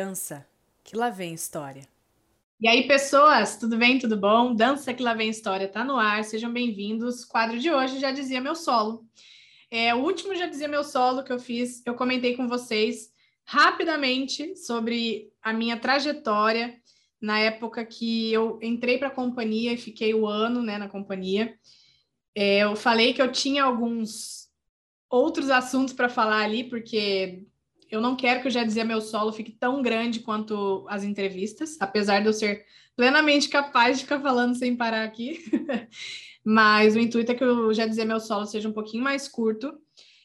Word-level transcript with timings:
Dança, 0.00 0.46
que 0.84 0.96
lá 0.96 1.10
vem 1.10 1.34
história. 1.34 1.82
E 2.60 2.68
aí, 2.68 2.86
pessoas, 2.86 3.56
tudo 3.56 3.76
bem? 3.76 3.98
Tudo 3.98 4.16
bom? 4.16 4.54
Dança 4.54 4.94
que 4.94 5.02
lá 5.02 5.12
vem 5.12 5.28
história 5.28 5.66
tá 5.66 5.82
no 5.82 5.96
ar. 5.96 6.22
Sejam 6.22 6.52
bem-vindos. 6.52 7.24
Quadro 7.24 7.58
de 7.58 7.68
hoje 7.68 7.98
já 7.98 8.12
dizia 8.12 8.40
meu 8.40 8.54
solo. 8.54 9.04
É, 9.68 9.92
o 9.92 9.98
último 9.98 10.36
já 10.36 10.46
dizia 10.46 10.68
meu 10.68 10.84
solo 10.84 11.24
que 11.24 11.32
eu 11.32 11.40
fiz, 11.40 11.82
eu 11.84 11.96
comentei 11.96 12.36
com 12.36 12.46
vocês 12.46 13.12
rapidamente 13.44 14.54
sobre 14.54 15.32
a 15.42 15.52
minha 15.52 15.76
trajetória 15.76 16.80
na 17.20 17.40
época 17.40 17.84
que 17.84 18.32
eu 18.32 18.60
entrei 18.62 18.98
para 18.98 19.08
a 19.08 19.10
companhia 19.10 19.72
e 19.72 19.76
fiquei 19.76 20.14
o 20.14 20.28
ano 20.28 20.62
né, 20.62 20.78
na 20.78 20.88
companhia. 20.88 21.58
É, 22.36 22.60
eu 22.60 22.76
falei 22.76 23.12
que 23.12 23.20
eu 23.20 23.32
tinha 23.32 23.64
alguns 23.64 24.48
outros 25.10 25.50
assuntos 25.50 25.92
para 25.92 26.08
falar 26.08 26.44
ali, 26.44 26.62
porque 26.62 27.48
eu 27.90 28.00
não 28.00 28.16
quero 28.16 28.42
que 28.42 28.48
o 28.48 28.50
Já 28.50 28.64
Dizia 28.64 28.84
Meu 28.84 29.00
Solo 29.00 29.32
fique 29.32 29.52
tão 29.52 29.82
grande 29.82 30.20
quanto 30.20 30.86
as 30.88 31.04
entrevistas, 31.04 31.76
apesar 31.80 32.20
de 32.20 32.26
eu 32.26 32.32
ser 32.32 32.64
plenamente 32.94 33.48
capaz 33.48 33.98
de 33.98 34.04
ficar 34.04 34.20
falando 34.20 34.54
sem 34.54 34.76
parar 34.76 35.04
aqui. 35.04 35.44
Mas 36.44 36.96
o 36.96 36.98
intuito 36.98 37.32
é 37.32 37.34
que 37.34 37.44
o 37.44 37.72
Já 37.72 37.86
Dizia 37.86 38.04
Meu 38.04 38.20
Solo 38.20 38.46
seja 38.46 38.68
um 38.68 38.72
pouquinho 38.72 39.02
mais 39.02 39.28
curto. 39.28 39.78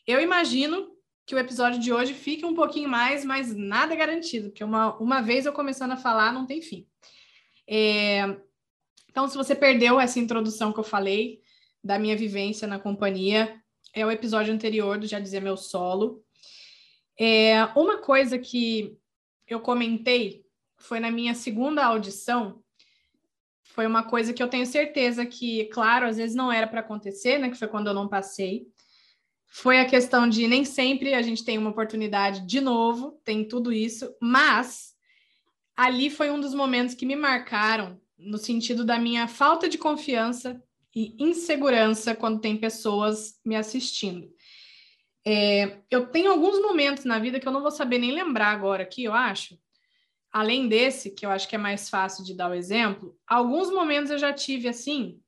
Eu 0.06 0.22
imagino 0.22 0.92
que 1.26 1.36
o 1.36 1.40
episódio 1.40 1.80
de 1.80 1.94
hoje 1.94 2.14
fique 2.14 2.46
um 2.46 2.54
pouquinho 2.54 2.90
mais, 2.90 3.24
mas 3.24 3.56
nada 3.56 3.96
garantido, 3.96 4.50
porque 4.50 4.64
uma, 4.64 4.98
uma 4.98 5.22
vez 5.22 5.46
eu 5.46 5.54
começando 5.54 5.92
a 5.92 5.98
falar, 5.98 6.34
não 6.34 6.46
tem 6.46 6.62
fim. 6.62 6.86
É... 7.68 8.38
Então, 9.10 9.28
se 9.28 9.38
você 9.38 9.56
perdeu 9.56 10.00
essa 10.00 10.20
introdução 10.20 10.74
que 10.74 10.80
eu 10.80 10.84
falei 10.84 11.42
da 11.84 12.00
minha 12.00 12.18
vivência 12.18 12.68
na 12.68 12.80
companhia, 12.80 13.62
é 13.94 14.06
o 14.06 14.12
episódio 14.12 14.54
anterior 14.54 14.98
do 14.98 15.06
Já 15.06 15.20
Dizia 15.20 15.40
Meu 15.40 15.56
Solo. 15.56 16.24
É, 17.20 17.66
uma 17.76 17.98
coisa 17.98 18.38
que 18.40 18.98
eu 19.48 19.60
comentei 19.60 20.44
foi 20.78 21.00
na 21.00 21.12
minha 21.12 21.34
segunda 21.34 21.86
audição, 21.86 22.64
foi 23.74 23.88
uma 23.88 24.04
coisa 24.04 24.34
que 24.34 24.44
eu 24.44 24.48
tenho 24.48 24.66
certeza 24.66 25.26
que, 25.26 25.66
claro, 25.66 26.06
às 26.06 26.18
vezes 26.18 26.36
não 26.36 26.52
era 26.52 26.68
para 26.68 26.82
acontecer, 26.82 27.40
né? 27.40 27.50
Que 27.50 27.58
foi 27.58 27.68
quando 27.68 27.88
eu 27.88 27.94
não 27.94 28.08
passei. 28.08 28.68
Foi 29.48 29.80
a 29.80 29.86
questão 29.86 30.30
de 30.30 30.48
nem 30.48 30.64
sempre 30.66 31.14
a 31.14 31.22
gente 31.22 31.44
tem 31.44 31.58
uma 31.58 31.70
oportunidade 31.70 32.46
de 32.46 32.62
novo, 32.62 33.20
tem 33.24 33.48
tudo 33.48 33.72
isso, 33.72 34.16
mas 34.20 34.94
ali 35.76 36.10
foi 36.10 36.30
um 36.30 36.40
dos 36.40 36.54
momentos 36.54 36.94
que 36.94 37.06
me 37.06 37.16
marcaram 37.16 38.00
no 38.18 38.38
sentido 38.38 38.86
da 38.86 39.00
minha 39.00 39.28
falta 39.28 39.68
de 39.68 39.78
confiança 39.78 40.62
e 40.96 41.16
insegurança 41.20 42.16
quando 42.16 42.42
tem 42.42 42.58
pessoas 42.58 43.40
me 43.44 43.56
assistindo. 43.56 44.32
É, 45.26 45.80
eu 45.90 46.08
tenho 46.08 46.32
alguns 46.32 46.62
momentos 46.62 47.06
na 47.06 47.18
vida 47.18 47.40
que 47.40 47.48
eu 47.48 47.52
não 47.52 47.62
vou 47.62 47.72
saber 47.72 47.98
nem 47.98 48.12
lembrar 48.12 48.52
agora 48.52 48.84
aqui, 48.84 49.04
eu 49.04 49.14
acho. 49.14 49.58
Além 50.32 50.68
desse, 50.68 51.12
que 51.12 51.26
eu 51.26 51.30
acho 51.30 51.48
que 51.48 51.56
é 51.56 51.60
mais 51.60 51.90
fácil 51.90 52.26
de 52.26 52.34
dar 52.34 52.50
o 52.50 52.54
exemplo, 52.54 53.18
alguns 53.28 53.70
momentos 53.70 54.12
eu 54.12 54.18
já 54.18 54.34
tive 54.34 54.68
assim, 54.68 55.22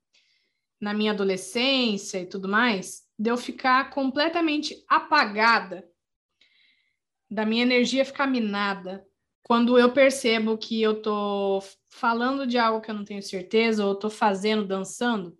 na 0.80 0.92
minha 0.92 1.12
adolescência 1.12 2.20
e 2.20 2.26
tudo 2.26 2.48
mais, 2.48 3.06
de 3.18 3.30
eu 3.30 3.36
ficar 3.36 3.90
completamente 3.90 4.84
apagada, 4.88 5.88
da 7.30 7.46
minha 7.46 7.62
energia 7.62 8.04
ficar 8.04 8.26
minada, 8.26 9.06
quando 9.42 9.78
eu 9.78 9.92
percebo 9.92 10.58
que 10.58 10.82
eu 10.82 11.00
tô 11.00 11.62
falando 11.88 12.46
de 12.46 12.58
algo 12.58 12.80
que 12.80 12.90
eu 12.90 12.94
não 12.94 13.04
tenho 13.04 13.22
certeza, 13.22 13.86
ou 13.86 13.94
tô 13.94 14.10
fazendo, 14.10 14.66
dançando, 14.66 15.38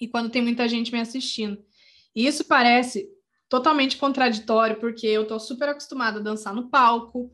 e 0.00 0.08
quando 0.08 0.30
tem 0.30 0.42
muita 0.42 0.68
gente 0.68 0.92
me 0.92 1.00
assistindo. 1.00 1.62
E 2.14 2.26
isso 2.26 2.44
parece 2.44 3.08
totalmente 3.48 3.96
contraditório, 3.96 4.76
porque 4.76 5.06
eu 5.06 5.26
tô 5.26 5.38
super 5.38 5.68
acostumada 5.68 6.18
a 6.18 6.22
dançar 6.22 6.54
no 6.54 6.68
palco. 6.68 7.32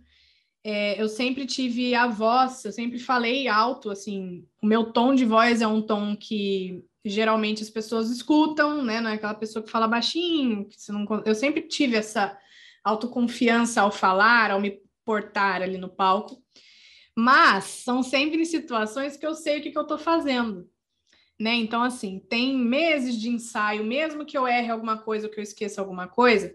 É, 0.62 1.00
eu 1.00 1.09
sempre 1.09 1.47
tive 1.47 1.94
a 1.94 2.06
voz, 2.06 2.65
eu 2.65 2.72
sempre 2.72 2.98
falei 2.98 3.48
alto, 3.48 3.91
assim, 3.91 4.47
o 4.62 4.66
meu 4.66 4.93
tom 4.93 5.15
de 5.15 5.25
voz 5.25 5.62
é 5.62 5.66
um 5.66 5.81
tom 5.81 6.15
que 6.15 6.84
geralmente 7.03 7.62
as 7.62 7.70
pessoas 7.70 8.10
escutam, 8.10 8.84
né? 8.84 9.00
Não 9.00 9.10
é 9.10 9.15
aquela 9.15 9.34
pessoa 9.34 9.62
que 9.62 9.70
fala 9.70 9.88
baixinho, 9.88 10.69
que 10.69 10.76
não... 10.93 11.06
eu 11.25 11.34
sempre 11.34 11.62
tive 11.62 11.97
essa 11.97 12.37
autoconfiança 12.84 13.81
ao 13.81 13.91
falar, 13.91 14.50
ao 14.50 14.60
me 14.60 14.78
portar 15.04 15.62
ali 15.62 15.78
no 15.78 15.88
palco. 15.88 16.43
Mas 17.16 17.65
são 17.65 18.03
sempre 18.03 18.44
situações 18.44 19.16
que 19.16 19.26
eu 19.26 19.34
sei 19.34 19.59
o 19.59 19.62
que, 19.62 19.70
que 19.70 19.78
eu 19.78 19.82
estou 19.82 19.99
fazendo 19.99 20.69
né? 21.41 21.55
Então, 21.55 21.83
assim, 21.83 22.19
tem 22.28 22.55
meses 22.55 23.19
de 23.19 23.31
ensaio, 23.31 23.83
mesmo 23.83 24.27
que 24.27 24.37
eu 24.37 24.47
erre 24.47 24.71
alguma 24.71 24.99
coisa 24.99 25.27
que 25.27 25.41
eu 25.41 25.43
esqueça 25.43 25.81
alguma 25.81 26.06
coisa, 26.06 26.55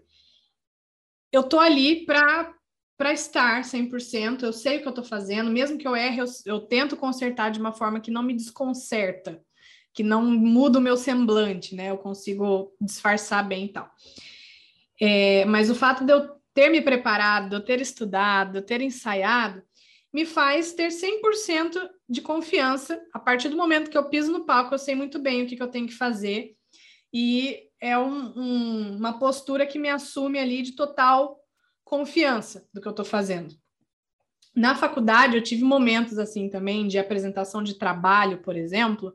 eu 1.32 1.42
tô 1.42 1.58
ali 1.58 2.06
para 2.06 3.12
estar 3.12 3.64
100%, 3.64 4.44
eu 4.44 4.52
sei 4.52 4.76
o 4.76 4.80
que 4.82 4.86
eu 4.86 4.90
estou 4.90 5.04
fazendo, 5.04 5.50
mesmo 5.50 5.76
que 5.76 5.88
eu 5.88 5.96
erre, 5.96 6.20
eu, 6.20 6.26
eu, 6.46 6.60
tento 6.60 6.96
consertar 6.96 7.50
de 7.50 7.58
uma 7.58 7.72
forma 7.72 7.98
que 7.98 8.12
não 8.12 8.22
me 8.22 8.32
desconcerta, 8.32 9.42
que 9.92 10.04
não 10.04 10.24
muda 10.24 10.78
o 10.78 10.82
meu 10.82 10.96
semblante, 10.96 11.74
né? 11.74 11.90
Eu 11.90 11.98
consigo 11.98 12.72
disfarçar 12.80 13.46
bem 13.46 13.64
e 13.64 13.72
tal. 13.72 13.90
É, 15.00 15.44
mas 15.46 15.68
o 15.68 15.74
fato 15.74 16.04
de 16.04 16.12
eu 16.12 16.36
ter 16.54 16.70
me 16.70 16.80
preparado, 16.80 17.48
de 17.48 17.56
eu 17.56 17.64
ter 17.64 17.80
estudado, 17.80 18.52
de 18.52 18.58
eu 18.58 18.62
ter 18.62 18.80
ensaiado, 18.80 19.62
me 20.16 20.24
faz 20.24 20.72
ter 20.72 20.88
100% 20.88 21.90
de 22.08 22.22
confiança. 22.22 22.98
A 23.12 23.18
partir 23.18 23.50
do 23.50 23.56
momento 23.56 23.90
que 23.90 23.98
eu 23.98 24.08
piso 24.08 24.32
no 24.32 24.46
palco, 24.46 24.72
eu 24.72 24.78
sei 24.78 24.94
muito 24.94 25.18
bem 25.18 25.42
o 25.42 25.46
que, 25.46 25.54
que 25.54 25.62
eu 25.62 25.68
tenho 25.68 25.86
que 25.86 25.92
fazer. 25.92 26.56
E 27.12 27.68
é 27.78 27.98
um, 27.98 28.32
um, 28.34 28.96
uma 28.96 29.18
postura 29.18 29.66
que 29.66 29.78
me 29.78 29.90
assume 29.90 30.38
ali 30.38 30.62
de 30.62 30.72
total 30.72 31.38
confiança 31.84 32.66
do 32.72 32.80
que 32.80 32.88
eu 32.88 32.92
estou 32.92 33.04
fazendo. 33.04 33.54
Na 34.54 34.74
faculdade, 34.74 35.36
eu 35.36 35.42
tive 35.42 35.62
momentos 35.62 36.18
assim 36.18 36.48
também 36.48 36.88
de 36.88 36.98
apresentação 36.98 37.62
de 37.62 37.74
trabalho, 37.74 38.38
por 38.38 38.56
exemplo, 38.56 39.14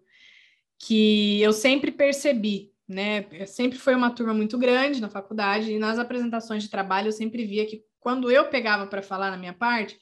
que 0.78 1.42
eu 1.42 1.52
sempre 1.52 1.90
percebi, 1.90 2.74
né? 2.88 3.26
Sempre 3.48 3.80
foi 3.80 3.96
uma 3.96 4.12
turma 4.12 4.36
muito 4.36 4.56
grande 4.56 5.02
na 5.02 5.10
faculdade, 5.10 5.72
e 5.72 5.80
nas 5.80 5.98
apresentações 5.98 6.62
de 6.62 6.70
trabalho 6.70 7.08
eu 7.08 7.12
sempre 7.12 7.44
via 7.44 7.66
que 7.66 7.84
quando 8.00 8.30
eu 8.30 8.50
pegava 8.50 8.86
para 8.86 9.02
falar 9.02 9.32
na 9.32 9.38
minha 9.38 9.54
parte, 9.54 10.00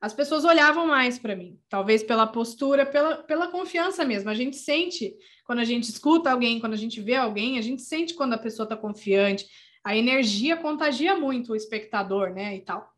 as 0.00 0.14
pessoas 0.14 0.44
olhavam 0.44 0.86
mais 0.86 1.18
para 1.18 1.36
mim, 1.36 1.58
talvez 1.68 2.02
pela 2.02 2.26
postura, 2.26 2.86
pela, 2.86 3.16
pela 3.18 3.48
confiança 3.48 4.02
mesmo. 4.04 4.30
A 4.30 4.34
gente 4.34 4.56
sente 4.56 5.14
quando 5.44 5.58
a 5.58 5.64
gente 5.64 5.84
escuta 5.84 6.30
alguém, 6.30 6.58
quando 6.58 6.72
a 6.72 6.78
gente 6.78 7.00
vê 7.00 7.16
alguém, 7.16 7.58
a 7.58 7.62
gente 7.62 7.82
sente 7.82 8.14
quando 8.14 8.32
a 8.32 8.38
pessoa 8.38 8.64
está 8.64 8.76
confiante. 8.76 9.46
A 9.84 9.94
energia 9.94 10.56
contagia 10.56 11.14
muito 11.16 11.52
o 11.52 11.56
espectador, 11.56 12.30
né, 12.30 12.56
e 12.56 12.60
tal. 12.60 12.90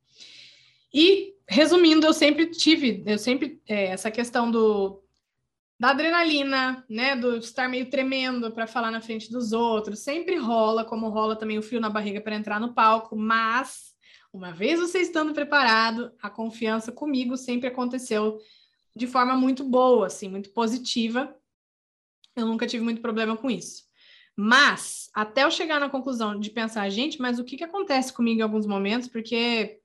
E 0.95 1.35
resumindo, 1.49 2.07
eu 2.07 2.13
sempre 2.13 2.47
tive, 2.47 3.03
eu 3.05 3.19
sempre 3.19 3.61
é, 3.67 3.87
essa 3.87 4.11
questão 4.11 4.51
do 4.51 5.01
da 5.81 5.91
adrenalina, 5.91 6.85
né, 6.89 7.17
do 7.17 7.39
estar 7.39 7.69
meio 7.69 7.91
tremendo 7.91 8.53
para 8.53 8.69
falar 8.69 8.93
na 8.93 9.01
frente 9.01 9.33
dos 9.33 9.53
outros, 9.53 9.99
sempre 9.99 10.37
rola, 10.37 10.85
como 10.85 11.09
rola 11.09 11.35
também 11.35 11.59
o 11.59 11.63
frio 11.63 11.81
na 11.81 11.91
barriga 11.91 12.21
para 12.21 12.37
entrar 12.37 12.61
no 12.61 12.73
palco, 12.73 13.17
mas 13.17 13.92
uma 14.33 14.51
vez 14.51 14.81
você 14.81 15.01
estando 15.01 15.35
preparado, 15.35 16.13
a 16.23 16.31
confiança 16.31 16.91
comigo 16.91 17.37
sempre 17.37 17.69
aconteceu 17.69 18.39
de 18.97 19.07
forma 19.07 19.37
muito 19.37 19.63
boa, 19.63 20.07
assim, 20.07 20.29
muito 20.29 20.51
positiva. 20.51 21.35
Eu 22.35 22.47
nunca 22.47 22.67
tive 22.67 22.83
muito 22.83 23.03
problema 23.03 23.37
com 23.37 23.51
isso. 23.51 23.85
Mas, 24.35 25.11
até 25.15 25.45
eu 25.45 25.51
chegar 25.51 25.79
na 25.79 25.91
conclusão 25.91 26.39
de 26.41 26.51
pensar, 26.51 26.89
gente, 26.89 27.21
mas 27.21 27.39
o 27.39 27.45
que, 27.45 27.57
que 27.59 27.65
acontece 27.65 28.13
comigo 28.13 28.41
em 28.41 28.43
alguns 28.43 28.67
momentos? 28.67 29.07
Porque 29.07 29.79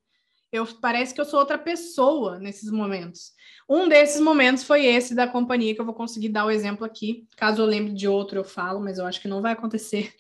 eu 0.52 0.66
parece 0.80 1.14
que 1.14 1.20
eu 1.20 1.26
sou 1.26 1.40
outra 1.40 1.58
pessoa 1.58 2.40
nesses 2.40 2.72
momentos. 2.72 3.34
Um 3.70 3.90
desses 3.90 4.22
momentos 4.22 4.64
foi 4.64 4.86
esse 4.86 5.14
da 5.14 5.28
companhia, 5.28 5.76
que 5.76 5.82
eu 5.82 5.86
vou 5.86 5.94
conseguir 5.94 6.30
dar 6.30 6.46
o 6.46 6.52
exemplo 6.52 6.86
aqui. 6.86 7.28
Caso 7.36 7.62
eu 7.62 7.66
lembre 7.66 7.94
de 7.94 8.08
outro, 8.08 8.40
eu 8.40 8.46
falo, 8.46 8.80
mas 8.80 8.98
eu 8.98 9.06
acho 9.06 9.22
que 9.22 9.28
não 9.28 9.42
vai 9.42 9.52
acontecer. 9.52 10.14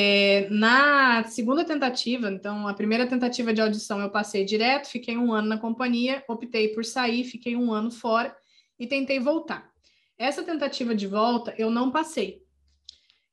É, 0.00 0.48
na 0.48 1.24
segunda 1.24 1.64
tentativa, 1.64 2.30
então, 2.30 2.68
a 2.68 2.72
primeira 2.72 3.04
tentativa 3.04 3.52
de 3.52 3.60
audição 3.60 4.00
eu 4.00 4.08
passei 4.08 4.44
direto, 4.44 4.86
fiquei 4.86 5.16
um 5.16 5.32
ano 5.32 5.48
na 5.48 5.58
companhia, 5.58 6.22
optei 6.28 6.68
por 6.68 6.84
sair, 6.84 7.24
fiquei 7.24 7.56
um 7.56 7.72
ano 7.72 7.90
fora 7.90 8.32
e 8.78 8.86
tentei 8.86 9.18
voltar. 9.18 9.68
Essa 10.16 10.44
tentativa 10.44 10.94
de 10.94 11.08
volta 11.08 11.52
eu 11.58 11.68
não 11.68 11.90
passei. 11.90 12.40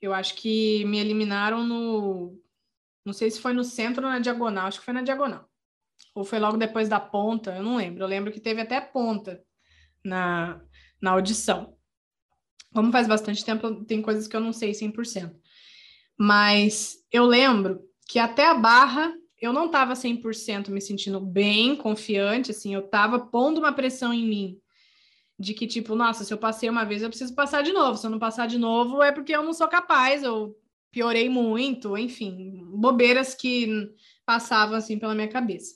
Eu 0.01 0.11
acho 0.11 0.33
que 0.33 0.83
me 0.85 0.97
eliminaram 0.97 1.63
no. 1.63 2.35
Não 3.05 3.13
sei 3.13 3.29
se 3.29 3.39
foi 3.39 3.53
no 3.53 3.63
centro 3.63 4.03
ou 4.03 4.11
na 4.11 4.17
diagonal, 4.17 4.65
acho 4.65 4.79
que 4.79 4.85
foi 4.85 4.93
na 4.95 5.03
diagonal. 5.03 5.47
Ou 6.15 6.23
foi 6.23 6.39
logo 6.39 6.57
depois 6.57 6.89
da 6.89 6.99
ponta, 6.99 7.55
eu 7.55 7.61
não 7.61 7.75
lembro. 7.75 8.03
Eu 8.03 8.07
lembro 8.07 8.33
que 8.33 8.39
teve 8.39 8.61
até 8.61 8.81
ponta 8.81 9.39
na, 10.03 10.59
na 10.99 11.11
audição. 11.11 11.77
Como 12.73 12.91
faz 12.91 13.07
bastante 13.07 13.45
tempo, 13.45 13.85
tem 13.85 14.01
coisas 14.01 14.27
que 14.27 14.35
eu 14.35 14.41
não 14.41 14.51
sei 14.51 14.71
100%. 14.71 15.44
Mas 16.17 16.97
eu 17.11 17.25
lembro 17.25 17.81
que 18.07 18.19
até 18.19 18.45
a 18.47 18.53
barra 18.53 19.13
eu 19.41 19.51
não 19.51 19.65
estava 19.67 19.93
100% 19.95 20.69
me 20.69 20.81
sentindo 20.81 21.19
bem, 21.19 21.75
confiante, 21.75 22.51
assim, 22.51 22.73
eu 22.73 22.81
estava 22.81 23.19
pondo 23.19 23.59
uma 23.59 23.73
pressão 23.73 24.13
em 24.13 24.25
mim 24.25 24.61
de 25.37 25.53
que, 25.53 25.67
tipo, 25.67 25.95
nossa, 25.95 26.23
se 26.23 26.33
eu 26.33 26.37
passei 26.37 26.69
uma 26.69 26.85
vez, 26.85 27.01
eu 27.01 27.09
preciso 27.09 27.35
passar 27.35 27.61
de 27.61 27.73
novo. 27.73 27.97
Se 27.97 28.07
eu 28.07 28.09
não 28.09 28.19
passar 28.19 28.47
de 28.47 28.57
novo, 28.57 29.03
é 29.03 29.11
porque 29.11 29.35
eu 29.35 29.43
não 29.43 29.53
sou 29.53 29.67
capaz, 29.67 30.23
eu 30.23 30.57
piorei 30.91 31.27
muito, 31.27 31.97
enfim, 31.97 32.63
bobeiras 32.67 33.35
que 33.35 33.67
passavam 34.25 34.77
assim 34.77 34.97
pela 34.97 35.13
minha 35.13 35.27
cabeça. 35.27 35.75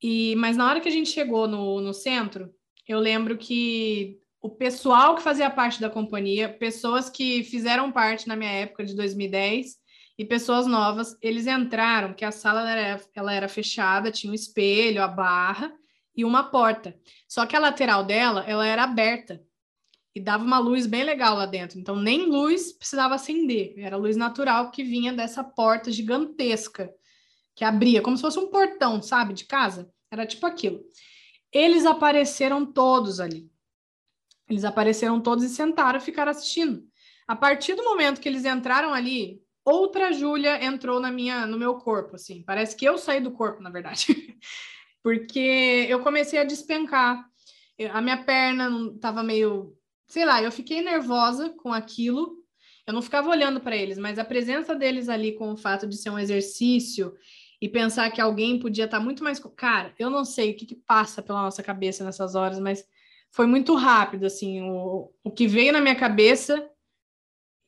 E, 0.00 0.36
mas 0.36 0.56
na 0.56 0.68
hora 0.68 0.80
que 0.80 0.88
a 0.88 0.92
gente 0.92 1.10
chegou 1.10 1.48
no, 1.48 1.80
no 1.80 1.92
centro, 1.92 2.54
eu 2.86 3.00
lembro 3.00 3.36
que 3.36 4.21
o 4.42 4.50
pessoal 4.50 5.14
que 5.14 5.22
fazia 5.22 5.48
parte 5.48 5.80
da 5.80 5.88
companhia, 5.88 6.48
pessoas 6.48 7.08
que 7.08 7.44
fizeram 7.44 7.92
parte 7.92 8.26
na 8.26 8.34
minha 8.34 8.50
época 8.50 8.84
de 8.84 8.92
2010 8.96 9.76
e 10.18 10.24
pessoas 10.24 10.66
novas, 10.66 11.16
eles 11.22 11.46
entraram, 11.46 12.12
que 12.12 12.24
a 12.24 12.32
sala 12.32 12.68
era, 12.68 13.00
ela 13.14 13.32
era 13.32 13.48
fechada, 13.48 14.10
tinha 14.10 14.32
um 14.32 14.34
espelho, 14.34 15.00
a 15.00 15.06
barra 15.06 15.72
e 16.14 16.24
uma 16.24 16.42
porta. 16.42 16.98
Só 17.28 17.46
que 17.46 17.54
a 17.54 17.60
lateral 17.60 18.04
dela, 18.04 18.44
ela 18.44 18.66
era 18.66 18.82
aberta 18.82 19.40
e 20.12 20.20
dava 20.20 20.44
uma 20.44 20.58
luz 20.58 20.86
bem 20.86 21.04
legal 21.04 21.36
lá 21.36 21.46
dentro. 21.46 21.78
Então 21.78 21.94
nem 21.94 22.26
luz 22.26 22.72
precisava 22.72 23.14
acender, 23.14 23.74
era 23.78 23.96
luz 23.96 24.16
natural 24.16 24.72
que 24.72 24.82
vinha 24.82 25.12
dessa 25.12 25.44
porta 25.44 25.92
gigantesca 25.92 26.92
que 27.54 27.64
abria, 27.64 28.02
como 28.02 28.16
se 28.16 28.22
fosse 28.22 28.40
um 28.40 28.48
portão, 28.48 29.00
sabe, 29.00 29.34
de 29.34 29.44
casa. 29.44 29.88
Era 30.10 30.26
tipo 30.26 30.44
aquilo. 30.46 30.82
Eles 31.52 31.86
apareceram 31.86 32.66
todos 32.66 33.20
ali. 33.20 33.51
Eles 34.52 34.64
apareceram 34.66 35.18
todos 35.18 35.42
e 35.44 35.48
sentaram 35.48 35.98
e 35.98 36.02
ficaram 36.02 36.30
assistindo. 36.30 36.84
A 37.26 37.34
partir 37.34 37.74
do 37.74 37.84
momento 37.84 38.20
que 38.20 38.28
eles 38.28 38.44
entraram 38.44 38.92
ali, 38.92 39.40
outra 39.64 40.12
Júlia 40.12 40.62
entrou 40.62 41.00
na 41.00 41.10
minha, 41.10 41.46
no 41.46 41.58
meu 41.58 41.76
corpo, 41.76 42.16
assim. 42.16 42.42
Parece 42.42 42.76
que 42.76 42.84
eu 42.84 42.98
saí 42.98 43.18
do 43.18 43.30
corpo, 43.30 43.62
na 43.62 43.70
verdade. 43.70 44.06
Porque 45.02 45.86
eu 45.88 46.00
comecei 46.00 46.38
a 46.38 46.44
despencar. 46.44 47.24
A 47.92 48.02
minha 48.02 48.22
perna 48.22 48.92
estava 48.94 49.22
meio, 49.22 49.74
sei 50.06 50.26
lá, 50.26 50.42
eu 50.42 50.52
fiquei 50.52 50.82
nervosa 50.82 51.48
com 51.48 51.72
aquilo. 51.72 52.36
Eu 52.86 52.92
não 52.92 53.00
ficava 53.00 53.30
olhando 53.30 53.58
para 53.58 53.74
eles, 53.74 53.96
mas 53.96 54.18
a 54.18 54.24
presença 54.24 54.74
deles 54.74 55.08
ali 55.08 55.32
com 55.32 55.52
o 55.52 55.56
fato 55.56 55.86
de 55.86 55.96
ser 55.96 56.10
um 56.10 56.18
exercício 56.18 57.14
e 57.58 57.70
pensar 57.70 58.10
que 58.10 58.20
alguém 58.20 58.58
podia 58.58 58.84
estar 58.84 58.98
tá 58.98 59.02
muito 59.02 59.24
mais. 59.24 59.40
Cara, 59.56 59.94
eu 59.98 60.10
não 60.10 60.26
sei 60.26 60.50
o 60.50 60.56
que, 60.56 60.66
que 60.66 60.74
passa 60.74 61.22
pela 61.22 61.40
nossa 61.40 61.62
cabeça 61.62 62.04
nessas 62.04 62.34
horas, 62.34 62.60
mas 62.60 62.84
foi 63.32 63.46
muito 63.46 63.74
rápido, 63.74 64.26
assim, 64.26 64.60
o, 64.60 65.10
o 65.24 65.30
que 65.30 65.46
veio 65.46 65.72
na 65.72 65.80
minha 65.80 65.96
cabeça 65.96 66.68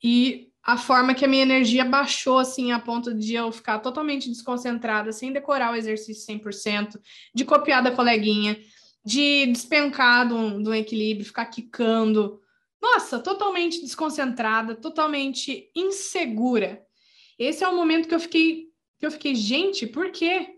e 0.02 0.52
a 0.62 0.76
forma 0.76 1.14
que 1.14 1.24
a 1.24 1.28
minha 1.28 1.42
energia 1.42 1.84
baixou, 1.84 2.38
assim, 2.38 2.70
a 2.70 2.78
ponto 2.78 3.14
de 3.14 3.34
eu 3.34 3.50
ficar 3.50 3.78
totalmente 3.78 4.28
desconcentrada, 4.28 5.10
sem 5.10 5.32
decorar 5.32 5.72
o 5.72 5.76
exercício 5.76 6.26
100%, 6.26 7.00
de 7.34 7.44
copiar 7.44 7.82
da 7.82 7.90
coleguinha, 7.90 8.58
de 9.04 9.46
despencar 9.46 10.28
do, 10.28 10.62
do 10.62 10.74
equilíbrio, 10.74 11.26
ficar 11.26 11.46
quicando. 11.46 12.40
Nossa, 12.80 13.18
totalmente 13.18 13.80
desconcentrada, 13.80 14.74
totalmente 14.74 15.70
insegura. 15.74 16.82
Esse 17.38 17.64
é 17.64 17.68
o 17.68 17.76
momento 17.76 18.08
que 18.08 18.14
eu 18.14 18.20
fiquei, 18.20 18.68
que 18.98 19.06
eu 19.06 19.10
fiquei, 19.10 19.34
gente, 19.34 19.86
por 19.86 20.10
quê? 20.10 20.53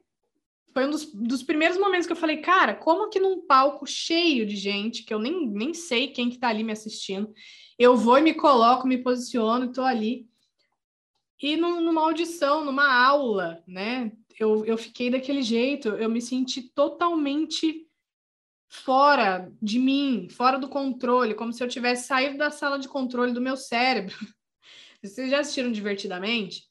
Foi 0.77 0.85
um 0.85 0.91
dos, 0.91 1.11
dos 1.11 1.43
primeiros 1.43 1.79
momentos 1.79 2.07
que 2.07 2.13
eu 2.13 2.19
falei, 2.19 2.37
cara, 2.37 2.75
como 2.75 3.09
que 3.09 3.19
num 3.19 3.47
palco 3.47 3.87
cheio 3.87 4.45
de 4.45 4.57
gente, 4.57 5.05
que 5.05 5.15
eu 5.15 5.19
nem, 5.19 5.49
nem 5.49 5.73
sei 5.73 6.09
quem 6.09 6.29
que 6.29 6.37
tá 6.37 6.49
ali 6.49 6.63
me 6.63 6.71
assistindo, 6.71 7.33
eu 7.79 7.97
vou 7.97 8.19
e 8.19 8.21
me 8.21 8.35
coloco, 8.35 8.87
me 8.87 8.99
posiciono, 8.99 9.71
estou 9.71 9.85
ali. 9.85 10.29
E 11.41 11.57
numa 11.57 12.03
audição, 12.03 12.63
numa 12.63 12.93
aula, 12.93 13.65
né? 13.67 14.13
Eu, 14.39 14.67
eu 14.67 14.77
fiquei 14.77 15.09
daquele 15.09 15.41
jeito, 15.41 15.89
eu 15.89 16.11
me 16.11 16.21
senti 16.21 16.61
totalmente 16.61 17.89
fora 18.69 19.51
de 19.63 19.79
mim, 19.79 20.29
fora 20.29 20.59
do 20.59 20.69
controle, 20.69 21.33
como 21.33 21.55
se 21.55 21.65
eu 21.65 21.69
tivesse 21.69 22.07
saído 22.07 22.37
da 22.37 22.51
sala 22.51 22.79
de 22.79 22.87
controle 22.87 23.33
do 23.33 23.41
meu 23.41 23.57
cérebro. 23.57 24.15
Vocês 25.03 25.31
já 25.31 25.41
assistiram 25.41 25.73
divertidamente? 25.73 26.65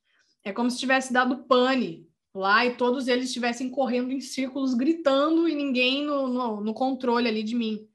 É 0.44 0.54
como 0.54 0.70
se 0.70 0.78
tivesse 0.78 1.12
dado 1.12 1.44
pane 1.46 2.08
lá 2.36 2.66
e 2.66 2.76
todos 2.76 3.08
eles 3.08 3.28
estivessem 3.28 3.70
correndo 3.70 4.12
em 4.12 4.20
círculos, 4.20 4.74
gritando 4.74 5.48
e 5.48 5.56
ninguém 5.56 6.04
no, 6.04 6.28
no, 6.28 6.62
no 6.62 6.74
controle 6.74 7.28
ali 7.28 7.42
de 7.42 7.56
mim. 7.56 7.90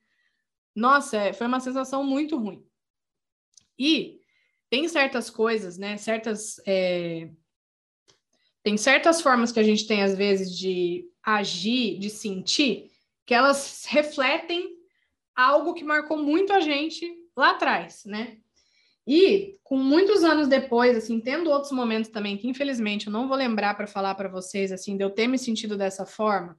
Nossa, 0.75 1.17
é, 1.17 1.33
foi 1.33 1.47
uma 1.47 1.61
sensação 1.61 2.03
muito 2.03 2.39
ruim. 2.39 2.65
E 3.79 4.21
tem 4.71 4.89
certas 4.89 5.29
coisas, 5.29 5.77
né? 5.77 5.97
Certas. 5.97 6.61
É... 6.67 7.29
Tem 8.63 8.77
certas 8.77 9.21
formas 9.21 9.53
que 9.53 9.61
a 9.61 9.63
gente 9.63 9.87
tem, 9.87 10.03
às 10.03 10.15
vezes, 10.15 10.57
de 10.57 11.09
agir, 11.23 11.99
de 11.99 12.11
sentir, 12.11 12.91
que 13.25 13.35
elas 13.35 13.87
refletem 13.87 14.77
algo 15.35 15.73
que 15.73 15.83
marcou 15.83 16.19
muito 16.19 16.53
a 16.53 16.61
gente 16.61 17.11
lá 17.37 17.51
atrás, 17.51 18.05
né? 18.05 18.39
E 19.07 19.57
com 19.65 19.77
muitos 19.77 20.23
anos 20.23 20.47
depois, 20.47 20.97
assim, 20.97 21.21
tendo 21.21 21.51
outros 21.51 21.73
momentos 21.73 22.11
também 22.11 22.37
que 22.37 22.49
infelizmente 22.49 23.07
eu 23.07 23.13
não 23.13 23.29
vou 23.29 23.37
lembrar 23.37 23.75
para 23.75 23.87
falar 23.87 24.15
para 24.15 24.29
vocês 24.29 24.71
assim, 24.71 24.97
de 24.97 25.03
eu 25.03 25.11
ter 25.11 25.27
me 25.27 25.39
sentido 25.39 25.77
dessa 25.77 26.05
forma, 26.05 26.57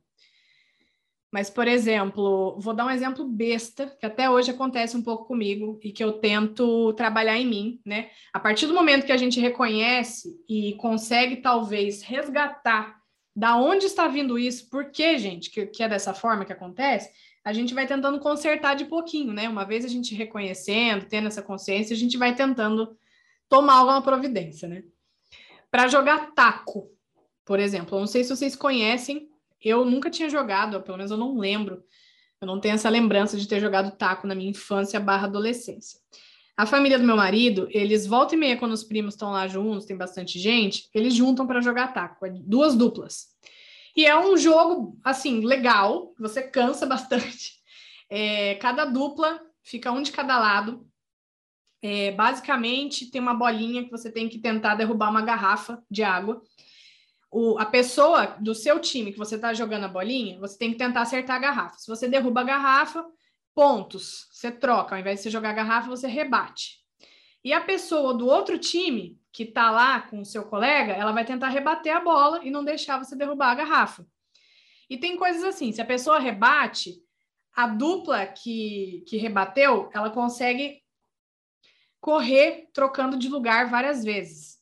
mas, 1.31 1.49
por 1.49 1.65
exemplo, 1.65 2.59
vou 2.59 2.73
dar 2.73 2.85
um 2.85 2.89
exemplo 2.89 3.23
besta, 3.25 3.95
que 3.97 4.05
até 4.05 4.29
hoje 4.29 4.51
acontece 4.51 4.97
um 4.97 5.01
pouco 5.01 5.25
comigo 5.25 5.79
e 5.81 5.91
que 5.91 6.03
eu 6.03 6.13
tento 6.13 6.91
trabalhar 6.93 7.37
em 7.37 7.47
mim, 7.47 7.79
né? 7.85 8.09
A 8.33 8.39
partir 8.39 8.67
do 8.67 8.73
momento 8.73 9.05
que 9.05 9.13
a 9.13 9.17
gente 9.17 9.39
reconhece 9.39 10.29
e 10.47 10.73
consegue, 10.73 11.37
talvez, 11.37 12.01
resgatar 12.01 12.99
da 13.33 13.55
onde 13.55 13.85
está 13.85 14.09
vindo 14.09 14.37
isso, 14.37 14.69
por 14.69 14.91
que, 14.91 15.17
gente, 15.17 15.49
que, 15.49 15.65
que 15.67 15.81
é 15.81 15.87
dessa 15.87 16.13
forma 16.13 16.43
que 16.43 16.51
acontece, 16.51 17.09
a 17.43 17.53
gente 17.53 17.73
vai 17.73 17.87
tentando 17.87 18.19
consertar 18.19 18.75
de 18.75 18.85
pouquinho, 18.85 19.33
né? 19.33 19.49
Uma 19.49 19.65
vez 19.65 19.83
a 19.83 19.87
gente 19.87 20.13
reconhecendo, 20.15 21.05
tendo 21.05 21.27
essa 21.27 21.41
consciência, 21.41 21.93
a 21.93 21.97
gente 21.97 22.17
vai 22.17 22.35
tentando 22.35 22.95
tomar 23.49 23.75
alguma 23.75 24.01
providência, 24.01 24.67
né? 24.67 24.83
Para 25.69 25.87
jogar 25.87 26.31
taco, 26.33 26.91
por 27.45 27.59
exemplo, 27.59 27.95
eu 27.95 28.01
não 28.01 28.07
sei 28.07 28.23
se 28.23 28.35
vocês 28.35 28.55
conhecem 28.55 29.31
eu 29.61 29.85
nunca 29.85 30.09
tinha 30.09 30.29
jogado, 30.29 30.81
pelo 30.81 30.97
menos 30.97 31.11
eu 31.11 31.17
não 31.17 31.37
lembro. 31.37 31.83
Eu 32.41 32.47
não 32.47 32.59
tenho 32.59 32.73
essa 32.73 32.89
lembrança 32.89 33.37
de 33.37 33.47
ter 33.47 33.59
jogado 33.59 33.95
taco 33.95 34.25
na 34.25 34.33
minha 34.33 34.49
infância 34.49 34.99
barra 34.99 35.27
adolescência. 35.27 35.99
A 36.57 36.65
família 36.65 36.97
do 36.97 37.05
meu 37.05 37.15
marido, 37.15 37.67
eles 37.69 38.07
volta 38.07 38.33
e 38.33 38.37
meia, 38.37 38.57
quando 38.57 38.71
os 38.71 38.83
primos 38.83 39.13
estão 39.13 39.31
lá 39.31 39.47
juntos, 39.47 39.85
tem 39.85 39.95
bastante 39.95 40.39
gente, 40.39 40.89
eles 40.93 41.13
juntam 41.13 41.45
para 41.45 41.61
jogar 41.61 41.93
taco, 41.93 42.25
é 42.25 42.29
duas 42.31 42.75
duplas. 42.75 43.27
E 43.95 44.05
é 44.05 44.17
um 44.17 44.37
jogo, 44.37 44.99
assim, 45.03 45.45
legal, 45.45 46.13
você 46.19 46.41
cansa 46.41 46.85
bastante. 46.85 47.59
É, 48.13 48.55
cada 48.55 48.83
dupla 48.83 49.39
fica 49.63 49.89
um 49.89 50.01
de 50.01 50.11
cada 50.11 50.37
lado. 50.37 50.85
É, 51.81 52.11
basicamente, 52.11 53.09
tem 53.09 53.21
uma 53.21 53.33
bolinha 53.33 53.85
que 53.85 53.89
você 53.89 54.11
tem 54.11 54.27
que 54.27 54.37
tentar 54.37 54.75
derrubar 54.75 55.09
uma 55.09 55.21
garrafa 55.21 55.81
de 55.89 56.03
água 56.03 56.41
o, 57.31 57.57
a 57.57 57.65
pessoa 57.65 58.35
do 58.39 58.53
seu 58.53 58.79
time 58.79 59.13
que 59.13 59.17
você 59.17 59.35
está 59.35 59.53
jogando 59.53 59.85
a 59.85 59.87
bolinha, 59.87 60.37
você 60.37 60.57
tem 60.57 60.71
que 60.71 60.77
tentar 60.77 61.01
acertar 61.01 61.37
a 61.37 61.39
garrafa. 61.39 61.79
Se 61.79 61.87
você 61.87 62.07
derruba 62.07 62.41
a 62.41 62.43
garrafa, 62.43 63.05
pontos, 63.55 64.27
você 64.31 64.51
troca. 64.51 64.93
Ao 64.93 64.99
invés 64.99 65.19
de 65.19 65.23
você 65.23 65.29
jogar 65.29 65.51
a 65.51 65.53
garrafa, 65.53 65.87
você 65.87 66.07
rebate. 66.07 66.81
E 67.43 67.53
a 67.53 67.61
pessoa 67.61 68.13
do 68.13 68.27
outro 68.27 68.59
time, 68.59 69.17
que 69.31 69.43
está 69.43 69.71
lá 69.71 70.01
com 70.01 70.21
o 70.21 70.25
seu 70.25 70.43
colega, 70.43 70.93
ela 70.93 71.11
vai 71.11 71.25
tentar 71.25 71.49
rebater 71.49 71.95
a 71.95 71.99
bola 72.01 72.41
e 72.43 72.51
não 72.51 72.63
deixar 72.63 72.97
você 72.97 73.15
derrubar 73.15 73.51
a 73.51 73.55
garrafa. 73.55 74.05
E 74.89 74.97
tem 74.97 75.15
coisas 75.15 75.43
assim: 75.43 75.71
se 75.71 75.81
a 75.81 75.85
pessoa 75.85 76.19
rebate, 76.19 77.01
a 77.55 77.67
dupla 77.67 78.25
que, 78.25 79.03
que 79.07 79.17
rebateu, 79.17 79.89
ela 79.93 80.09
consegue 80.09 80.81
correr 81.99 82.69
trocando 82.73 83.17
de 83.17 83.29
lugar 83.29 83.69
várias 83.69 84.03
vezes. 84.03 84.59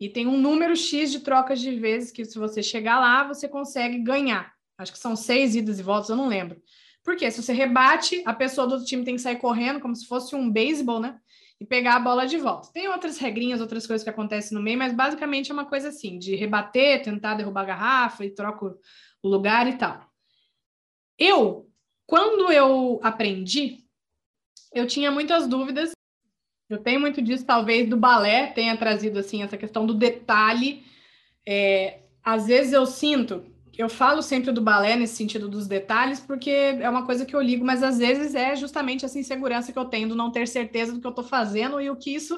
E 0.00 0.08
tem 0.08 0.26
um 0.26 0.40
número 0.40 0.76
X 0.76 1.10
de 1.10 1.20
trocas 1.20 1.60
de 1.60 1.74
vezes 1.78 2.12
que, 2.12 2.24
se 2.24 2.38
você 2.38 2.62
chegar 2.62 3.00
lá, 3.00 3.24
você 3.24 3.48
consegue 3.48 3.98
ganhar. 3.98 4.54
Acho 4.78 4.92
que 4.92 4.98
são 4.98 5.16
seis 5.16 5.56
idas 5.56 5.80
e 5.80 5.82
voltas, 5.82 6.08
eu 6.08 6.16
não 6.16 6.28
lembro. 6.28 6.62
Porque 7.02 7.28
se 7.30 7.42
você 7.42 7.52
rebate, 7.52 8.22
a 8.24 8.32
pessoa 8.32 8.66
do 8.66 8.74
outro 8.74 8.86
time 8.86 9.04
tem 9.04 9.16
que 9.16 9.20
sair 9.20 9.36
correndo, 9.36 9.80
como 9.80 9.96
se 9.96 10.06
fosse 10.06 10.36
um 10.36 10.48
beisebol, 10.50 11.00
né? 11.00 11.18
E 11.60 11.66
pegar 11.66 11.96
a 11.96 12.00
bola 12.00 12.26
de 12.26 12.38
volta. 12.38 12.70
Tem 12.72 12.88
outras 12.88 13.18
regrinhas, 13.18 13.60
outras 13.60 13.86
coisas 13.86 14.04
que 14.04 14.10
acontecem 14.10 14.56
no 14.56 14.62
meio, 14.62 14.78
mas 14.78 14.94
basicamente 14.94 15.50
é 15.50 15.54
uma 15.54 15.66
coisa 15.66 15.88
assim: 15.88 16.18
de 16.18 16.36
rebater, 16.36 17.02
tentar 17.02 17.34
derrubar 17.34 17.62
a 17.62 17.66
garrafa 17.66 18.24
e 18.24 18.30
troca 18.30 18.66
o 19.22 19.28
lugar 19.28 19.66
e 19.68 19.76
tal. 19.76 20.08
Eu, 21.18 21.68
quando 22.06 22.52
eu 22.52 23.00
aprendi, 23.02 23.84
eu 24.72 24.86
tinha 24.86 25.10
muitas 25.10 25.48
dúvidas 25.48 25.92
eu 26.68 26.78
tenho 26.78 27.00
muito 27.00 27.22
disso, 27.22 27.46
talvez 27.46 27.88
do 27.88 27.96
balé 27.96 28.48
tenha 28.48 28.76
trazido 28.76 29.18
assim 29.18 29.42
essa 29.42 29.56
questão 29.56 29.86
do 29.86 29.94
detalhe. 29.94 30.84
É, 31.46 32.00
às 32.22 32.46
vezes 32.46 32.74
eu 32.74 32.84
sinto, 32.84 33.44
eu 33.78 33.88
falo 33.88 34.20
sempre 34.20 34.50
do 34.50 34.60
balé 34.60 34.96
nesse 34.96 35.14
sentido 35.14 35.48
dos 35.48 35.68
detalhes, 35.68 36.18
porque 36.18 36.50
é 36.50 36.90
uma 36.90 37.06
coisa 37.06 37.24
que 37.24 37.34
eu 37.34 37.40
ligo, 37.40 37.64
mas 37.64 37.80
às 37.80 37.98
vezes 37.98 38.34
é 38.34 38.56
justamente 38.56 39.04
essa 39.04 39.20
insegurança 39.20 39.72
que 39.72 39.78
eu 39.78 39.84
tenho, 39.84 40.08
do 40.08 40.16
não 40.16 40.32
ter 40.32 40.48
certeza 40.48 40.92
do 40.92 41.00
que 41.00 41.06
eu 41.06 41.10
estou 41.10 41.24
fazendo 41.24 41.80
e 41.80 41.88
o 41.88 41.94
que 41.94 42.12
isso 42.12 42.36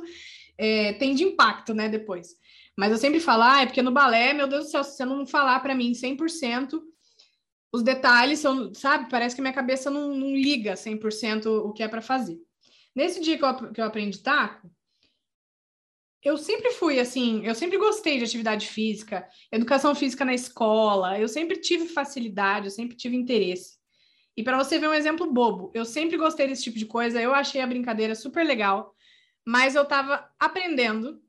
é, 0.58 0.92
tem 0.92 1.14
de 1.14 1.24
impacto, 1.24 1.72
né, 1.72 1.88
depois. 1.88 2.36
Mas 2.76 2.92
eu 2.92 2.98
sempre 2.98 3.20
falo, 3.20 3.42
ah, 3.42 3.62
é 3.62 3.66
porque 3.66 3.80
no 3.80 3.90
balé, 3.90 4.34
meu 4.34 4.46
Deus 4.46 4.66
do 4.66 4.70
céu, 4.70 4.84
se 4.84 4.96
você 4.96 5.04
não 5.06 5.26
falar 5.26 5.58
para 5.60 5.74
mim 5.74 5.92
100%, 5.92 6.78
os 7.72 7.82
detalhes 7.82 8.40
são, 8.40 8.74
sabe, 8.74 9.08
parece 9.08 9.34
que 9.34 9.40
minha 9.40 9.54
cabeça 9.54 9.90
não, 9.90 10.14
não 10.14 10.36
liga 10.36 10.74
100% 10.74 11.46
o 11.46 11.72
que 11.72 11.82
é 11.82 11.88
para 11.88 12.02
fazer. 12.02 12.38
Nesse 12.94 13.18
dia 13.18 13.38
que 13.38 13.44
eu, 13.44 13.72
que 13.72 13.80
eu 13.80 13.84
aprendi 13.86 14.18
taco, 14.18 14.70
eu 16.22 16.36
sempre 16.36 16.72
fui 16.72 17.00
assim, 17.00 17.44
eu 17.46 17.54
sempre 17.54 17.78
gostei 17.78 18.18
de 18.18 18.24
atividade 18.24 18.68
física, 18.68 19.26
educação 19.50 19.94
física 19.94 20.24
na 20.24 20.34
escola, 20.34 21.18
eu 21.18 21.28
sempre 21.28 21.56
tive 21.58 21.86
facilidade, 21.86 22.66
eu 22.66 22.70
sempre 22.70 22.96
tive 22.96 23.16
interesse. 23.16 23.78
E 24.36 24.42
para 24.42 24.56
você 24.56 24.78
ver 24.78 24.88
um 24.88 24.94
exemplo 24.94 25.32
bobo, 25.32 25.70
eu 25.74 25.84
sempre 25.84 26.16
gostei 26.16 26.46
desse 26.46 26.64
tipo 26.64 26.78
de 26.78 26.86
coisa, 26.86 27.20
eu 27.20 27.34
achei 27.34 27.60
a 27.60 27.66
brincadeira 27.66 28.14
super 28.14 28.44
legal, 28.44 28.94
mas 29.46 29.74
eu 29.74 29.82
estava 29.82 30.28
aprendendo, 30.38 31.20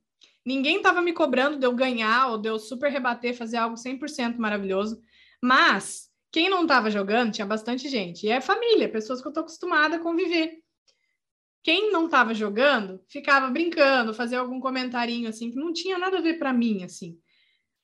ninguém 0.46 0.78
estava 0.78 1.02
me 1.02 1.14
cobrando 1.14 1.58
de 1.58 1.66
eu 1.66 1.74
ganhar 1.74 2.32
ou 2.32 2.38
de 2.38 2.50
eu 2.50 2.60
super 2.60 2.92
rebater, 2.92 3.36
fazer 3.36 3.58
algo 3.58 3.78
100% 3.78 4.38
maravilhoso, 4.38 5.02
mas 5.42 6.10
quem 6.32 6.50
não 6.50 6.64
estava 6.64 6.92
jogando 6.92 7.32
tinha 7.32 7.46
bastante 7.46 7.88
gente, 7.88 8.26
e 8.26 8.30
é 8.30 8.42
família, 8.42 8.90
pessoas 8.90 9.22
que 9.22 9.28
eu 9.28 9.32
estou 9.32 9.42
acostumada 9.42 9.96
a 9.96 10.00
conviver. 10.00 10.62
Quem 11.64 11.92
não 11.92 12.06
estava 12.06 12.34
jogando 12.34 13.04
ficava 13.08 13.50
brincando, 13.50 14.14
fazia 14.14 14.40
algum 14.40 14.60
comentarinho 14.60 15.30
assim 15.30 15.52
que 15.52 15.58
não 15.58 15.72
tinha 15.72 15.98
nada 15.98 16.18
a 16.18 16.22
ver 16.22 16.40
para 16.40 16.52
mim 16.52 16.84
assim. 16.84 17.20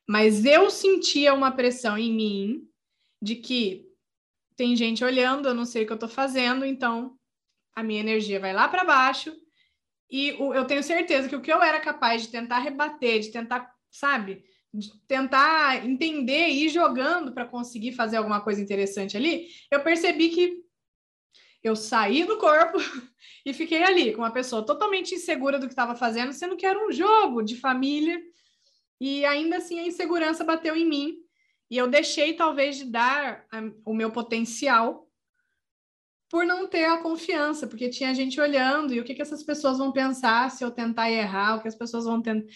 Mas 0.08 0.46
eu 0.46 0.70
sentia 0.70 1.34
uma 1.34 1.52
pressão 1.52 1.98
em 1.98 2.14
mim 2.14 2.68
de 3.22 3.36
que 3.36 3.86
tem 4.56 4.76
gente 4.76 5.04
olhando, 5.04 5.48
eu 5.48 5.54
não 5.54 5.66
sei 5.66 5.84
o 5.84 5.86
que 5.86 5.92
eu 5.92 5.96
estou 5.96 6.10
fazendo, 6.10 6.66
então 6.66 7.16
a 7.76 7.84
minha 7.84 8.00
energia 8.00 8.40
vai 8.40 8.54
lá 8.54 8.68
para 8.68 8.84
baixo 8.84 9.36
e 10.10 10.30
eu 10.30 10.66
tenho 10.66 10.82
certeza 10.82 11.28
que 11.28 11.36
o 11.36 11.42
que 11.42 11.52
eu 11.52 11.62
era 11.62 11.80
capaz 11.80 12.24
de 12.24 12.30
tentar 12.30 12.60
rebater, 12.60 13.20
de 13.20 13.32
tentar, 13.32 13.72
sabe, 13.92 14.44
de 14.74 14.90
tentar 15.08 15.86
entender 15.86 16.48
e 16.48 16.66
ir 16.66 16.70
jogando 16.70 17.34
para 17.34 17.46
conseguir 17.46 17.92
fazer 17.92 18.18
alguma 18.18 18.42
coisa 18.42 18.62
interessante 18.62 19.18
ali, 19.18 19.48
eu 19.70 19.82
percebi 19.82 20.30
que 20.30 20.67
eu 21.68 21.76
saí 21.76 22.26
do 22.26 22.38
corpo 22.38 22.78
e 23.46 23.54
fiquei 23.54 23.84
ali 23.84 24.14
com 24.14 24.22
uma 24.22 24.32
pessoa 24.32 24.66
totalmente 24.66 25.16
insegura 25.16 25.60
do 25.60 25.68
que 25.68 25.74
estava 25.74 25.96
fazendo, 25.96 26.34
sendo 26.34 26.58
que 26.58 26.66
era 26.66 26.86
um 26.86 26.92
jogo 26.92 27.42
de 27.42 27.56
família. 27.56 28.20
E 29.00 29.26
ainda 29.26 29.58
assim 29.58 29.80
a 29.80 29.86
insegurança 29.86 30.44
bateu 30.44 30.76
em 30.76 30.86
mim. 30.86 31.18
E 31.70 31.78
eu 31.78 31.88
deixei 31.88 32.34
talvez 32.34 32.78
de 32.78 32.86
dar 32.86 33.46
o 33.86 33.94
meu 33.94 34.12
potencial 34.12 35.08
por 36.30 36.46
não 36.46 36.68
ter 36.68 36.86
a 36.86 36.98
confiança, 36.98 37.68
porque 37.68 37.90
tinha 37.90 38.14
gente 38.14 38.40
olhando 38.40 38.94
e 38.94 39.00
o 39.00 39.04
que, 39.04 39.14
que 39.14 39.22
essas 39.22 39.44
pessoas 39.44 39.78
vão 39.78 39.92
pensar 39.92 40.52
se 40.52 40.64
eu 40.64 40.72
tentar 40.72 41.10
errar, 41.10 41.56
o 41.56 41.62
que 41.62 41.68
as 41.68 41.76
pessoas 41.76 42.06
vão 42.06 42.22
tentar. 42.22 42.48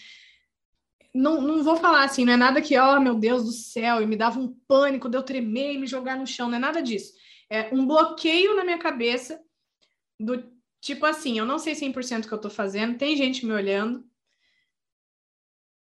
Não, 1.14 1.40
não 1.40 1.62
vou 1.62 1.76
falar 1.76 2.04
assim, 2.04 2.24
não 2.24 2.32
é 2.32 2.36
nada 2.36 2.60
que, 2.60 2.78
oh 2.78 3.00
meu 3.00 3.14
Deus 3.14 3.44
do 3.44 3.52
céu, 3.52 4.02
e 4.02 4.06
me 4.06 4.16
dava 4.16 4.40
um 4.40 4.54
pânico 4.66 5.08
de 5.08 5.16
eu 5.16 5.22
tremer 5.22 5.74
e 5.74 5.78
me 5.78 5.86
jogar 5.86 6.16
no 6.16 6.26
chão, 6.26 6.48
não 6.48 6.56
é 6.56 6.58
nada 6.58 6.82
disso 6.82 7.12
é, 7.52 7.68
um 7.70 7.86
bloqueio 7.86 8.56
na 8.56 8.64
minha 8.64 8.78
cabeça 8.78 9.38
do 10.18 10.42
tipo 10.80 11.04
assim, 11.04 11.38
eu 11.38 11.44
não 11.44 11.58
sei 11.58 11.74
100% 11.74 12.24
o 12.24 12.28
que 12.28 12.32
eu 12.32 12.40
tô 12.40 12.48
fazendo, 12.48 12.96
tem 12.96 13.14
gente 13.14 13.44
me 13.44 13.52
olhando, 13.52 14.02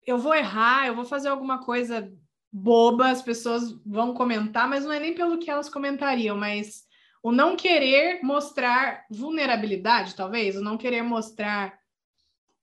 eu 0.07 0.17
vou 0.17 0.33
errar, 0.33 0.87
eu 0.87 0.95
vou 0.95 1.03
fazer 1.03 1.27
alguma 1.27 1.63
coisa 1.65 2.09
boba, 2.49 3.09
as 3.09 3.21
pessoas 3.21 3.73
vão 3.85 4.13
comentar, 4.13 4.69
mas 4.69 4.85
não 4.85 4.93
é 4.93 5.01
nem 5.01 5.13
pelo 5.13 5.37
que 5.37 5.51
elas 5.51 5.67
comentariam, 5.67 6.37
mas 6.37 6.87
o 7.21 7.29
não 7.29 7.57
querer 7.57 8.23
mostrar 8.23 9.05
vulnerabilidade, 9.11 10.15
talvez, 10.15 10.55
o 10.55 10.61
não 10.61 10.77
querer 10.77 11.01
mostrar 11.01 11.77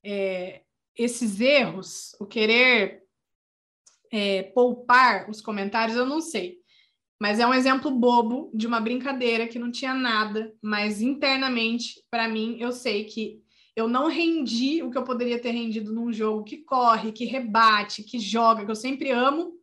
é, 0.02 0.62
esses 0.96 1.38
erros, 1.38 2.16
o 2.18 2.24
querer 2.24 3.04
é, 4.10 4.44
poupar 4.54 5.28
os 5.28 5.42
comentários, 5.42 5.98
eu 5.98 6.06
não 6.06 6.22
sei. 6.22 6.55
Mas 7.20 7.38
é 7.38 7.46
um 7.46 7.54
exemplo 7.54 7.90
bobo 7.90 8.50
de 8.54 8.66
uma 8.66 8.80
brincadeira 8.80 9.49
que 9.49 9.58
não 9.58 9.70
tinha 9.70 9.94
nada, 9.94 10.54
mas 10.61 11.00
internamente, 11.00 12.04
para 12.11 12.28
mim, 12.28 12.58
eu 12.61 12.73
sei 12.73 13.04
que 13.04 13.42
eu 13.75 13.88
não 13.88 14.08
rendi 14.08 14.82
o 14.82 14.90
que 14.90 14.99
eu 14.99 15.04
poderia 15.04 15.40
ter 15.40 15.50
rendido 15.50 15.92
num 15.92 16.12
jogo 16.12 16.44
que 16.44 16.58
corre, 16.58 17.12
que 17.12 17.25
rebate, 17.25 18.02
que 18.02 18.18
joga, 18.18 18.64
que 18.64 18.70
eu 18.70 18.76
sempre 18.76 19.11
amo. 19.11 19.54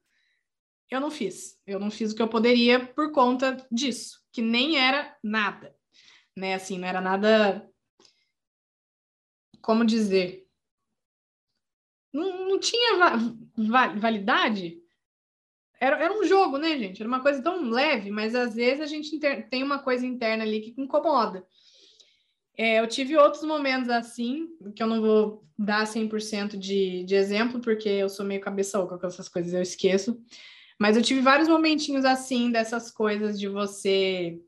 Eu 0.90 1.00
não 1.00 1.10
fiz. 1.10 1.60
Eu 1.66 1.80
não 1.80 1.90
fiz 1.90 2.12
o 2.12 2.16
que 2.16 2.22
eu 2.22 2.28
poderia 2.28 2.86
por 2.86 3.12
conta 3.12 3.58
disso, 3.72 4.20
que 4.32 4.42
nem 4.42 4.78
era 4.78 5.16
nada. 5.24 5.76
Né? 6.38 6.56
Assim, 6.56 6.78
não 6.78 6.88
era 6.88 7.02
nada. 7.02 7.68
Como 9.62 9.86
dizer? 9.86 10.48
Não, 12.12 12.50
não 12.50 12.60
tinha 12.60 12.98
va 12.98 13.18
va 13.58 13.88
validade 13.96 14.83
era, 15.84 16.02
era 16.02 16.18
um 16.18 16.24
jogo, 16.24 16.58
né, 16.58 16.78
gente? 16.80 17.02
Era 17.02 17.10
uma 17.10 17.20
coisa 17.20 17.42
tão 17.42 17.70
leve, 17.70 18.10
mas 18.10 18.34
às 18.34 18.56
vezes 18.56 18.80
a 18.80 18.86
gente 18.86 19.20
tem 19.50 19.62
uma 19.62 19.80
coisa 19.80 20.06
interna 20.06 20.46
ali 20.46 20.62
que 20.62 20.82
incomoda. 20.82 21.46
É, 22.58 22.80
eu 22.80 22.88
tive 22.88 23.18
outros 23.18 23.44
momentos 23.44 23.90
assim, 23.90 24.48
que 24.74 24.82
eu 24.82 24.88
não 24.88 25.02
vou 25.02 25.44
dar 25.60 25.86
100% 25.86 26.58
de, 26.58 27.04
de 27.04 27.16
exemplo, 27.16 27.60
porque 27.60 27.90
eu 27.90 28.08
sou 28.08 28.26
meio 28.26 28.40
cabeça 28.40 28.80
oca 28.80 28.98
com 28.98 29.06
essas 29.06 29.28
coisas, 29.28 29.54
eu 29.54 29.62
esqueço. 29.62 30.24
Mas 30.80 30.96
eu 30.96 31.04
tive 31.04 31.20
vários 31.20 31.50
momentinhos 31.50 32.06
assim, 32.06 32.50
dessas 32.50 32.90
coisas 32.90 33.38
de 33.38 33.50
você. 33.50 34.40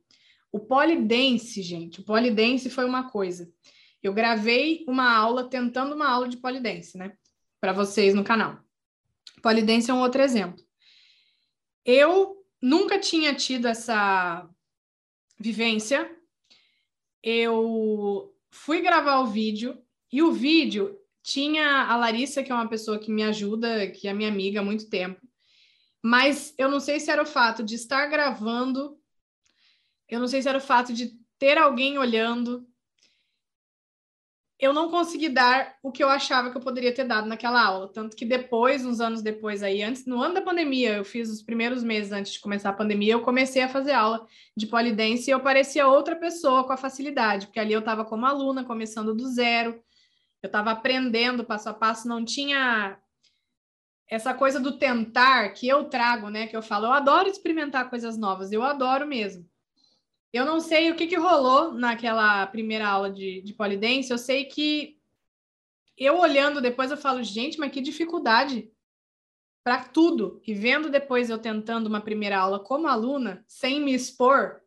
O 0.54 0.60
polidense, 0.62 1.62
gente, 1.62 2.00
o 2.00 2.06
polidense 2.06 2.70
foi 2.70 2.86
uma 2.86 3.10
coisa. 3.10 3.52
Eu 4.02 4.14
gravei 4.14 4.86
uma 4.88 5.14
aula, 5.14 5.50
tentando 5.50 5.96
uma 5.96 6.10
aula 6.10 6.30
de 6.30 6.38
polidense, 6.38 6.98
né? 6.98 7.12
Para 7.60 7.74
vocês 7.74 8.14
no 8.14 8.24
canal. 8.24 8.58
Polidense 9.42 9.92
é 9.92 9.94
um 9.94 10.00
outro 10.00 10.22
exemplo. 10.22 10.65
Eu 11.86 12.44
nunca 12.62 13.00
tinha 13.00 13.34
tido 13.36 13.68
essa 13.68 14.50
vivência. 15.40 16.10
Eu 17.22 18.36
fui 18.50 18.82
gravar 18.82 19.20
o 19.20 19.28
vídeo 19.28 19.80
e 20.12 20.24
o 20.24 20.32
vídeo 20.32 21.00
tinha 21.22 21.84
a 21.84 21.96
Larissa, 21.96 22.44
que 22.44 22.52
é 22.52 22.56
uma 22.56 22.68
pessoa 22.68 23.00
que 23.00 23.12
me 23.12 23.24
ajuda, 23.24 23.90
que 23.92 24.08
é 24.08 24.14
minha 24.14 24.30
amiga 24.30 24.60
há 24.60 24.64
muito 24.64 24.90
tempo. 24.90 25.22
Mas 26.02 26.54
eu 26.58 26.70
não 26.70 26.80
sei 26.80 27.00
se 27.00 27.10
era 27.10 27.22
o 27.22 27.26
fato 27.26 27.64
de 27.64 27.76
estar 27.76 28.06
gravando, 28.08 29.00
eu 30.08 30.20
não 30.20 30.28
sei 30.28 30.42
se 30.42 30.50
era 30.50 30.58
o 30.58 30.62
fato 30.62 30.94
de 30.94 31.18
ter 31.38 31.58
alguém 31.58 31.98
olhando, 31.98 32.68
eu 34.58 34.74
não 34.74 34.90
consegui 34.90 35.28
dar 35.28 35.76
o 35.84 35.92
que 35.92 36.04
eu 36.04 36.10
achava 36.10 36.50
que 36.50 36.58
eu 36.58 36.62
poderia 36.62 36.94
ter 36.94 37.04
dado 37.04 37.28
naquela 37.28 37.62
aula. 37.62 37.92
Tanto 37.92 38.16
que 38.16 38.26
depois, 38.26 38.86
uns 38.86 39.02
anos 39.02 39.22
depois 39.22 39.62
aí, 39.62 39.84
antes, 39.84 40.06
no 40.06 40.22
ano 40.22 40.36
da 40.36 40.42
pandemia, 40.42 40.96
eu 40.96 41.04
fiz 41.04 41.30
os 41.30 41.42
primeiros 41.42 41.84
meses 41.84 42.12
antes 42.12 42.34
de 42.34 42.40
começar 42.40 42.70
a 42.70 42.74
pandemia, 42.74 43.14
eu 43.14 43.22
comecei 43.22 43.62
a 43.62 43.70
fazer 43.70 43.92
aula 43.92 44.26
de 44.56 44.66
polidense 44.68 45.30
e 45.30 45.34
eu 45.34 45.42
parecia 45.42 45.88
outra 45.88 46.16
pessoa 46.16 46.64
com 46.64 46.72
a 46.72 46.78
facilidade, 46.78 47.48
porque 47.48 47.60
ali 47.60 47.74
eu 47.74 47.80
estava 47.80 48.06
como 48.06 48.26
aluna, 48.26 48.64
começando 48.64 49.14
do 49.14 49.28
zero, 49.28 49.82
eu 50.42 50.48
estava 50.48 50.72
aprendendo 50.72 51.44
passo 51.44 51.70
a 51.70 51.74
passo, 51.74 52.08
não 52.08 52.24
tinha 52.24 52.98
essa 54.08 54.34
coisa 54.34 54.60
do 54.60 54.78
tentar 54.78 55.50
que 55.50 55.68
eu 55.68 55.86
trago, 55.86 56.30
né? 56.30 56.48
Que 56.48 56.56
eu 56.56 56.62
falo, 56.62 56.86
eu 56.86 56.94
adoro 56.94 57.28
experimentar 57.28 57.90
coisas 57.90 58.18
novas, 58.18 58.52
eu 58.52 58.64
adoro 58.64 59.06
mesmo. 59.08 59.46
Eu 60.36 60.44
não 60.44 60.60
sei 60.60 60.92
o 60.92 60.96
que, 60.98 61.08
que 61.08 61.16
rolou 61.16 61.72
naquela 61.72 62.46
primeira 62.48 62.86
aula 62.86 63.10
de, 63.10 63.42
de 63.42 63.54
polidense, 63.54 64.12
eu 64.12 64.18
sei 64.18 64.44
que 64.44 65.00
eu 65.98 66.18
olhando 66.18 66.60
depois 66.60 66.92
eu 66.92 66.98
falo, 66.98 67.24
gente, 67.24 67.58
mas 67.58 67.72
que 67.72 67.80
dificuldade 67.80 68.70
para 69.64 69.86
tudo. 69.86 70.42
E 70.46 70.54
vendo 70.54 70.90
depois 70.90 71.30
eu 71.30 71.38
tentando 71.38 71.88
uma 71.88 72.02
primeira 72.02 72.38
aula 72.38 72.60
como 72.60 72.86
aluna, 72.86 73.46
sem 73.48 73.80
me 73.80 73.94
expor, 73.94 74.60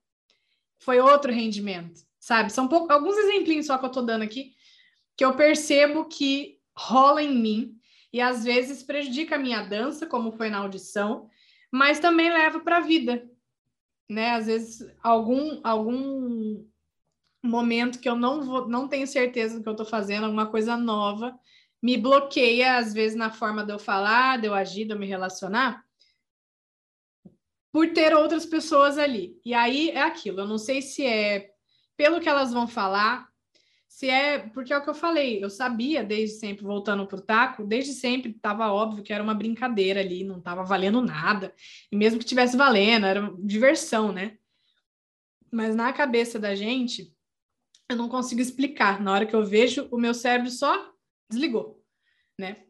foi 0.79 1.01
outro 1.01 1.31
rendimento, 1.31 2.01
sabe? 2.19 2.51
São 2.51 2.67
alguns 2.89 3.19
exemplinhos 3.19 3.67
só 3.67 3.77
que 3.77 3.85
eu 3.85 3.93
tô 3.93 4.01
dando 4.01 4.23
aqui, 4.23 4.55
que 5.15 5.23
eu 5.23 5.37
percebo 5.37 6.07
que 6.07 6.59
rola 6.75 7.23
em 7.23 7.39
mim 7.39 7.79
e 8.11 8.23
às 8.23 8.43
vezes 8.43 8.83
prejudica 8.83 9.37
a 9.37 9.39
minha 9.39 9.61
dança, 9.61 10.07
como 10.07 10.33
foi 10.33 10.49
na 10.49 10.61
audição, 10.61 11.29
mas 11.71 12.01
também 12.01 12.31
leva 12.31 12.59
para 12.59 12.79
a 12.79 12.81
vida 12.81 13.29
né? 14.09 14.31
Às 14.31 14.47
vezes 14.47 14.87
algum 15.03 15.61
algum 15.63 16.65
momento 17.43 18.01
que 18.01 18.09
eu 18.09 18.17
não 18.17 18.43
vou, 18.43 18.69
não 18.69 18.89
tenho 18.89 19.07
certeza 19.07 19.57
do 19.57 19.63
que 19.63 19.69
eu 19.69 19.73
estou 19.73 19.87
fazendo, 19.87 20.25
alguma 20.25 20.47
coisa 20.47 20.77
nova, 20.77 21.39
me 21.83 21.97
bloqueia 21.97 22.77
às 22.77 22.93
vezes 22.93 23.17
na 23.17 23.31
forma 23.31 23.65
de 23.65 23.73
eu 23.73 23.79
falar, 23.79 24.39
de 24.39 24.47
eu 24.47 24.55
agir, 24.55 24.85
de 24.85 24.93
eu 24.93 24.99
me 24.99 25.07
relacionar, 25.07 25.85
por 27.73 27.93
ter 27.93 28.15
outras 28.15 28.45
pessoas 28.45 28.99
ali. 28.99 29.41
E 29.45 29.55
aí 29.55 29.91
é 29.91 30.03
aquilo, 30.03 30.41
eu 30.41 30.47
não 30.47 30.59
sei 30.59 30.83
se 30.83 31.07
é 31.07 31.51
pelo 31.97 32.21
que 32.21 32.29
elas 32.29 32.53
vão 32.53 32.67
falar, 32.67 33.28
se 33.89 34.09
é 34.09 34.39
porque 34.39 34.73
é 34.73 34.79
o 34.79 34.83
que 34.83 34.91
eu 34.91 34.95
falei, 34.95 35.43
eu 35.43 35.49
sabia 35.49 36.05
desde 36.05 36.37
sempre, 36.37 36.63
voltando 36.63 37.07
para 37.07 37.19
o 37.19 37.23
taco, 37.23 37.65
desde 37.65 37.95
sempre 37.95 38.31
estava 38.31 38.71
óbvio 38.71 39.03
que 39.03 39.13
era 39.13 39.23
uma 39.25 39.35
brincadeira 39.35 40.01
ali, 40.01 40.23
não 40.23 40.39
estava 40.39 40.63
valendo 40.63 41.01
nada, 41.01 41.55
e 41.91 41.97
mesmo 41.97 42.19
que 42.19 42.25
tivesse 42.27 42.57
valendo, 42.57 43.07
era 43.07 43.33
diversão, 43.39 44.13
né? 44.13 44.37
Mas 45.51 45.75
na 45.75 45.93
cabeça 45.93 46.39
da 46.39 46.55
gente, 46.55 47.13
eu 47.89 47.97
não 47.97 48.09
consigo 48.09 48.41
explicar. 48.41 49.01
Na 49.01 49.13
hora 49.13 49.27
que 49.27 49.35
eu 49.35 49.45
vejo, 49.45 49.89
o 49.91 49.99
meu 49.99 50.13
cérebro 50.13 50.51
só 50.51 50.93
desligou, 51.31 51.83
né? 52.39 52.65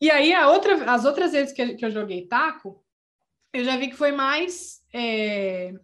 E 0.00 0.10
aí, 0.10 0.32
a 0.32 0.48
outra, 0.48 0.90
as 0.90 1.04
outras 1.04 1.32
vezes 1.32 1.52
que, 1.52 1.74
que 1.74 1.84
eu 1.84 1.90
joguei 1.90 2.26
taco, 2.26 2.82
eu 3.52 3.64
já 3.64 3.76
vi 3.76 3.88
que 3.88 3.96
foi 3.96 4.12
mais, 4.12 4.80
é, 4.94 5.74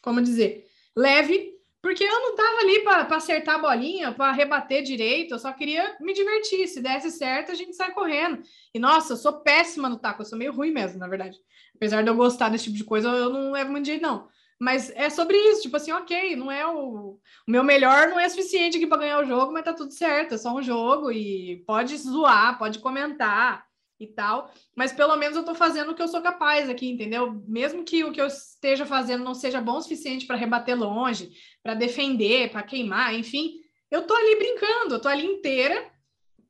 como 0.00 0.22
dizer, 0.22 0.66
leve, 0.96 1.57
Porque 1.80 2.02
eu 2.02 2.20
não 2.20 2.34
tava 2.34 2.58
ali 2.60 2.80
para 2.80 3.16
acertar 3.16 3.54
a 3.54 3.58
bolinha, 3.58 4.12
para 4.12 4.32
rebater 4.32 4.82
direito, 4.82 5.34
eu 5.34 5.38
só 5.38 5.52
queria 5.52 5.96
me 6.00 6.12
divertir. 6.12 6.66
Se 6.66 6.80
desse 6.80 7.10
certo, 7.10 7.52
a 7.52 7.54
gente 7.54 7.74
sai 7.74 7.92
correndo. 7.92 8.42
E 8.74 8.78
nossa, 8.78 9.12
eu 9.12 9.16
sou 9.16 9.40
péssima 9.40 9.88
no 9.88 9.98
taco, 9.98 10.22
eu 10.22 10.26
sou 10.26 10.38
meio 10.38 10.52
ruim 10.52 10.72
mesmo, 10.72 10.98
na 10.98 11.06
verdade. 11.06 11.38
Apesar 11.76 12.02
de 12.02 12.10
eu 12.10 12.16
gostar 12.16 12.48
desse 12.48 12.64
tipo 12.64 12.76
de 12.76 12.84
coisa, 12.84 13.08
eu 13.08 13.30
não 13.30 13.52
levo 13.52 13.70
muito 13.70 13.86
jeito, 13.86 14.02
não. 14.02 14.28
Mas 14.60 14.90
é 14.90 15.08
sobre 15.08 15.36
isso, 15.36 15.62
tipo 15.62 15.76
assim, 15.76 15.92
ok, 15.92 16.34
não 16.34 16.50
é 16.50 16.66
o, 16.66 17.12
o 17.46 17.50
meu 17.50 17.62
melhor, 17.62 18.08
não 18.08 18.18
é 18.18 18.28
suficiente 18.28 18.76
aqui 18.76 18.88
para 18.88 18.98
ganhar 18.98 19.20
o 19.20 19.24
jogo, 19.24 19.52
mas 19.52 19.64
tá 19.64 19.72
tudo 19.72 19.92
certo, 19.92 20.34
é 20.34 20.38
só 20.38 20.52
um 20.52 20.62
jogo 20.62 21.12
e 21.12 21.62
pode 21.64 21.96
zoar, 21.96 22.58
pode 22.58 22.80
comentar 22.80 23.67
e 24.00 24.06
tal, 24.06 24.52
mas 24.76 24.92
pelo 24.92 25.16
menos 25.16 25.36
eu 25.36 25.44
tô 25.44 25.54
fazendo 25.54 25.90
o 25.90 25.94
que 25.94 26.02
eu 26.02 26.08
sou 26.08 26.22
capaz 26.22 26.70
aqui, 26.70 26.88
entendeu? 26.88 27.42
Mesmo 27.46 27.84
que 27.84 28.04
o 28.04 28.12
que 28.12 28.20
eu 28.20 28.26
esteja 28.26 28.86
fazendo 28.86 29.24
não 29.24 29.34
seja 29.34 29.60
bom 29.60 29.76
o 29.76 29.80
suficiente 29.80 30.26
para 30.26 30.36
rebater 30.36 30.78
longe, 30.78 31.30
para 31.62 31.74
defender, 31.74 32.50
para 32.50 32.62
queimar, 32.62 33.14
enfim, 33.14 33.54
eu 33.90 34.06
tô 34.06 34.14
ali 34.14 34.36
brincando, 34.36 34.94
eu 34.94 35.00
tô 35.00 35.08
ali 35.08 35.26
inteira 35.26 35.90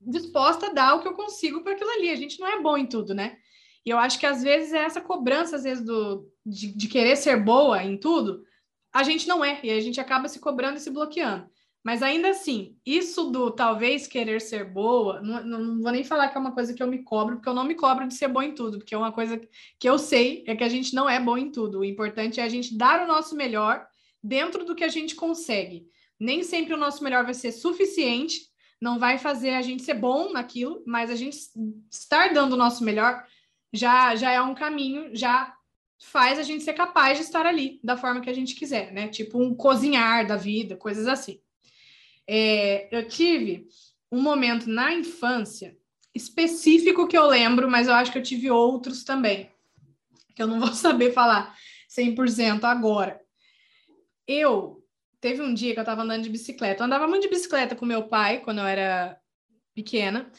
disposta 0.01 0.67
a 0.67 0.73
dar 0.73 0.95
o 0.95 1.03
que 1.03 1.09
eu 1.09 1.15
consigo 1.15 1.63
para 1.63 1.73
aquilo 1.73 1.91
ali. 1.91 2.11
A 2.11 2.17
gente 2.17 2.39
não 2.41 2.47
é 2.47 2.61
bom 2.61 2.77
em 2.77 2.87
tudo, 2.87 3.15
né? 3.15 3.37
E 3.85 3.91
eu 3.91 3.99
acho 3.99 4.19
que 4.19 4.27
às 4.27 4.43
vezes 4.43 4.73
é 4.73 4.85
essa 4.85 5.01
cobrança, 5.01 5.57
às 5.57 5.65
vezes, 5.65 5.85
do, 5.85 6.31
de, 6.45 6.75
de 6.77 6.89
querer 6.89 7.17
ser 7.17 7.43
boa 7.43 7.83
em 7.83 7.97
tudo, 7.99 8.45
a 8.93 9.03
gente 9.03 9.27
não 9.27 9.45
é, 9.45 9.61
e 9.63 9.71
a 9.71 9.81
gente 9.81 10.01
acaba 10.01 10.29
se 10.29 10.41
cobrando 10.41 10.77
e 10.77 10.81
se 10.81 10.91
bloqueando. 10.91 11.49
Mas 11.89 12.03
ainda 12.03 12.29
assim, 12.29 12.77
isso 12.85 13.31
do 13.31 13.51
talvez 13.51 14.07
querer 14.07 14.43
ser 14.43 14.63
boa, 14.63 15.23
não, 15.23 15.43
não, 15.43 15.81
vou 15.81 15.91
nem 15.91 16.05
falar 16.05 16.29
que 16.29 16.37
é 16.37 16.41
uma 16.41 16.53
coisa 16.53 16.75
que 16.75 16.83
eu 16.83 16.87
me 16.87 17.03
cobro, 17.03 17.37
porque 17.37 17.49
eu 17.49 17.55
não 17.55 17.65
me 17.65 17.75
cobro 17.75 18.07
de 18.07 18.13
ser 18.13 18.29
boa 18.29 18.45
em 18.45 18.55
tudo, 18.55 18.77
porque 18.77 18.95
é 18.95 18.99
uma 18.99 19.11
coisa 19.11 19.41
que 19.81 19.89
eu 19.89 19.99
sei 19.99 20.45
é 20.47 20.55
que 20.55 20.63
a 20.63 20.69
gente 20.69 20.95
não 20.95 21.09
é 21.09 21.19
bom 21.19 21.39
em 21.39 21.51
tudo. 21.51 21.79
O 21.79 21.85
importante 21.87 22.41
é 22.41 22.43
a 22.43 22.49
gente 22.51 22.77
dar 22.77 23.03
o 23.03 23.07
nosso 23.07 23.35
melhor 23.35 23.87
dentro 24.23 24.67
do 24.67 24.75
que 24.75 24.85
a 24.85 24.89
gente 24.89 25.15
consegue. 25.15 25.89
Nem 26.21 26.43
sempre 26.43 26.75
o 26.75 26.77
nosso 26.77 27.03
melhor 27.03 27.25
vai 27.25 27.33
ser 27.33 27.53
suficiente, 27.53 28.39
não 28.79 28.99
vai 28.99 29.17
fazer 29.17 29.55
a 29.55 29.63
gente 29.63 29.83
ser 29.83 29.95
bom 29.95 30.31
naquilo, 30.31 30.83
mas 30.87 31.09
a 31.09 31.17
gente 31.17 31.39
estar 31.91 32.35
dando 32.35 32.53
o 32.53 32.59
nosso 32.59 32.85
melhor 32.85 33.25
já, 33.73 34.15
já 34.15 34.31
é 34.31 34.43
um 34.43 34.55
caminho, 34.55 35.17
já 35.17 35.55
faz 35.99 36.39
a 36.39 36.43
gente 36.43 36.63
ser 36.63 36.75
capaz 36.75 37.17
de 37.17 37.25
estar 37.25 37.47
ali 37.47 37.81
da 37.83 37.97
forma 37.97 38.21
que 38.21 38.29
a 38.29 38.35
gente 38.35 38.55
quiser, 38.55 38.93
né? 38.93 39.09
Tipo 39.09 39.43
um 39.43 39.55
cozinhar 39.55 40.27
da 40.27 40.37
vida, 40.37 40.77
coisas 40.77 41.07
assim. 41.07 41.41
É, 42.29 42.95
eu 42.95 43.09
tive 43.09 43.67
um 44.13 44.21
momento 44.21 44.69
na 44.69 44.93
infância 44.93 45.77
específico 46.15 47.07
que 47.09 47.17
eu 47.17 47.27
lembro, 47.27 47.71
mas 47.71 47.89
eu 47.89 47.95
acho 47.95 48.13
que 48.13 48.19
eu 48.19 48.23
tive 48.23 48.51
outros 48.51 49.03
também, 49.03 49.51
que 50.37 50.43
eu 50.43 50.47
não 50.47 50.61
vou 50.61 50.75
saber 50.75 51.13
falar 51.13 51.57
100% 51.89 52.65
agora. 52.65 53.21
Eu 54.27 54.85
teve 55.21 55.41
um 55.41 55.55
dia 55.55 55.73
que 55.73 55.79
eu 55.79 55.83
estava 55.83 56.03
andando 56.03 56.23
de 56.23 56.31
bicicleta. 56.31 56.83
Eu 56.83 56.87
andava 56.87 57.09
muito 57.09 57.23
de 57.23 57.31
bicicleta 57.31 57.75
com 57.75 57.87
meu 57.87 58.09
pai 58.09 58.41
quando 58.41 58.59
eu 58.59 58.67
era 58.67 59.19
pequena. 59.75 60.31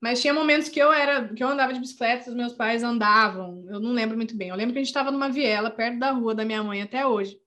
Mas 0.00 0.20
tinha 0.20 0.34
momentos 0.34 0.68
que 0.68 0.78
eu 0.78 0.92
era, 0.92 1.26
que 1.32 1.42
eu 1.42 1.48
andava 1.48 1.72
de 1.72 1.80
bicicleta, 1.80 2.28
os 2.28 2.36
meus 2.36 2.52
pais 2.52 2.82
andavam. 2.82 3.64
Eu 3.66 3.80
não 3.80 3.92
lembro 3.92 4.16
muito 4.16 4.36
bem. 4.36 4.50
Eu 4.50 4.56
lembro 4.56 4.74
que 4.74 4.78
a 4.78 4.82
gente 4.82 4.90
estava 4.90 5.10
numa 5.10 5.30
viela 5.30 5.70
perto 5.70 5.98
da 5.98 6.10
rua 6.10 6.34
da 6.34 6.44
minha 6.44 6.62
mãe 6.62 6.82
até 6.82 7.06
hoje. 7.06 7.40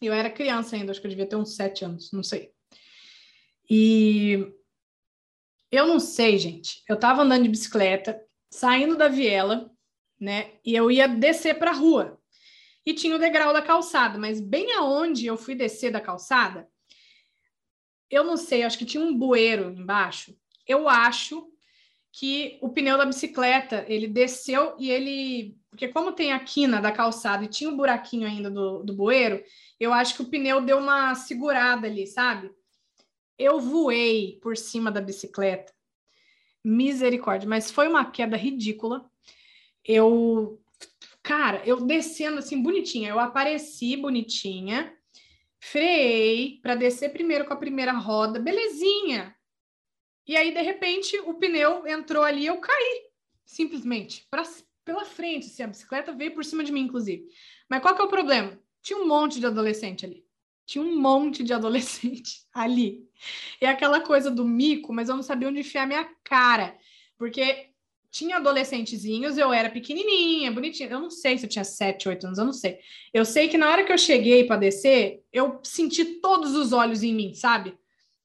Eu 0.00 0.12
era 0.12 0.30
criança 0.30 0.76
ainda, 0.76 0.92
acho 0.92 1.00
que 1.00 1.06
eu 1.06 1.10
devia 1.10 1.26
ter 1.26 1.34
uns 1.34 1.56
sete 1.56 1.84
anos, 1.84 2.12
não 2.12 2.22
sei. 2.22 2.53
E 3.68 4.46
eu 5.70 5.86
não 5.86 5.98
sei, 5.98 6.38
gente. 6.38 6.82
Eu 6.88 6.94
estava 6.94 7.22
andando 7.22 7.44
de 7.44 7.48
bicicleta, 7.48 8.20
saindo 8.50 8.96
da 8.96 9.08
viela, 9.08 9.70
né? 10.20 10.52
E 10.64 10.74
eu 10.74 10.90
ia 10.90 11.08
descer 11.08 11.58
para 11.58 11.70
a 11.70 11.74
rua. 11.74 12.20
E 12.86 12.92
tinha 12.92 13.16
o 13.16 13.18
degrau 13.18 13.52
da 13.52 13.62
calçada, 13.62 14.18
mas 14.18 14.40
bem 14.40 14.72
aonde 14.74 15.26
eu 15.26 15.36
fui 15.36 15.54
descer 15.54 15.90
da 15.90 16.00
calçada, 16.00 16.68
eu 18.10 18.22
não 18.22 18.36
sei, 18.36 18.62
acho 18.62 18.78
que 18.78 18.84
tinha 18.84 19.02
um 19.02 19.16
bueiro 19.16 19.70
embaixo. 19.70 20.36
Eu 20.66 20.88
acho 20.88 21.48
que 22.12 22.58
o 22.62 22.68
pneu 22.68 22.96
da 22.96 23.06
bicicleta, 23.06 23.84
ele 23.88 24.06
desceu 24.06 24.76
e 24.78 24.90
ele... 24.90 25.56
Porque 25.68 25.88
como 25.88 26.12
tem 26.12 26.32
a 26.32 26.38
quina 26.38 26.80
da 26.80 26.92
calçada 26.92 27.44
e 27.44 27.48
tinha 27.48 27.68
um 27.68 27.76
buraquinho 27.76 28.28
ainda 28.28 28.48
do, 28.48 28.84
do 28.84 28.94
bueiro, 28.94 29.42
eu 29.80 29.92
acho 29.92 30.14
que 30.14 30.22
o 30.22 30.30
pneu 30.30 30.60
deu 30.60 30.78
uma 30.78 31.16
segurada 31.16 31.88
ali, 31.88 32.06
sabe? 32.06 32.52
Eu 33.38 33.60
voei 33.60 34.38
por 34.42 34.56
cima 34.56 34.90
da 34.90 35.00
bicicleta. 35.00 35.72
Misericórdia, 36.64 37.48
mas 37.48 37.70
foi 37.70 37.88
uma 37.88 38.10
queda 38.10 38.36
ridícula. 38.36 39.10
Eu, 39.84 40.60
cara, 41.22 41.62
eu 41.66 41.80
descendo 41.80 42.38
assim 42.38 42.62
bonitinha, 42.62 43.10
eu 43.10 43.20
apareci 43.20 43.96
bonitinha, 43.96 44.96
freiei 45.60 46.58
para 46.62 46.74
descer 46.74 47.12
primeiro 47.12 47.44
com 47.44 47.52
a 47.52 47.56
primeira 47.56 47.92
roda, 47.92 48.38
belezinha. 48.38 49.34
E 50.26 50.36
aí, 50.36 50.52
de 50.54 50.62
repente, 50.62 51.18
o 51.20 51.34
pneu 51.34 51.86
entrou 51.86 52.22
ali 52.22 52.46
eu 52.46 52.56
caí, 52.58 53.08
simplesmente, 53.44 54.26
pra, 54.30 54.42
pela 54.84 55.04
frente. 55.04 55.46
Assim, 55.46 55.62
a 55.62 55.66
bicicleta 55.66 56.12
veio 56.12 56.34
por 56.34 56.44
cima 56.44 56.64
de 56.64 56.72
mim, 56.72 56.82
inclusive. 56.82 57.26
Mas 57.68 57.82
qual 57.82 57.94
que 57.94 58.00
é 58.00 58.04
o 58.04 58.08
problema? 58.08 58.58
Tinha 58.82 58.98
um 58.98 59.06
monte 59.06 59.38
de 59.38 59.46
adolescente 59.46 60.06
ali. 60.06 60.24
Tinha 60.66 60.82
um 60.82 60.98
monte 60.98 61.42
de 61.42 61.52
adolescente 61.52 62.46
ali. 62.52 63.06
E 63.60 63.66
aquela 63.66 64.00
coisa 64.00 64.30
do 64.30 64.44
mico, 64.44 64.92
mas 64.92 65.08
eu 65.08 65.16
não 65.16 65.22
sabia 65.22 65.48
onde 65.48 65.60
enfiar 65.60 65.86
minha 65.86 66.04
cara. 66.24 66.76
Porque 67.16 67.70
tinha 68.10 68.36
adolescentezinhos, 68.36 69.36
eu 69.36 69.52
era 69.52 69.70
pequenininha, 69.70 70.52
bonitinha. 70.52 70.88
Eu 70.88 71.00
não 71.00 71.10
sei 71.10 71.36
se 71.36 71.46
eu 71.46 71.50
tinha 71.50 71.64
7, 71.64 72.08
8 72.08 72.26
anos, 72.26 72.38
eu 72.38 72.44
não 72.44 72.52
sei. 72.52 72.78
Eu 73.12 73.24
sei 73.24 73.48
que 73.48 73.58
na 73.58 73.68
hora 73.70 73.84
que 73.84 73.92
eu 73.92 73.98
cheguei 73.98 74.44
para 74.44 74.56
descer, 74.56 75.24
eu 75.32 75.60
senti 75.62 76.04
todos 76.20 76.54
os 76.54 76.72
olhos 76.72 77.02
em 77.02 77.14
mim, 77.14 77.34
sabe? 77.34 77.76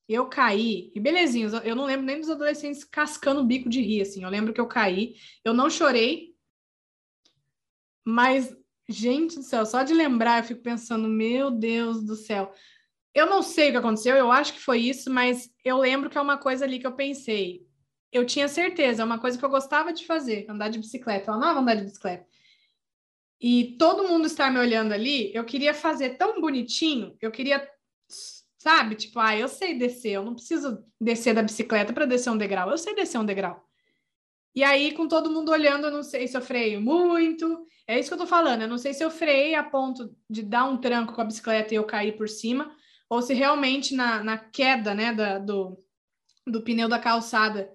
eu 0.10 0.26
caí, 0.26 0.92
e 0.96 1.00
belezinha, 1.00 1.48
eu 1.64 1.76
não 1.76 1.86
lembro 1.86 2.04
nem 2.04 2.20
dos 2.20 2.32
adolescentes 2.32 2.84
cascando 2.84 3.42
o 3.42 3.46
bico 3.46 3.70
de 3.70 3.80
rir, 3.80 4.02
assim, 4.02 4.24
eu 4.24 4.30
lembro 4.30 4.52
que 4.52 4.60
eu 4.60 4.66
caí, 4.66 5.16
eu 5.46 5.54
não 5.54 5.70
chorei, 5.70 6.34
mas, 8.04 8.52
gente 8.88 9.36
do 9.36 9.44
céu, 9.44 9.68
só 9.68 9.84
de 9.84 9.94
lembrar 9.94 10.40
eu 10.40 10.48
fico 10.48 10.62
pensando, 10.62 11.08
meu 11.08 11.52
Deus 11.52 12.04
do 12.04 12.16
céu, 12.16 12.52
eu 13.13 13.26
não 13.26 13.41
sei 13.41 13.69
o 13.69 13.72
que 13.72 13.78
aconteceu, 13.78 14.15
eu 14.15 14.32
acho 14.32 14.54
que 14.54 14.60
foi 14.60 14.80
isso, 14.80 15.10
mas 15.10 15.50
eu 15.63 15.78
lembro 15.78 16.10
que 16.10 16.17
é 16.17 16.22
uma 16.22 16.38
coisa 16.38 16.65
ali 16.65 16.80
que 16.80 16.88
eu 16.88 16.95
pensei, 16.95 17.65
eu 18.12 18.26
tinha 18.26 18.48
certeza, 18.48 19.02
é 19.02 19.06
uma 19.06 19.19
coisa 19.19 19.38
que 19.38 19.45
eu 19.45 19.50
gostava 19.50 19.93
de 19.93 20.06
fazer, 20.06 20.45
andar 20.50 20.69
de 20.69 20.80
bicicleta, 20.80 21.30
eu 21.30 21.36
amava 21.36 21.60
andar 21.60 21.76
de 21.76 21.84
bicicleta, 21.84 22.26
e 23.41 23.76
todo 23.78 24.08
mundo 24.08 24.26
estar 24.26 24.52
me 24.52 24.60
olhando 24.60 24.93
ali, 24.93 25.32
eu 25.34 25.45
queria 25.45 25.74
fazer 25.74 26.17
tão 26.17 26.41
bonitinho, 26.41 27.15
eu 27.22 27.32
queria 27.32 27.65
Sabe? 28.60 28.95
Tipo, 28.95 29.19
ah, 29.19 29.38
eu 29.38 29.48
sei 29.48 29.78
descer, 29.78 30.12
eu 30.12 30.24
não 30.24 30.36
preciso 30.36 30.84
descer 31.00 31.34
da 31.34 31.41
bicicleta 31.41 31.93
para 31.93 32.06
descer 32.06 32.30
um 32.30 32.38
degrau, 32.38 32.69
eu 32.69 32.78
sei 32.78 32.93
descer 32.93 33.17
um 33.17 33.26
degrau. 33.26 33.65
E 34.54 34.63
aí, 34.63 34.93
com 34.93 35.08
todo 35.08 35.32
mundo 35.32 35.50
olhando, 35.50 35.88
eu 35.88 35.91
não 35.91 36.04
sei 36.04 36.28
se 36.28 36.36
eu 36.36 36.41
freio 36.41 36.82
muito. 36.82 37.65
É 37.88 37.98
isso 37.98 38.10
que 38.10 38.15
eu 38.15 38.17
tô 38.17 38.28
falando. 38.28 38.62
Eu 38.62 38.67
não 38.67 38.78
sei 38.78 38.93
se 38.93 39.02
eu 39.02 39.10
freiei 39.10 39.56
a 39.56 39.63
ponto 39.63 40.13
de 40.30 40.43
dar 40.43 40.65
um 40.65 40.76
tranco 40.78 41.13
com 41.13 41.22
a 41.22 41.26
bicicleta 41.26 41.74
e 41.74 41.78
eu 41.78 41.86
cair 41.86 42.17
por 42.17 42.28
cima, 42.28 42.76
ou 43.10 43.22
se 43.22 43.34
realmente 43.34 43.95
na, 43.95 44.24
na 44.24 44.38
queda, 44.38 44.93
né, 44.93 45.12
da, 45.12 45.39
do, 45.39 45.78
do 46.45 46.62
pneu 46.62 46.88
da 46.88 47.00
calçada, 47.00 47.69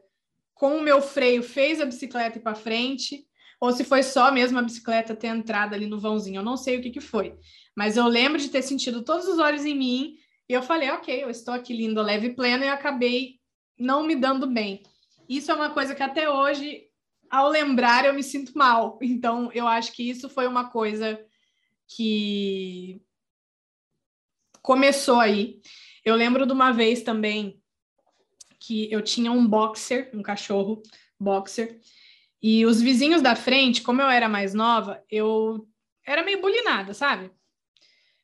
com 0.54 0.78
o 0.78 0.82
meu 0.82 1.02
freio 1.02 1.42
fez 1.42 1.80
a 1.80 1.86
bicicleta 1.86 2.38
ir 2.38 2.42
para 2.42 2.54
frente, 2.54 3.26
ou 3.60 3.72
se 3.72 3.82
foi 3.82 4.02
só 4.02 4.30
mesmo 4.30 4.58
a 4.58 4.62
bicicleta 4.62 5.16
ter 5.16 5.28
entrado 5.28 5.74
ali 5.74 5.86
no 5.86 5.98
vãozinho. 5.98 6.38
Eu 6.38 6.44
não 6.44 6.56
sei 6.56 6.78
o 6.78 6.82
que, 6.82 6.90
que 6.90 7.00
foi. 7.00 7.34
Mas 7.74 7.96
eu 7.96 8.06
lembro 8.06 8.38
de 8.38 8.48
ter 8.48 8.62
sentido 8.62 9.02
todos 9.02 9.26
os 9.26 9.38
olhos 9.38 9.64
em 9.64 9.76
mim 9.76 10.16
e 10.48 10.52
eu 10.52 10.62
falei, 10.62 10.90
ok, 10.90 11.22
eu 11.22 11.30
estou 11.30 11.52
aqui 11.52 11.74
lindo, 11.74 12.00
leve 12.02 12.28
e 12.28 12.34
pleno, 12.34 12.62
e 12.62 12.68
acabei 12.68 13.40
não 13.78 14.06
me 14.06 14.14
dando 14.14 14.46
bem. 14.46 14.82
Isso 15.28 15.50
é 15.50 15.54
uma 15.54 15.70
coisa 15.70 15.94
que 15.94 16.02
até 16.02 16.28
hoje, 16.30 16.84
ao 17.30 17.48
lembrar, 17.48 18.04
eu 18.04 18.14
me 18.14 18.22
sinto 18.22 18.56
mal. 18.56 18.98
Então, 19.02 19.50
eu 19.52 19.66
acho 19.66 19.92
que 19.92 20.08
isso 20.08 20.28
foi 20.28 20.46
uma 20.46 20.70
coisa 20.70 21.18
que 21.88 23.00
começou 24.64 25.20
aí. 25.20 25.60
Eu 26.02 26.16
lembro 26.16 26.46
de 26.46 26.52
uma 26.52 26.72
vez 26.72 27.02
também 27.02 27.60
que 28.58 28.90
eu 28.90 29.02
tinha 29.02 29.30
um 29.30 29.46
boxer, 29.46 30.10
um 30.14 30.22
cachorro 30.22 30.82
boxer, 31.20 31.78
e 32.42 32.64
os 32.64 32.80
vizinhos 32.80 33.20
da 33.20 33.36
frente, 33.36 33.82
como 33.82 34.00
eu 34.00 34.08
era 34.08 34.26
mais 34.26 34.54
nova, 34.54 35.04
eu 35.10 35.68
era 36.04 36.24
meio 36.24 36.40
bulinada, 36.40 36.94
sabe? 36.94 37.30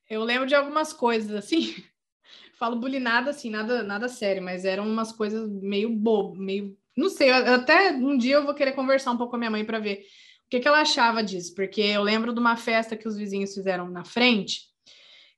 Eu 0.09 0.25
lembro 0.25 0.47
de 0.47 0.55
algumas 0.55 0.95
coisas 0.95 1.31
assim, 1.37 1.75
falo 2.59 2.77
bulinada 2.77 3.31
assim, 3.31 3.51
nada, 3.51 3.83
nada 3.83 4.09
sério, 4.09 4.43
mas 4.43 4.65
eram 4.65 4.89
umas 4.89 5.13
coisas 5.13 5.47
meio 5.47 5.91
bobo, 5.91 6.35
meio. 6.35 6.75
Não 6.97 7.11
sei, 7.11 7.31
até 7.31 7.93
um 7.93 8.17
dia 8.17 8.37
eu 8.37 8.45
vou 8.45 8.55
querer 8.55 8.73
conversar 8.73 9.11
um 9.11 9.17
pouco 9.19 9.33
com 9.33 9.37
a 9.37 9.39
minha 9.39 9.51
mãe 9.51 9.65
para 9.65 9.79
ver 9.79 10.07
o 10.47 10.51
que, 10.51 10.59
que 10.59 10.67
ela 10.67 10.81
achava 10.81 11.23
disso, 11.23 11.55
porque 11.55 11.83
eu 11.83 12.03
lembro 12.03 12.33
de 12.33 12.41
uma 12.41 12.57
festa 12.57 12.97
que 12.97 13.07
os 13.07 13.17
vizinhos 13.17 13.55
fizeram 13.55 13.91
na 13.91 14.05
frente, 14.05 14.63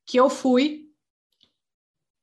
que 0.06 0.18
eu 0.18 0.30
fui 0.30 0.91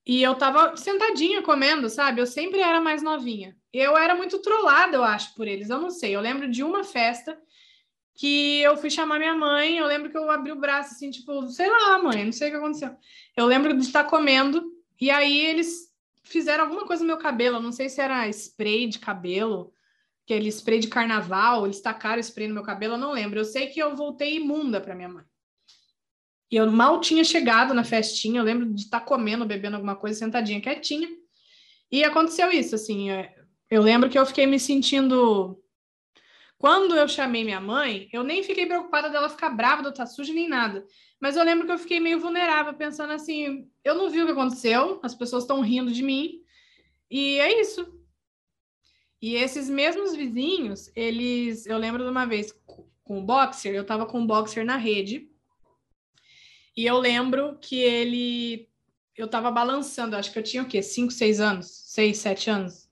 e 0.06 0.24
eu 0.24 0.36
tava 0.36 0.76
sentadinha 0.76 1.42
comendo, 1.42 1.90
sabe? 1.90 2.22
Eu 2.22 2.26
sempre 2.26 2.60
era 2.60 2.82
mais 2.82 3.02
novinha. 3.02 3.56
Eu 3.72 3.96
era 3.98 4.16
muito 4.16 4.40
trollada, 4.42 4.96
eu 4.96 5.04
acho, 5.04 5.36
por 5.36 5.48
eles. 5.48 5.70
Eu 5.70 5.80
não 5.80 5.90
sei. 5.90 6.16
Eu 6.16 6.22
lembro 6.22 6.50
de 6.50 6.64
uma 6.64 6.84
festa 6.84 7.40
que 8.16 8.60
eu 8.62 8.76
fui 8.76 8.90
chamar 8.90 9.18
minha 9.18 9.34
mãe, 9.34 9.78
eu 9.78 9.86
lembro 9.86 10.10
que 10.10 10.18
eu 10.18 10.30
abri 10.30 10.52
o 10.52 10.60
braço 10.60 10.94
assim, 10.94 11.10
tipo, 11.10 11.48
sei 11.48 11.70
lá, 11.70 11.98
mãe, 12.00 12.26
não 12.26 12.34
sei 12.34 12.50
o 12.50 12.52
que 12.52 12.58
aconteceu. 12.58 12.94
Eu 13.36 13.46
lembro 13.46 13.74
de 13.74 13.82
estar 13.82 14.04
comendo 14.04 14.62
e 15.00 15.10
aí 15.10 15.46
eles 15.46 15.90
fizeram 16.22 16.66
alguma 16.66 16.86
coisa 16.86 17.02
no 17.02 17.08
meu 17.08 17.18
cabelo, 17.18 17.62
não 17.62 17.72
sei 17.72 17.88
se 17.88 18.02
era 18.02 18.28
spray 18.28 18.88
de 18.88 19.00
cabelo, 19.00 19.74
aquele 20.26 20.50
spray 20.50 20.80
de 20.80 20.90
carnaval, 20.90 21.66
eles 21.66 21.82
tacaram 21.82 22.20
spray 22.20 22.48
no 22.48 22.54
meu 22.54 22.64
cabelo, 22.64 22.96
eu 22.96 23.00
não 23.00 23.14
lembro. 23.14 23.40
Eu 23.40 23.46
sei 23.46 23.68
que 23.68 23.80
eu 23.80 23.96
voltei 23.96 24.36
imunda 24.36 24.82
para 24.82 24.96
minha 24.96 25.08
mãe. 25.08 25.24
E 26.52 26.56
eu 26.56 26.70
mal 26.72 27.00
tinha 27.00 27.24
chegado 27.24 27.74
na 27.74 27.84
festinha, 27.84 28.40
eu 28.40 28.44
lembro 28.44 28.74
de 28.74 28.84
estar 28.84 29.02
comendo, 29.02 29.46
bebendo 29.46 29.76
alguma 29.76 29.96
coisa, 29.96 30.18
sentadinha, 30.18 30.62
quietinha. 30.62 31.08
E 31.92 32.04
aconteceu 32.04 32.52
isso, 32.52 32.76
assim, 32.76 33.12
é, 33.12 33.34
eu 33.70 33.82
lembro 33.82 34.10
que 34.10 34.18
eu 34.18 34.26
fiquei 34.26 34.46
me 34.46 34.60
sentindo 34.60 35.60
quando 36.60 36.94
eu 36.94 37.08
chamei 37.08 37.46
minha 37.46 37.62
mãe, 37.62 38.10
eu 38.12 38.22
nem 38.22 38.44
fiquei 38.44 38.66
preocupada 38.66 39.10
dela 39.10 39.30
ficar 39.30 39.50
brava, 39.50 39.82
eu 39.82 39.92
estar 39.92 40.06
suja, 40.06 40.34
nem 40.34 40.50
nada. 40.50 40.86
Mas 41.18 41.38
eu 41.38 41.44
lembro 41.44 41.66
que 41.66 41.72
eu 41.72 41.80
fiquei 41.80 42.02
meio 42.02 42.20
vulnerável, 42.20 42.74
pensando 42.74 43.14
assim: 43.14 43.66
eu 43.82 43.96
não 43.96 44.10
vi 44.10 44.22
o 44.22 44.26
que 44.26 44.34
aconteceu, 44.34 45.00
as 45.02 45.16
pessoas 45.16 45.44
estão 45.44 45.62
rindo 45.62 45.90
de 45.90 46.04
mim, 46.04 46.42
e 47.10 47.40
é 47.40 47.62
isso. 47.62 47.98
E 49.22 49.36
esses 49.36 49.70
mesmos 49.70 50.14
vizinhos, 50.14 50.92
eles. 50.98 51.66
Eu 51.66 51.78
lembro 51.78 52.04
de 52.04 52.10
uma 52.10 52.26
vez 52.26 52.54
com 52.66 53.20
o 53.20 53.24
boxer, 53.24 53.74
eu 53.74 53.84
estava 53.84 54.06
com 54.06 54.22
o 54.22 54.28
boxer 54.28 54.66
na 54.66 54.76
rede, 54.76 55.29
e 56.76 56.86
eu 56.86 56.98
lembro 56.98 57.58
que 57.60 57.80
ele. 57.80 58.68
Eu 59.16 59.26
estava 59.26 59.52
balançando, 59.52 60.16
acho 60.16 60.32
que 60.32 60.40
eu 60.40 60.44
tinha 60.44 60.64
o 60.64 60.68
quê? 60.68 60.82
5, 60.82 61.12
6 61.12 61.40
anos? 61.40 61.68
6, 61.68 62.18
7 62.18 62.50
anos? 62.50 62.90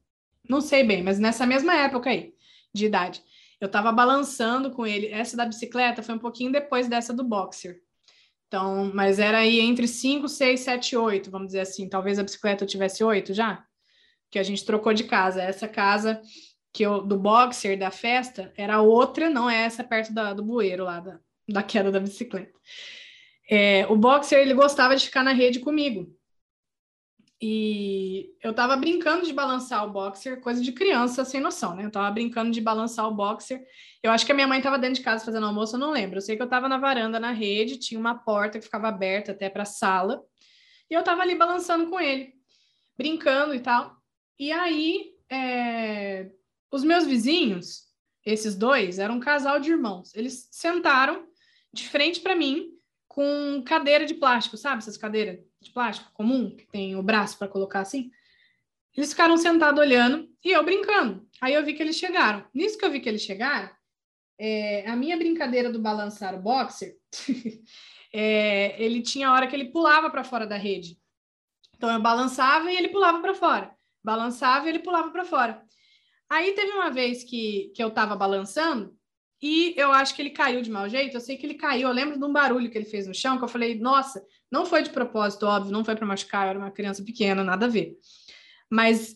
Não 0.47 0.61
sei 0.61 0.83
bem, 0.83 1.03
mas 1.03 1.19
nessa 1.19 1.45
mesma 1.45 1.73
época 1.75 2.09
aí, 2.09 2.33
de 2.73 2.85
idade. 2.85 3.23
Eu 3.59 3.69
tava 3.69 3.91
balançando 3.91 4.71
com 4.71 4.85
ele. 4.85 5.07
Essa 5.07 5.35
da 5.35 5.45
bicicleta 5.45 6.03
foi 6.03 6.15
um 6.15 6.19
pouquinho 6.19 6.51
depois 6.51 6.87
dessa 6.87 7.13
do 7.13 7.23
boxer. 7.23 7.81
Então, 8.47 8.91
mas 8.93 9.19
era 9.19 9.39
aí 9.39 9.59
entre 9.59 9.87
5, 9.87 10.27
6, 10.27 10.59
7, 10.59 10.95
8, 10.95 11.29
vamos 11.29 11.47
dizer 11.47 11.61
assim. 11.61 11.89
Talvez 11.89 12.17
a 12.17 12.23
bicicleta 12.23 12.63
eu 12.63 12.67
tivesse 12.67 13.03
8 13.03 13.33
já, 13.33 13.65
que 14.29 14.39
a 14.39 14.43
gente 14.43 14.65
trocou 14.65 14.93
de 14.93 15.03
casa. 15.03 15.41
Essa 15.41 15.67
casa 15.67 16.21
que 16.71 16.83
eu, 16.83 17.01
do 17.01 17.17
boxer 17.17 17.77
da 17.77 17.91
festa 17.91 18.53
era 18.55 18.81
outra, 18.81 19.29
não 19.29 19.49
é 19.49 19.63
essa 19.63 19.83
perto 19.83 20.13
da, 20.13 20.33
do 20.33 20.43
bueiro 20.43 20.85
lá, 20.85 20.99
da, 20.99 21.19
da 21.49 21.63
queda 21.63 21.91
da 21.91 21.99
bicicleta. 21.99 22.57
É, 23.49 23.87
o 23.87 23.95
boxer, 23.95 24.39
ele 24.39 24.53
gostava 24.53 24.95
de 24.95 25.05
ficar 25.05 25.23
na 25.23 25.31
rede 25.31 25.59
comigo. 25.59 26.13
E 27.39 28.35
eu 28.41 28.51
tava 28.51 28.75
brincando 28.75 29.23
de 29.25 29.31
balançar 29.31 29.85
o 29.85 29.91
boxer, 29.91 30.41
coisa 30.41 30.61
de 30.61 30.71
criança 30.71 31.23
sem 31.23 31.39
noção, 31.39 31.75
né? 31.75 31.85
Eu 31.85 31.91
tava 31.91 32.09
brincando 32.09 32.49
de 32.49 32.59
balançar 32.59 33.07
o 33.07 33.13
boxer. 33.13 33.63
Eu 34.01 34.11
acho 34.11 34.25
que 34.25 34.31
a 34.31 34.35
minha 34.35 34.47
mãe 34.47 34.59
tava 34.59 34.79
dentro 34.79 34.95
de 34.95 35.03
casa 35.03 35.23
fazendo 35.23 35.45
almoço, 35.45 35.75
eu 35.75 35.79
não 35.79 35.91
lembro. 35.91 36.17
Eu 36.17 36.21
sei 36.21 36.35
que 36.35 36.41
eu 36.41 36.49
tava 36.49 36.67
na 36.67 36.79
varanda, 36.79 37.19
na 37.19 37.31
rede, 37.31 37.77
tinha 37.77 37.99
uma 37.99 38.15
porta 38.15 38.57
que 38.57 38.65
ficava 38.65 38.87
aberta 38.87 39.33
até 39.33 39.49
para 39.49 39.63
a 39.63 39.67
sala. 39.67 40.23
E 40.89 40.95
eu 40.95 41.03
tava 41.03 41.21
ali 41.21 41.35
balançando 41.35 41.89
com 41.89 41.99
ele, 41.99 42.33
brincando 42.97 43.53
e 43.53 43.59
tal. 43.59 43.95
E 44.39 44.51
aí, 44.51 45.11
é... 45.29 46.31
os 46.71 46.83
meus 46.83 47.05
vizinhos, 47.05 47.83
esses 48.25 48.55
dois, 48.55 48.97
eram 48.97 49.15
um 49.15 49.19
casal 49.19 49.59
de 49.59 49.69
irmãos. 49.69 50.13
Eles 50.15 50.47
sentaram 50.51 51.27
de 51.71 51.87
frente 51.87 52.19
para 52.19 52.35
mim 52.35 52.76
com 53.17 53.63
cadeira 53.63 54.05
de 54.05 54.13
plástico, 54.13 54.55
sabe? 54.57 54.77
Essas 54.77 54.95
cadeiras 54.95 55.39
de 55.59 55.71
plástico 55.71 56.11
comum, 56.13 56.55
que 56.55 56.67
tem 56.67 56.95
o 56.95 57.01
braço 57.01 57.35
para 57.35 57.47
colocar 57.47 57.79
assim. 57.79 58.11
Eles 58.95 59.09
ficaram 59.09 59.35
sentados 59.37 59.79
olhando 59.79 60.29
e 60.45 60.51
eu 60.51 60.63
brincando. 60.63 61.27
Aí 61.41 61.55
eu 61.55 61.65
vi 61.65 61.73
que 61.73 61.81
eles 61.81 61.95
chegaram. 61.95 62.45
Nisso 62.53 62.77
que 62.77 62.85
eu 62.85 62.91
vi 62.91 62.99
que 62.99 63.09
eles 63.09 63.23
chegaram, 63.23 63.71
é, 64.37 64.87
a 64.87 64.95
minha 64.95 65.17
brincadeira 65.17 65.71
do 65.71 65.81
balançar 65.81 66.35
o 66.35 66.39
boxer, 66.39 66.95
é, 68.13 68.79
ele 68.79 69.01
tinha 69.01 69.31
hora 69.31 69.47
que 69.47 69.55
ele 69.55 69.71
pulava 69.71 70.11
para 70.11 70.23
fora 70.23 70.45
da 70.45 70.55
rede. 70.55 70.99
Então 71.75 71.91
eu 71.91 71.99
balançava 71.99 72.71
e 72.71 72.77
ele 72.77 72.89
pulava 72.89 73.19
para 73.19 73.33
fora. 73.33 73.75
Balançava 74.03 74.67
e 74.67 74.69
ele 74.69 74.79
pulava 74.79 75.09
para 75.09 75.25
fora. 75.25 75.63
Aí 76.29 76.53
teve 76.53 76.71
uma 76.71 76.91
vez 76.91 77.23
que, 77.23 77.71
que 77.75 77.81
eu 77.81 77.87
estava 77.87 78.15
balançando 78.15 78.95
e 79.41 79.73
eu 79.77 79.91
acho 79.91 80.15
que 80.15 80.21
ele 80.21 80.31
caiu 80.31 80.61
de 80.61 80.69
mau 80.69 80.89
jeito. 80.89 81.15
Eu 81.15 81.21
sei 81.21 81.37
que 81.37 81.45
ele 81.45 81.53
caiu. 81.53 81.87
Eu 81.87 81.93
lembro 81.93 82.17
de 82.17 82.25
um 82.25 82.33
barulho 82.33 82.69
que 82.69 82.77
ele 82.77 82.85
fez 82.85 83.07
no 83.07 83.13
chão, 83.13 83.37
que 83.37 83.43
eu 83.43 83.47
falei, 83.47 83.77
nossa, 83.77 84.23
não 84.51 84.65
foi 84.65 84.81
de 84.81 84.89
propósito, 84.89 85.45
óbvio, 85.45 85.71
não 85.71 85.85
foi 85.85 85.95
para 85.95 86.05
machucar, 86.05 86.45
eu 86.45 86.49
era 86.51 86.59
uma 86.59 86.71
criança 86.71 87.03
pequena, 87.03 87.43
nada 87.43 87.65
a 87.65 87.69
ver. 87.69 87.97
Mas 88.69 89.15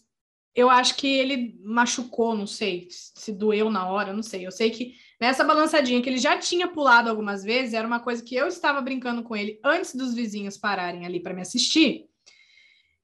eu 0.53 0.69
acho 0.69 0.95
que 0.95 1.07
ele 1.07 1.60
machucou, 1.63 2.36
não 2.36 2.45
sei, 2.45 2.88
se 2.89 3.31
doeu 3.31 3.69
na 3.69 3.88
hora, 3.88 4.13
não 4.13 4.21
sei. 4.21 4.45
Eu 4.45 4.51
sei 4.51 4.69
que 4.69 4.93
nessa 5.19 5.43
balançadinha 5.43 6.01
que 6.01 6.10
ele 6.10 6.17
já 6.17 6.38
tinha 6.38 6.67
pulado 6.67 7.10
algumas 7.10 7.43
vezes, 7.43 7.73
era 7.73 7.88
uma 7.88 7.99
coisa 7.99 8.23
que 8.23 8.36
eu 8.36 8.47
estava 8.47 8.81
brincando 8.81 9.23
com 9.23 9.36
ele 9.36 9.60
antes 9.63 9.95
dos 9.95 10.13
vizinhos 10.13 10.57
pararem 10.57 11.05
ali 11.05 11.19
para 11.21 11.34
me 11.34 11.41
assistir. 11.41 12.05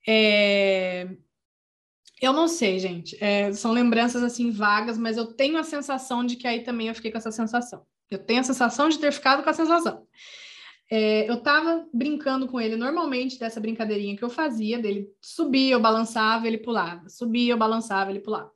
É... 0.08 1.08
Eu 2.22 2.34
não 2.34 2.48
sei, 2.48 2.80
gente. 2.80 3.16
É, 3.24 3.52
são 3.54 3.72
lembranças 3.72 4.24
assim 4.24 4.50
vagas, 4.50 4.98
mas 4.98 5.18
eu 5.18 5.26
tenho 5.26 5.58
a 5.58 5.64
sensação 5.64 6.26
de 6.26 6.36
que 6.36 6.48
aí 6.48 6.64
também 6.64 6.88
eu 6.88 6.96
fiquei 6.96 7.12
com 7.12 7.18
essa 7.18 7.32
sensação. 7.32 7.86
Eu 8.10 8.18
tenho 8.18 8.40
a 8.40 8.44
sensação 8.44 8.90
de 8.90 8.98
ter 8.98 9.12
ficado 9.12 9.44
com 9.44 9.50
a 9.50 9.54
sensação. 9.54 10.08
É, 10.90 11.30
eu 11.30 11.42
tava 11.42 11.86
brincando 11.94 12.48
com 12.48 12.62
ele 12.62 12.78
normalmente 12.78 13.38
dessa 13.38 13.60
brincadeirinha 13.60 14.16
que 14.16 14.24
eu 14.24 14.30
fazia, 14.30 14.80
dele 14.80 15.10
subia, 15.22 15.74
eu 15.74 15.82
balançava, 15.82 16.48
ele 16.48 16.58
pulava, 16.58 17.10
subia, 17.10 17.52
eu 17.54 17.58
balançava, 17.58 18.10
ele 18.10 18.22
pulava. 18.22 18.52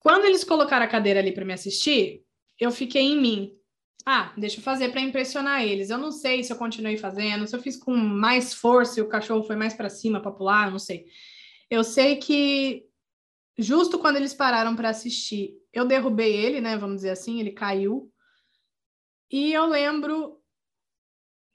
Quando 0.00 0.24
eles 0.24 0.42
colocaram 0.42 0.84
a 0.84 0.88
cadeira 0.88 1.20
ali 1.20 1.30
para 1.30 1.44
me 1.44 1.52
assistir, 1.52 2.22
eu 2.58 2.70
fiquei 2.70 3.02
em 3.02 3.20
mim. 3.20 3.52
Ah, 4.04 4.32
deixa 4.36 4.58
eu 4.58 4.64
fazer 4.64 4.88
para 4.88 5.00
impressionar 5.00 5.62
eles. 5.62 5.90
Eu 5.90 5.98
não 5.98 6.10
sei 6.10 6.42
se 6.42 6.52
eu 6.52 6.56
continuei 6.56 6.96
fazendo, 6.96 7.46
se 7.46 7.54
eu 7.54 7.62
fiz 7.62 7.76
com 7.76 7.94
mais 7.94 8.52
força 8.52 8.98
e 8.98 9.02
o 9.02 9.08
cachorro 9.08 9.44
foi 9.44 9.54
mais 9.54 9.74
para 9.74 9.88
cima 9.88 10.20
para 10.20 10.32
pular, 10.32 10.66
eu 10.66 10.72
não 10.72 10.78
sei. 10.78 11.04
Eu 11.72 11.82
sei 11.82 12.16
que 12.16 12.86
justo 13.56 13.98
quando 13.98 14.16
eles 14.16 14.34
pararam 14.34 14.76
para 14.76 14.90
assistir, 14.90 15.56
eu 15.72 15.86
derrubei 15.86 16.36
ele, 16.36 16.60
né? 16.60 16.76
Vamos 16.76 16.96
dizer 16.96 17.08
assim, 17.08 17.40
ele 17.40 17.50
caiu. 17.50 18.12
E 19.30 19.54
eu 19.54 19.64
lembro 19.64 20.38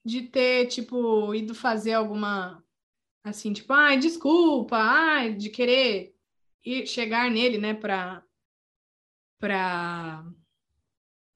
de 0.04 0.24
ter, 0.24 0.66
tipo, 0.70 1.36
ido 1.36 1.54
fazer 1.54 1.94
alguma, 1.94 2.66
assim, 3.24 3.54
tipo, 3.54 3.72
ai, 3.72 4.00
desculpa, 4.00 4.76
ai, 4.78 5.36
de 5.36 5.52
querer 5.52 6.16
ir, 6.66 6.88
chegar 6.88 7.30
nele, 7.30 7.60
né, 7.60 7.76
pra, 7.76 8.24
pra 9.40 10.26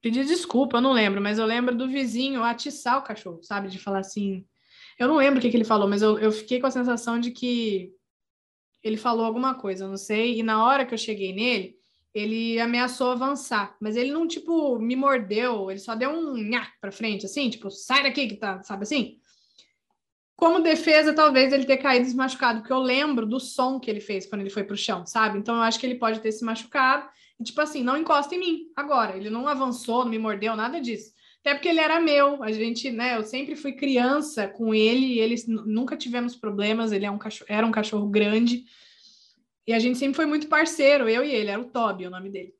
pedir 0.00 0.24
desculpa, 0.24 0.78
eu 0.78 0.80
não 0.80 0.92
lembro, 0.92 1.20
mas 1.20 1.38
eu 1.38 1.46
lembro 1.46 1.76
do 1.76 1.88
vizinho 1.88 2.42
atiçar 2.42 2.98
o 2.98 3.04
cachorro, 3.04 3.44
sabe, 3.44 3.68
de 3.68 3.78
falar 3.78 4.00
assim, 4.00 4.44
eu 4.98 5.06
não 5.06 5.18
lembro 5.18 5.38
o 5.38 5.40
que, 5.40 5.50
que 5.50 5.56
ele 5.56 5.64
falou, 5.64 5.88
mas 5.88 6.02
eu, 6.02 6.18
eu 6.18 6.32
fiquei 6.32 6.60
com 6.60 6.66
a 6.66 6.70
sensação 6.72 7.20
de 7.20 7.30
que 7.30 7.94
ele 8.82 8.96
falou 8.96 9.24
alguma 9.24 9.54
coisa, 9.54 9.86
não 9.86 9.96
sei, 9.96 10.38
e 10.38 10.42
na 10.42 10.64
hora 10.64 10.84
que 10.84 10.92
eu 10.94 10.98
cheguei 10.98 11.32
nele, 11.32 11.76
ele 12.14 12.60
ameaçou 12.60 13.10
avançar, 13.10 13.76
mas 13.80 13.96
ele 13.96 14.12
não, 14.12 14.26
tipo, 14.26 14.78
me 14.78 14.94
mordeu, 14.94 15.70
ele 15.70 15.80
só 15.80 15.94
deu 15.94 16.10
um 16.10 16.36
nha 16.36 16.66
pra 16.80 16.92
frente, 16.92 17.24
assim, 17.24 17.48
tipo, 17.48 17.70
sai 17.70 18.02
daqui 18.02 18.26
que 18.26 18.36
tá, 18.36 18.62
sabe 18.62 18.82
assim? 18.82 19.18
Como 20.36 20.60
defesa, 20.60 21.14
talvez 21.14 21.52
ele 21.52 21.64
ter 21.64 21.78
caído 21.78 22.06
se 22.06 22.16
machucado, 22.16 22.60
porque 22.60 22.72
eu 22.72 22.80
lembro 22.80 23.24
do 23.24 23.38
som 23.38 23.78
que 23.78 23.90
ele 23.90 24.00
fez 24.00 24.26
quando 24.26 24.40
ele 24.42 24.50
foi 24.50 24.64
pro 24.64 24.76
chão, 24.76 25.06
sabe? 25.06 25.38
Então 25.38 25.54
eu 25.56 25.62
acho 25.62 25.78
que 25.78 25.86
ele 25.86 25.94
pode 25.94 26.20
ter 26.20 26.32
se 26.32 26.44
machucado, 26.44 27.08
e 27.40 27.44
tipo 27.44 27.60
assim, 27.60 27.82
não 27.82 27.96
encosta 27.96 28.34
em 28.34 28.38
mim 28.38 28.58
agora, 28.76 29.16
ele 29.16 29.30
não 29.30 29.48
avançou, 29.48 30.04
não 30.04 30.10
me 30.10 30.18
mordeu, 30.18 30.54
nada 30.54 30.80
disso. 30.80 31.12
Até 31.42 31.54
porque 31.54 31.68
ele 31.68 31.80
era 31.80 32.00
meu, 32.00 32.40
a 32.42 32.52
gente, 32.52 32.90
né, 32.90 33.16
eu 33.16 33.24
sempre 33.24 33.56
fui 33.56 33.72
criança 33.72 34.46
com 34.46 34.72
ele, 34.72 35.14
e 35.14 35.18
eles 35.18 35.44
nunca 35.46 35.96
tivemos 35.96 36.36
problemas, 36.36 36.92
ele 36.92 37.04
é 37.04 37.10
um 37.10 37.18
cachorro, 37.18 37.46
era 37.50 37.66
um 37.66 37.72
cachorro 37.72 38.08
grande, 38.08 38.64
e 39.66 39.72
a 39.72 39.78
gente 39.80 39.98
sempre 39.98 40.14
foi 40.14 40.26
muito 40.26 40.46
parceiro, 40.46 41.08
eu 41.08 41.24
e 41.24 41.34
ele, 41.34 41.50
era 41.50 41.60
o 41.60 41.68
Toby 41.68 42.06
o 42.06 42.10
nome 42.10 42.30
dele. 42.30 42.54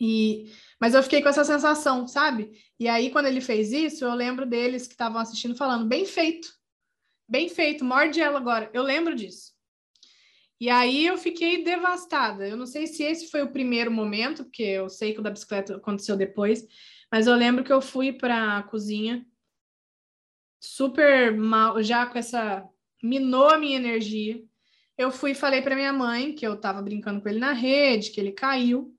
E, 0.00 0.50
mas 0.80 0.94
eu 0.94 1.02
fiquei 1.02 1.22
com 1.22 1.28
essa 1.28 1.44
sensação, 1.44 2.08
sabe? 2.08 2.50
E 2.80 2.88
aí, 2.88 3.10
quando 3.10 3.26
ele 3.26 3.40
fez 3.40 3.72
isso, 3.72 4.04
eu 4.04 4.14
lembro 4.14 4.44
deles 4.44 4.86
que 4.86 4.94
estavam 4.94 5.20
assistindo 5.20 5.54
falando: 5.54 5.86
bem 5.86 6.04
feito, 6.04 6.52
bem 7.28 7.48
feito, 7.48 7.84
morde 7.84 8.20
ela 8.20 8.38
agora. 8.38 8.68
Eu 8.74 8.82
lembro 8.82 9.14
disso. 9.14 9.52
E 10.60 10.68
aí 10.68 11.06
eu 11.06 11.16
fiquei 11.16 11.62
devastada. 11.62 12.48
Eu 12.48 12.56
não 12.56 12.66
sei 12.66 12.86
se 12.86 13.02
esse 13.02 13.30
foi 13.30 13.42
o 13.42 13.52
primeiro 13.52 13.90
momento, 13.92 14.44
porque 14.44 14.62
eu 14.62 14.88
sei 14.88 15.12
que 15.12 15.20
o 15.20 15.22
da 15.22 15.30
bicicleta 15.30 15.76
aconteceu 15.76 16.16
depois, 16.16 16.66
mas 17.12 17.26
eu 17.26 17.34
lembro 17.34 17.62
que 17.62 17.72
eu 17.72 17.82
fui 17.82 18.12
para 18.12 18.56
a 18.58 18.62
cozinha 18.62 19.24
super 20.58 21.36
mal, 21.36 21.82
já 21.82 22.06
com 22.06 22.18
essa. 22.18 22.66
minou 23.02 23.50
a 23.50 23.58
minha 23.58 23.76
energia 23.76 24.42
eu 24.96 25.10
fui 25.10 25.32
e 25.32 25.34
falei 25.34 25.62
para 25.62 25.74
minha 25.74 25.92
mãe 25.92 26.34
que 26.34 26.46
eu 26.46 26.54
estava 26.54 26.82
brincando 26.82 27.20
com 27.20 27.28
ele 27.28 27.38
na 27.38 27.52
rede, 27.52 28.10
que 28.10 28.20
ele 28.20 28.32
caiu 28.32 28.94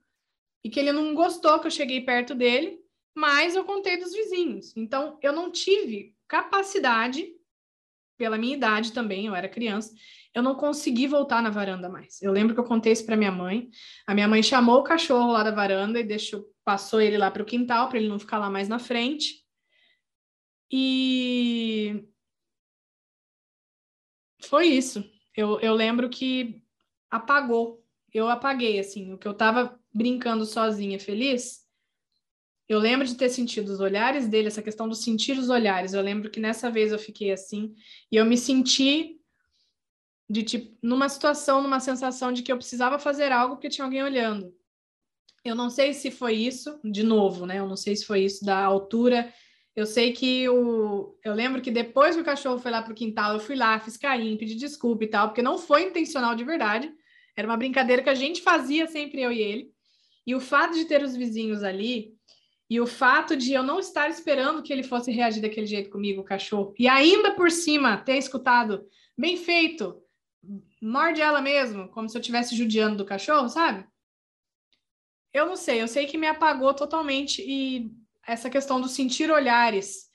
e 0.63 0.69
que 0.69 0.80
ele 0.80 0.91
não 0.91 1.13
gostou 1.13 1.60
que 1.60 1.67
eu 1.67 1.71
cheguei 1.71 2.02
perto 2.02 2.34
dele, 2.34 2.80
mas 3.15 3.56
eu 3.56 3.63
contei 3.63 3.97
dos 3.97 4.12
vizinhos. 4.13 4.76
Então, 4.76 5.17
eu 5.21 5.32
não 5.32 5.52
tive 5.52 6.15
capacidade, 6.28 7.28
pela 8.17 8.38
minha 8.38 8.56
idade 8.56 8.91
também, 8.91 9.28
eu 9.28 9.36
era 9.36 9.49
criança, 9.49 9.93
eu 10.34 10.41
não 10.41 10.56
consegui 10.56 11.08
voltar 11.08 11.41
na 11.41 11.49
varanda 11.49 11.89
mais. 11.89 12.21
Eu 12.21 12.32
lembro 12.32 12.54
que 12.54 12.60
eu 12.60 12.65
contei 12.65 12.91
isso 12.91 13.06
para 13.06 13.17
minha 13.17 13.32
mãe. 13.32 13.69
A 14.08 14.13
minha 14.15 14.28
mãe 14.28 14.41
chamou 14.41 14.80
o 14.80 14.84
cachorro 14.84 15.32
lá 15.32 15.43
da 15.43 15.52
varanda 15.52 15.99
e 15.99 16.04
deixou 16.04 16.52
passou 16.63 17.02
ele 17.02 17.17
lá 17.17 17.30
para 17.30 17.43
o 17.43 17.45
quintal 17.45 17.89
para 17.89 17.97
ele 17.97 18.08
não 18.08 18.19
ficar 18.19 18.38
lá 18.38 18.49
mais 18.49 18.67
na 18.67 18.80
frente. 18.80 19.43
E 20.71 22.08
foi 24.41 24.67
isso. 24.67 25.04
Eu, 25.36 25.60
eu 25.60 25.73
lembro 25.73 26.10
que 26.10 26.63
apagou. 27.10 27.84
Eu 28.13 28.30
apaguei, 28.30 28.80
assim, 28.80 29.13
o 29.13 29.17
que 29.17 29.28
eu 29.28 29.34
tava 29.34 29.80
brincando 29.91 30.45
sozinha, 30.45 30.99
feliz. 30.99 31.63
Eu 32.67 32.80
lembro 32.80 33.06
de 33.06 33.15
ter 33.15 33.30
sentido 33.30 33.69
os 33.69 33.80
olhares 33.80 34.28
dele, 34.28 34.47
essa 34.47 34.62
questão 34.62 34.88
do 34.88 34.95
sentir 34.95 35.38
os 35.38 35.49
olhares. 35.49 35.93
Eu 35.93 36.02
lembro 36.02 36.30
que 36.30 36.39
nessa 36.39 36.71
vez 36.71 36.91
eu 36.91 36.99
fiquei 36.99 37.32
assim, 37.32 37.76
e 38.12 38.15
eu 38.15 38.26
me 38.26 38.38
senti 38.38 39.19
de 40.30 40.43
tipo, 40.43 40.78
numa 40.82 41.10
situação, 41.10 41.62
numa 41.62 41.80
sensação 41.80 42.32
de 42.32 42.41
que 42.41 42.52
eu 42.52 42.58
precisava 42.58 42.97
fazer 42.97 43.32
algo 43.32 43.56
porque 43.56 43.69
tinha 43.69 43.86
alguém 43.86 44.04
olhando. 44.04 44.54
Eu 45.43 45.55
não 45.55 45.69
sei 45.69 45.93
se 45.93 46.09
foi 46.09 46.33
isso, 46.33 46.79
de 46.83 47.03
novo, 47.03 47.45
né? 47.45 47.59
Eu 47.59 47.67
não 47.67 47.75
sei 47.75 47.95
se 47.95 48.05
foi 48.05 48.23
isso 48.23 48.45
da 48.45 48.63
altura. 48.63 49.33
Eu 49.75 49.86
sei 49.86 50.13
que 50.13 50.47
o. 50.47 51.17
Eu 51.23 51.33
lembro 51.33 51.62
que 51.62 51.71
depois 51.71 52.15
que 52.15 52.21
o 52.21 52.25
cachorro 52.25 52.59
foi 52.59 52.71
lá 52.71 52.81
pro 52.81 52.93
quintal, 52.93 53.33
eu 53.33 53.39
fui 53.39 53.55
lá, 53.55 53.79
fiz 53.79 53.97
carinho, 53.97 54.38
pedi 54.38 54.55
desculpa 54.55 55.03
e 55.03 55.07
tal, 55.07 55.29
porque 55.29 55.41
não 55.41 55.57
foi 55.57 55.83
intencional 55.83 56.36
de 56.36 56.43
verdade. 56.43 56.93
Era 57.36 57.47
uma 57.47 57.57
brincadeira 57.57 58.03
que 58.03 58.09
a 58.09 58.15
gente 58.15 58.41
fazia 58.41 58.88
sempre, 58.88 59.21
eu 59.21 59.31
e 59.31 59.41
ele. 59.41 59.73
E 60.25 60.36
o 60.36 60.39
fato 60.39 60.75
de 60.75 60.86
ter 60.86 61.03
os 61.03 61.15
vizinhos 61.15 61.63
ali, 61.63 62.13
e 62.69 62.79
o 62.79 62.88
fato 62.88 63.36
de 63.36 63.53
eu 63.53 63.63
não 63.63 63.79
estar 63.79 64.09
esperando 64.09 64.63
que 64.63 64.71
ele 64.71 64.83
fosse 64.83 65.12
reagir 65.12 65.41
daquele 65.41 65.67
jeito 65.67 65.89
comigo, 65.89 66.21
o 66.21 66.25
cachorro, 66.25 66.73
e 66.77 66.88
ainda 66.88 67.31
por 67.31 67.51
cima 67.51 67.97
ter 67.97 68.17
escutado, 68.17 68.88
bem 69.17 69.36
feito, 69.36 70.01
morde 70.81 71.19
ela 71.21 71.41
mesmo, 71.41 71.89
como 71.89 72.07
se 72.07 72.15
eu 72.15 72.21
estivesse 72.21 72.55
judiando 72.55 72.97
do 72.97 73.05
cachorro, 73.05 73.49
sabe? 73.49 73.86
Eu 75.34 75.48
não 75.48 75.56
sei, 75.56 75.82
eu 75.82 75.88
sei 75.88 76.06
que 76.06 76.17
me 76.17 76.28
apagou 76.28 76.74
totalmente 76.74 77.41
e 77.41 77.91
essa 78.26 78.50
questão 78.50 78.80
do 78.80 78.88
sentir 78.88 79.32
olhares 79.32 80.08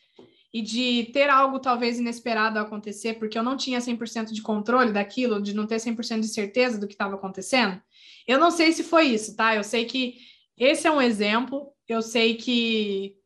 e 0.52 0.62
de 0.62 1.10
ter 1.12 1.28
algo 1.28 1.58
talvez 1.58 1.98
inesperado 1.98 2.58
acontecer, 2.58 3.14
porque 3.14 3.38
eu 3.38 3.42
não 3.42 3.56
tinha 3.56 3.80
100% 3.80 4.32
de 4.32 4.40
controle 4.40 4.92
daquilo, 4.92 5.42
de 5.42 5.54
não 5.54 5.66
ter 5.66 5.76
100% 5.76 6.20
de 6.20 6.28
certeza 6.28 6.78
do 6.78 6.86
que 6.86 6.94
estava 6.94 7.16
acontecendo. 7.16 7.82
Eu 8.26 8.38
não 8.38 8.50
sei 8.50 8.72
se 8.72 8.82
foi 8.82 9.06
isso, 9.06 9.36
tá? 9.36 9.54
Eu 9.54 9.64
sei 9.64 9.84
que 9.84 10.16
esse 10.56 10.86
é 10.86 10.90
um 10.90 11.02
exemplo, 11.02 11.72
eu 11.86 12.00
sei 12.00 12.36
que 12.36 13.16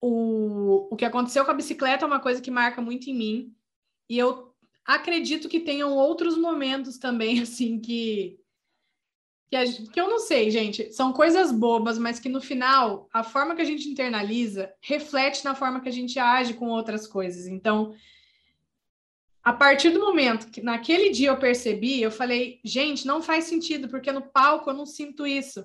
o, 0.00 0.88
o 0.92 0.96
que 0.96 1.04
aconteceu 1.04 1.44
com 1.44 1.50
a 1.50 1.54
bicicleta 1.54 2.04
é 2.04 2.06
uma 2.06 2.20
coisa 2.20 2.40
que 2.40 2.50
marca 2.50 2.82
muito 2.82 3.08
em 3.08 3.14
mim, 3.14 3.54
e 4.08 4.18
eu 4.18 4.54
acredito 4.84 5.48
que 5.48 5.60
tenham 5.60 5.92
outros 5.92 6.36
momentos 6.36 6.98
também, 6.98 7.40
assim, 7.42 7.80
que, 7.80 8.38
que, 9.48 9.56
a, 9.56 9.64
que, 9.64 10.00
eu 10.00 10.08
não 10.08 10.18
sei, 10.18 10.50
gente, 10.50 10.92
são 10.92 11.12
coisas 11.12 11.52
bobas, 11.52 11.98
mas 11.98 12.18
que 12.18 12.28
no 12.28 12.40
final, 12.40 13.08
a 13.12 13.22
forma 13.22 13.54
que 13.54 13.62
a 13.62 13.66
gente 13.66 13.88
internaliza 13.88 14.72
reflete 14.80 15.44
na 15.44 15.54
forma 15.54 15.80
que 15.80 15.88
a 15.88 15.92
gente 15.92 16.18
age 16.18 16.54
com 16.54 16.68
outras 16.68 17.06
coisas. 17.06 17.46
Então, 17.46 17.94
a 19.42 19.52
partir 19.52 19.90
do 19.90 20.00
momento 20.00 20.50
que 20.50 20.60
naquele 20.60 21.10
dia 21.10 21.28
eu 21.28 21.38
percebi, 21.38 22.02
eu 22.02 22.10
falei, 22.10 22.60
gente, 22.64 23.06
não 23.06 23.22
faz 23.22 23.44
sentido, 23.44 23.88
porque 23.88 24.10
no 24.10 24.22
palco 24.22 24.70
eu 24.70 24.74
não 24.74 24.86
sinto 24.86 25.26
isso. 25.26 25.64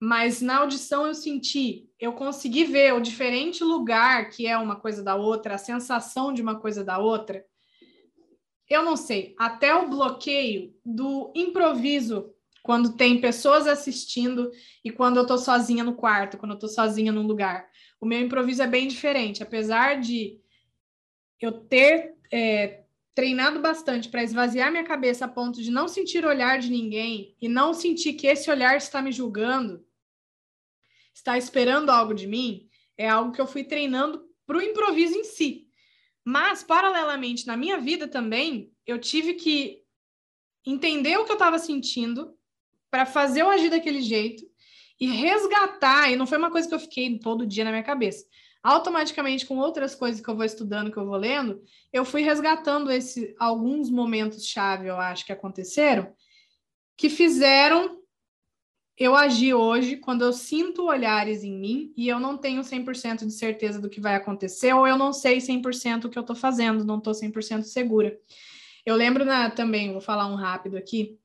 Mas 0.00 0.42
na 0.42 0.58
audição 0.58 1.06
eu 1.06 1.14
senti, 1.14 1.88
eu 1.98 2.12
consegui 2.12 2.64
ver 2.64 2.92
o 2.92 3.00
diferente 3.00 3.62
lugar 3.62 4.28
que 4.28 4.46
é 4.46 4.58
uma 4.58 4.76
coisa 4.76 5.02
da 5.02 5.14
outra, 5.14 5.54
a 5.54 5.58
sensação 5.58 6.32
de 6.32 6.42
uma 6.42 6.58
coisa 6.58 6.84
da 6.84 6.98
outra 6.98 7.44
eu 8.68 8.82
não 8.82 8.96
sei, 8.96 9.34
até 9.38 9.74
o 9.74 9.88
bloqueio 9.88 10.74
do 10.84 11.32
improviso, 11.34 12.34
quando 12.66 12.96
tem 12.96 13.20
pessoas 13.20 13.68
assistindo 13.68 14.50
e 14.84 14.90
quando 14.90 15.18
eu 15.18 15.24
tô 15.24 15.38
sozinha 15.38 15.84
no 15.84 15.94
quarto, 15.94 16.36
quando 16.36 16.50
eu 16.50 16.58
tô 16.58 16.66
sozinha 16.66 17.12
num 17.12 17.24
lugar. 17.24 17.70
O 18.00 18.04
meu 18.04 18.20
improviso 18.20 18.60
é 18.60 18.66
bem 18.66 18.88
diferente, 18.88 19.40
apesar 19.40 20.00
de 20.00 20.40
eu 21.40 21.52
ter 21.52 22.16
é, 22.32 22.82
treinado 23.14 23.60
bastante 23.60 24.08
para 24.08 24.24
esvaziar 24.24 24.72
minha 24.72 24.82
cabeça 24.82 25.26
a 25.26 25.28
ponto 25.28 25.62
de 25.62 25.70
não 25.70 25.86
sentir 25.86 26.26
olhar 26.26 26.58
de 26.58 26.68
ninguém 26.68 27.36
e 27.40 27.48
não 27.48 27.72
sentir 27.72 28.14
que 28.14 28.26
esse 28.26 28.50
olhar 28.50 28.76
está 28.76 29.00
me 29.00 29.12
julgando, 29.12 29.86
está 31.14 31.38
esperando 31.38 31.90
algo 31.90 32.14
de 32.14 32.26
mim, 32.26 32.68
é 32.98 33.08
algo 33.08 33.30
que 33.30 33.40
eu 33.40 33.46
fui 33.46 33.62
treinando 33.62 34.28
para 34.44 34.58
o 34.58 34.62
improviso 34.62 35.16
em 35.16 35.22
si. 35.22 35.68
Mas, 36.24 36.64
paralelamente, 36.64 37.46
na 37.46 37.56
minha 37.56 37.78
vida 37.78 38.08
também, 38.08 38.72
eu 38.84 38.98
tive 38.98 39.34
que 39.34 39.84
entender 40.66 41.16
o 41.16 41.24
que 41.24 41.30
eu 41.30 41.36
estava 41.36 41.60
sentindo 41.60 42.35
para 42.96 43.04
fazer 43.04 43.42
eu 43.42 43.50
agir 43.50 43.68
daquele 43.68 44.00
jeito 44.00 44.42
e 44.98 45.06
resgatar. 45.06 46.10
E 46.10 46.16
não 46.16 46.26
foi 46.26 46.38
uma 46.38 46.50
coisa 46.50 46.66
que 46.66 46.74
eu 46.74 46.78
fiquei 46.78 47.18
todo 47.18 47.46
dia 47.46 47.62
na 47.62 47.70
minha 47.70 47.82
cabeça. 47.82 48.24
Automaticamente, 48.62 49.44
com 49.44 49.58
outras 49.58 49.94
coisas 49.94 50.18
que 50.18 50.26
eu 50.26 50.34
vou 50.34 50.46
estudando, 50.46 50.90
que 50.90 50.96
eu 50.96 51.04
vou 51.04 51.16
lendo, 51.16 51.62
eu 51.92 52.06
fui 52.06 52.22
resgatando 52.22 52.90
esse, 52.90 53.36
alguns 53.38 53.90
momentos-chave, 53.90 54.86
eu 54.86 54.98
acho, 54.98 55.26
que 55.26 55.32
aconteceram, 55.32 56.10
que 56.96 57.10
fizeram 57.10 58.00
eu 58.96 59.14
agir 59.14 59.52
hoje 59.52 59.96
quando 59.96 60.24
eu 60.24 60.32
sinto 60.32 60.86
olhares 60.86 61.44
em 61.44 61.52
mim 61.52 61.92
e 61.98 62.08
eu 62.08 62.18
não 62.18 62.38
tenho 62.38 62.62
100% 62.62 63.26
de 63.26 63.32
certeza 63.32 63.78
do 63.78 63.90
que 63.90 64.00
vai 64.00 64.14
acontecer, 64.14 64.72
ou 64.72 64.86
eu 64.86 64.96
não 64.96 65.12
sei 65.12 65.36
100% 65.36 66.06
o 66.06 66.08
que 66.08 66.18
eu 66.18 66.22
estou 66.22 66.34
fazendo, 66.34 66.82
não 66.82 66.96
estou 66.96 67.12
100% 67.12 67.64
segura. 67.64 68.18
Eu 68.86 68.96
lembro 68.96 69.22
na, 69.22 69.50
também, 69.50 69.92
vou 69.92 70.00
falar 70.00 70.26
um 70.28 70.34
rápido 70.34 70.78
aqui, 70.78 71.18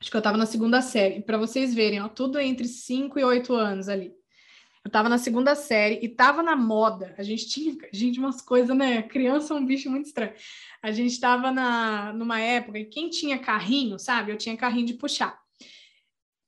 acho 0.00 0.10
que 0.10 0.16
eu 0.16 0.20
estava 0.20 0.36
na 0.36 0.46
segunda 0.46 0.80
série, 0.80 1.20
para 1.20 1.36
vocês 1.36 1.74
verem, 1.74 2.00
ó, 2.00 2.08
tudo 2.08 2.40
entre 2.40 2.66
5 2.66 3.18
e 3.18 3.24
8 3.24 3.54
anos 3.54 3.88
ali. 3.88 4.14
Eu 4.82 4.88
estava 4.88 5.10
na 5.10 5.18
segunda 5.18 5.54
série 5.54 6.00
e 6.00 6.06
estava 6.06 6.42
na 6.42 6.56
moda. 6.56 7.14
A 7.18 7.22
gente 7.22 7.46
tinha, 7.46 7.76
gente, 7.92 8.18
umas 8.18 8.40
coisas, 8.40 8.74
né? 8.74 9.02
Criança 9.02 9.52
é 9.52 9.56
um 9.56 9.66
bicho 9.66 9.90
muito 9.90 10.06
estranho. 10.06 10.32
A 10.82 10.90
gente 10.90 11.12
estava 11.12 11.50
na, 11.50 12.14
numa 12.14 12.40
época 12.40 12.78
e 12.78 12.86
quem 12.86 13.10
tinha 13.10 13.38
carrinho, 13.38 13.98
sabe? 13.98 14.32
Eu 14.32 14.38
tinha 14.38 14.56
carrinho 14.56 14.86
de 14.86 14.94
puxar. 14.94 15.38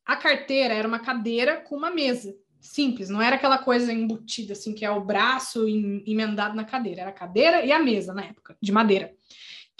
A 0.07 0.17
carteira 0.17 0.73
era 0.73 0.88
uma 0.88 0.99
cadeira 0.99 1.61
com 1.61 1.77
uma 1.77 1.91
mesa, 1.91 2.35
simples, 2.61 3.09
não 3.09 3.21
era 3.21 3.37
aquela 3.37 3.59
coisa 3.59 3.93
embutida, 3.93 4.53
assim, 4.53 4.75
que 4.75 4.85
é 4.85 4.91
o 4.91 5.05
braço 5.05 5.67
emendado 5.69 6.57
na 6.57 6.65
cadeira, 6.65 7.03
era 7.03 7.11
a 7.11 7.15
cadeira 7.15 7.65
e 7.65 7.71
a 7.71 7.79
mesa 7.79 8.15
na 8.15 8.25
época, 8.25 8.57
de 8.61 8.73
madeira. 8.73 9.15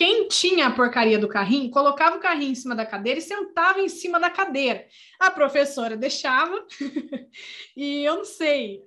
Quem 0.03 0.27
tinha 0.27 0.67
a 0.67 0.71
porcaria 0.73 1.17
do 1.17 1.29
carrinho, 1.29 1.71
colocava 1.71 2.17
o 2.17 2.21
carrinho 2.21 2.51
em 2.51 2.57
cima 2.57 2.75
da 2.75 2.85
cadeira 2.85 3.21
e 3.21 3.23
sentava 3.23 3.81
em 3.81 3.89
cima 3.89 4.19
da 4.19 4.29
cadeira. 4.29 4.85
A 5.17 5.31
professora 5.31 5.97
deixava, 5.97 6.67
e 7.77 8.03
eu 8.03 8.17
não 8.17 8.25
sei, 8.25 8.83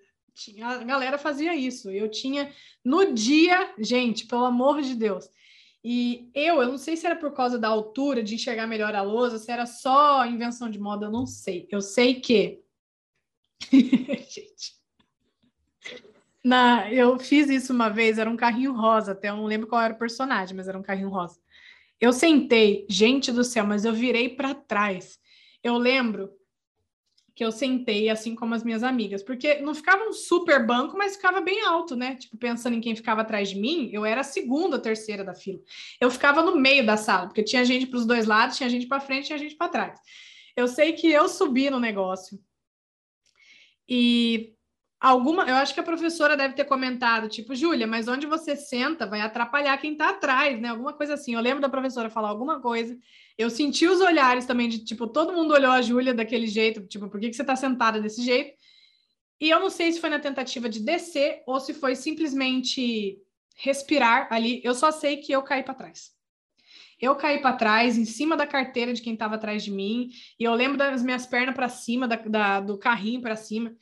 a 0.62 0.84
galera 0.84 1.17
fazia 1.17 1.56
isso. 1.56 1.89
Eu 1.89 2.12
tinha, 2.12 2.54
no 2.84 3.13
dia, 3.13 3.73
gente, 3.80 4.28
pelo 4.28 4.43
amor 4.43 4.82
de 4.82 4.93
Deus, 4.93 5.30
e 5.82 6.30
eu, 6.36 6.62
eu 6.62 6.67
não 6.67 6.78
sei 6.78 6.97
se 6.97 7.06
era 7.06 7.15
por 7.15 7.32
causa 7.32 7.58
da 7.58 7.69
altura, 7.69 8.21
de 8.21 8.36
enxergar 8.36 8.67
melhor 8.67 8.93
a 8.93 9.01
lousa, 9.01 9.38
se 9.38 9.49
era 9.49 9.65
só 9.65 10.25
invenção 10.25 10.69
de 10.69 10.78
moda, 10.78 11.06
eu 11.06 11.12
não 11.12 11.25
sei. 11.25 11.65
Eu 11.71 11.80
sei 11.80 12.19
que. 12.19 12.62
Gente. 13.71 14.75
Na, 16.45 16.93
eu 16.93 17.17
fiz 17.17 17.49
isso 17.49 17.73
uma 17.73 17.89
vez, 17.89 18.19
era 18.19 18.29
um 18.29 18.38
carrinho 18.38 18.71
rosa, 18.71 19.13
até 19.13 19.29
eu 19.29 19.36
não 19.36 19.45
lembro 19.45 19.65
qual 19.65 19.81
era 19.81 19.95
o 19.95 19.97
personagem, 19.97 20.55
mas 20.55 20.67
era 20.67 20.77
um 20.77 20.84
carrinho 20.84 21.10
rosa. 21.10 21.39
Eu 21.99 22.13
sentei, 22.13 22.86
gente 22.88 23.31
do 23.31 23.43
céu, 23.43 23.65
mas 23.65 23.84
eu 23.84 23.91
virei 23.91 24.29
para 24.29 24.53
trás. 24.53 25.19
Eu 25.63 25.75
lembro 25.75 26.29
que 27.34 27.43
eu 27.43 27.51
sentei 27.51 28.12
assim 28.12 28.36
como 28.36 28.53
as 28.53 28.63
minhas 28.63 28.84
amigas, 28.84 29.23
porque 29.23 29.55
não 29.55 29.73
ficava 29.73 30.03
um 30.03 30.13
super 30.13 30.63
banco, 30.63 30.95
mas 30.95 31.15
ficava 31.15 31.41
bem 31.41 31.65
alto, 31.65 31.95
né? 31.95 32.13
Tipo, 32.15 32.38
pensando 32.38 32.75
em 32.75 32.81
quem 32.81 32.95
ficava 32.95 33.21
atrás 33.21 33.49
de 33.49 33.60
mim, 33.60 33.89
eu 33.91 34.05
era 34.05 34.21
a 34.21 34.23
segunda, 34.23 34.77
a 34.77 34.79
terceira 34.79 35.23
da 35.23 35.34
fila. 35.34 35.60
Eu 35.99 36.12
ficava 36.12 36.43
no 36.43 36.55
meio 36.55 36.86
da 36.86 36.95
sala, 36.95 37.25
porque 37.25 37.41
tinha 37.41 37.65
gente 37.65 37.88
para 37.88 37.97
os 37.97 38.05
dois 38.05 38.27
lados, 38.27 38.55
tinha 38.55 38.69
gente 38.69 38.86
para 38.86 39.01
frente, 39.01 39.25
tinha 39.25 39.39
gente 39.39 39.55
para 39.55 39.69
trás. 39.69 39.99
Eu 40.55 40.67
sei 40.67 40.93
que 40.93 41.12
eu 41.12 41.27
subi 41.27 41.71
no 41.71 41.79
negócio. 41.79 42.39
E 43.89 44.55
alguma, 44.99 45.47
eu 45.47 45.55
acho 45.55 45.73
que 45.73 45.79
a 45.79 45.84
professora 45.84 46.38
deve 46.38 46.53
ter 46.55 46.65
comentado, 46.65 47.29
tipo, 47.29 47.55
Júlia, 47.55 47.88
mas 47.88 48.08
onde 48.08 48.25
você 48.25 48.55
senta 48.55 49.05
vai 49.05 49.21
atrapalhar 49.21 49.77
quem 49.77 49.93
está 49.93 50.10
atrás, 50.10 50.60
né? 50.60 50.69
Alguma 50.69 50.93
coisa 50.93 51.15
assim. 51.15 51.36
Eu 51.36 51.41
lembro 51.41 51.62
da 51.62 51.69
professora 51.69 52.10
falar 52.10 52.29
alguma 52.29 52.62
coisa 52.62 52.97
eu 53.38 53.49
senti 53.49 53.86
os 53.86 53.99
olhares 53.99 54.45
também 54.45 54.69
de, 54.69 54.84
tipo, 54.84 55.08
todo 55.08 55.34
mundo 55.34 55.53
olhou 55.53 55.71
a 55.71 55.81
Júlia 55.81 56.13
daquele 56.13 56.47
jeito, 56.47 56.86
tipo, 56.88 57.10
por 57.10 57.19
que, 57.19 57.29
que 57.29 57.36
você 57.36 57.43
tá 57.43 57.55
sentada 57.55 58.01
desse 58.01 58.23
jeito? 58.23 58.55
E 59.39 59.49
eu 59.49 59.60
não 59.60 59.69
sei 59.69 59.91
se 59.91 59.99
foi 59.99 60.10
na 60.10 60.19
tentativa 60.19 60.69
de 60.69 60.79
descer 60.79 61.43
ou 61.45 61.60
se 61.60 61.73
foi 61.73 61.95
simplesmente 61.95 63.17
respirar 63.58 64.27
ali. 64.31 64.62
Eu 64.63 64.73
só 64.73 64.91
sei 64.91 65.17
que 65.17 65.34
eu 65.34 65.43
caí 65.43 65.63
para 65.63 65.73
trás. 65.73 66.12
Eu 66.99 67.13
caí 67.15 67.41
para 67.41 67.58
trás, 67.58 67.97
em 67.97 68.05
cima 68.05 68.38
da 68.38 68.47
carteira 68.47 68.93
de 68.93 69.01
quem 69.01 69.13
estava 69.13 69.36
atrás 69.36 69.62
de 69.65 69.69
mim, 69.69 70.10
e 70.39 70.45
eu 70.45 70.53
lembro 70.53 70.77
das 70.77 71.03
minhas 71.03 71.27
pernas 71.27 71.53
para 71.53 71.67
cima, 71.67 72.08
da, 72.08 72.15
da, 72.15 72.62
do 72.62 72.77
carrinho 72.77 73.21
para 73.21 73.36
cima. 73.36 73.75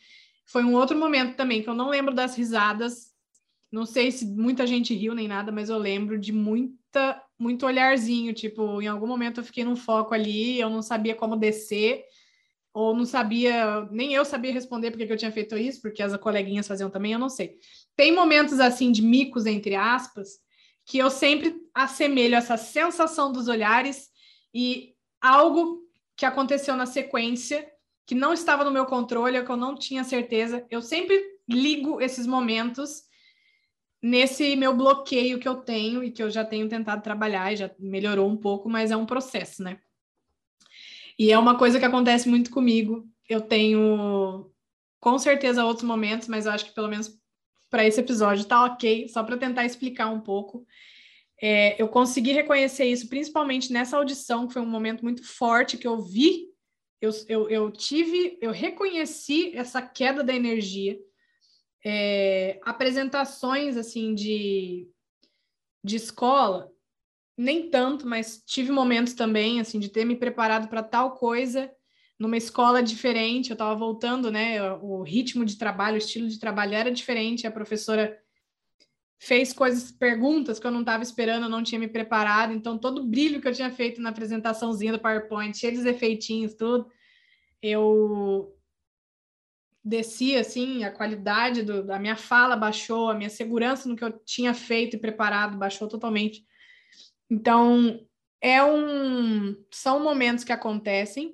Foi 0.53 0.63
um 0.63 0.75
outro 0.75 0.95
momento 0.95 1.35
também 1.35 1.63
que 1.63 1.67
eu 1.67 1.73
não 1.73 1.89
lembro 1.89 2.13
das 2.13 2.35
risadas. 2.37 3.11
Não 3.71 3.87
sei 3.87 4.11
se 4.11 4.23
muita 4.23 4.67
gente 4.67 4.93
riu 4.93 5.15
nem 5.15 5.27
nada, 5.27 5.51
mas 5.51 5.67
eu 5.67 5.79
lembro 5.79 6.15
de 6.19 6.31
muita 6.31 7.19
muito 7.39 7.65
olharzinho, 7.65 8.33
tipo, 8.35 8.79
em 8.79 8.87
algum 8.87 9.07
momento 9.07 9.41
eu 9.41 9.43
fiquei 9.43 9.63
num 9.65 9.75
foco 9.75 10.13
ali, 10.13 10.59
eu 10.59 10.69
não 10.69 10.83
sabia 10.83 11.15
como 11.15 11.35
descer. 11.35 12.05
ou 12.73 12.95
não 12.95 13.05
sabia, 13.05 13.87
nem 13.91 14.13
eu 14.13 14.25
sabia 14.25 14.53
responder 14.53 14.91
porque 14.91 15.11
eu 15.11 15.17
tinha 15.17 15.31
feito 15.31 15.57
isso, 15.57 15.81
porque 15.81 16.03
as 16.03 16.15
coleguinhas 16.17 16.67
faziam 16.67 16.89
também, 16.89 17.13
eu 17.13 17.19
não 17.19 17.29
sei. 17.29 17.57
Tem 17.95 18.11
momentos 18.13 18.59
assim 18.59 18.91
de 18.91 19.01
micos, 19.01 19.45
entre 19.47 19.75
aspas, 19.75 20.39
que 20.85 20.97
eu 20.99 21.09
sempre 21.09 21.55
assemelho 21.73 22.35
essa 22.35 22.57
sensação 22.57 23.31
dos 23.31 23.47
olhares 23.47 24.09
e 24.53 24.93
algo 25.21 25.81
que 26.15 26.25
aconteceu 26.25 26.75
na 26.75 26.85
sequência 26.85 27.72
que 28.05 28.15
não 28.15 28.33
estava 28.33 28.63
no 28.63 28.71
meu 28.71 28.85
controle, 28.85 29.43
que 29.43 29.51
eu 29.51 29.57
não 29.57 29.75
tinha 29.75 30.03
certeza. 30.03 30.65
Eu 30.69 30.81
sempre 30.81 31.21
ligo 31.47 32.01
esses 32.01 32.27
momentos 32.27 33.03
nesse 34.01 34.55
meu 34.55 34.75
bloqueio 34.75 35.39
que 35.39 35.47
eu 35.47 35.55
tenho 35.55 36.03
e 36.03 36.11
que 36.11 36.21
eu 36.21 36.29
já 36.29 36.43
tenho 36.43 36.67
tentado 36.67 37.01
trabalhar 37.01 37.53
e 37.53 37.57
já 37.57 37.71
melhorou 37.79 38.29
um 38.29 38.35
pouco, 38.35 38.69
mas 38.69 38.91
é 38.91 38.97
um 38.97 39.05
processo, 39.05 39.63
né? 39.63 39.79
E 41.17 41.31
é 41.31 41.37
uma 41.37 41.57
coisa 41.57 41.79
que 41.79 41.85
acontece 41.85 42.27
muito 42.27 42.51
comigo. 42.51 43.07
Eu 43.29 43.39
tenho 43.39 44.51
com 44.99 45.17
certeza 45.17 45.65
outros 45.65 45.87
momentos, 45.87 46.27
mas 46.27 46.45
eu 46.45 46.51
acho 46.51 46.65
que 46.65 46.73
pelo 46.73 46.89
menos 46.89 47.17
para 47.69 47.85
esse 47.85 47.99
episódio 47.99 48.45
tá 48.45 48.65
ok, 48.65 49.07
só 49.07 49.23
para 49.23 49.37
tentar 49.37 49.65
explicar 49.65 50.09
um 50.09 50.19
pouco. 50.19 50.65
É, 51.41 51.81
eu 51.81 51.87
consegui 51.87 52.31
reconhecer 52.31 52.85
isso, 52.85 53.09
principalmente 53.09 53.71
nessa 53.71 53.97
audição, 53.97 54.47
que 54.47 54.53
foi 54.53 54.61
um 54.61 54.67
momento 54.67 55.01
muito 55.03 55.25
forte 55.25 55.77
que 55.77 55.87
eu 55.87 55.99
vi, 56.01 56.52
eu, 57.03 57.11
eu, 57.27 57.49
eu 57.49 57.71
tive, 57.71 58.37
eu 58.41 58.51
reconheci 58.51 59.51
essa 59.57 59.81
queda 59.81 60.23
da 60.23 60.33
energia. 60.33 60.97
É, 61.85 62.61
apresentações 62.63 63.75
assim 63.75 64.15
de, 64.15 64.87
de 65.83 65.97
escola, 65.97 66.71
nem 67.37 67.69
tanto, 67.69 68.07
mas 68.07 68.41
tive 68.45 68.71
momentos 68.71 69.13
também 69.13 69.59
assim 69.59 69.79
de 69.79 69.89
ter 69.89 70.05
me 70.05 70.15
preparado 70.15 70.69
para 70.69 70.81
tal 70.81 71.15
coisa 71.15 71.69
numa 72.17 72.37
escola 72.37 72.81
diferente. 72.81 73.49
Eu 73.49 73.55
estava 73.55 73.75
voltando, 73.75 74.31
né? 74.31 74.63
O 74.75 75.03
ritmo 75.03 75.43
de 75.43 75.57
trabalho, 75.57 75.95
o 75.95 75.97
estilo 75.97 76.29
de 76.29 76.39
trabalho 76.39 76.73
era 76.73 76.89
diferente. 76.89 77.45
A 77.45 77.51
professora 77.51 78.17
fez 79.23 79.53
coisas, 79.53 79.89
perguntas 79.89 80.59
que 80.59 80.67
eu 80.67 80.71
não 80.71 80.81
estava 80.81 81.01
esperando, 81.01 81.43
eu 81.43 81.49
não 81.49 81.63
tinha 81.63 81.79
me 81.79 81.87
preparado. 81.87 82.51
Então, 82.51 82.77
todo 82.77 82.99
o 82.99 83.05
brilho 83.05 83.39
que 83.39 83.47
eu 83.47 83.53
tinha 83.53 83.71
feito 83.71 84.01
na 84.01 84.09
apresentaçãozinha 84.09 84.91
do 84.91 84.99
PowerPoint, 84.99 85.57
cheio 85.57 85.73
dos 85.73 85.85
efeitinhos, 85.85 86.53
tudo, 86.55 86.91
eu 87.61 88.53
desci 89.81 90.35
assim, 90.35 90.83
a 90.83 90.91
qualidade 90.91 91.63
do, 91.63 91.85
da 91.85 91.97
minha 91.97 92.17
fala 92.17 92.57
baixou, 92.57 93.09
a 93.09 93.13
minha 93.13 93.29
segurança 93.29 93.87
no 93.87 93.95
que 93.95 94.03
eu 94.03 94.11
tinha 94.25 94.53
feito 94.53 94.97
e 94.97 94.99
preparado 94.99 95.57
baixou 95.57 95.87
totalmente. 95.87 96.45
Então, 97.29 98.05
é 98.41 98.61
um 98.61 99.55
são 99.71 100.03
momentos 100.03 100.43
que 100.43 100.51
acontecem 100.51 101.33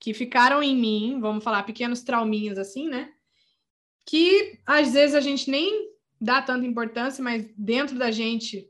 que 0.00 0.14
ficaram 0.14 0.62
em 0.62 0.74
mim, 0.74 1.20
vamos 1.20 1.44
falar 1.44 1.64
pequenos 1.64 2.02
trauminhas 2.02 2.56
assim, 2.56 2.88
né? 2.88 3.12
Que 4.06 4.58
às 4.64 4.94
vezes 4.94 5.14
a 5.14 5.20
gente 5.20 5.50
nem 5.50 5.93
dá 6.24 6.40
tanta 6.40 6.66
importância, 6.66 7.22
mas 7.22 7.46
dentro 7.56 7.98
da 7.98 8.10
gente 8.10 8.66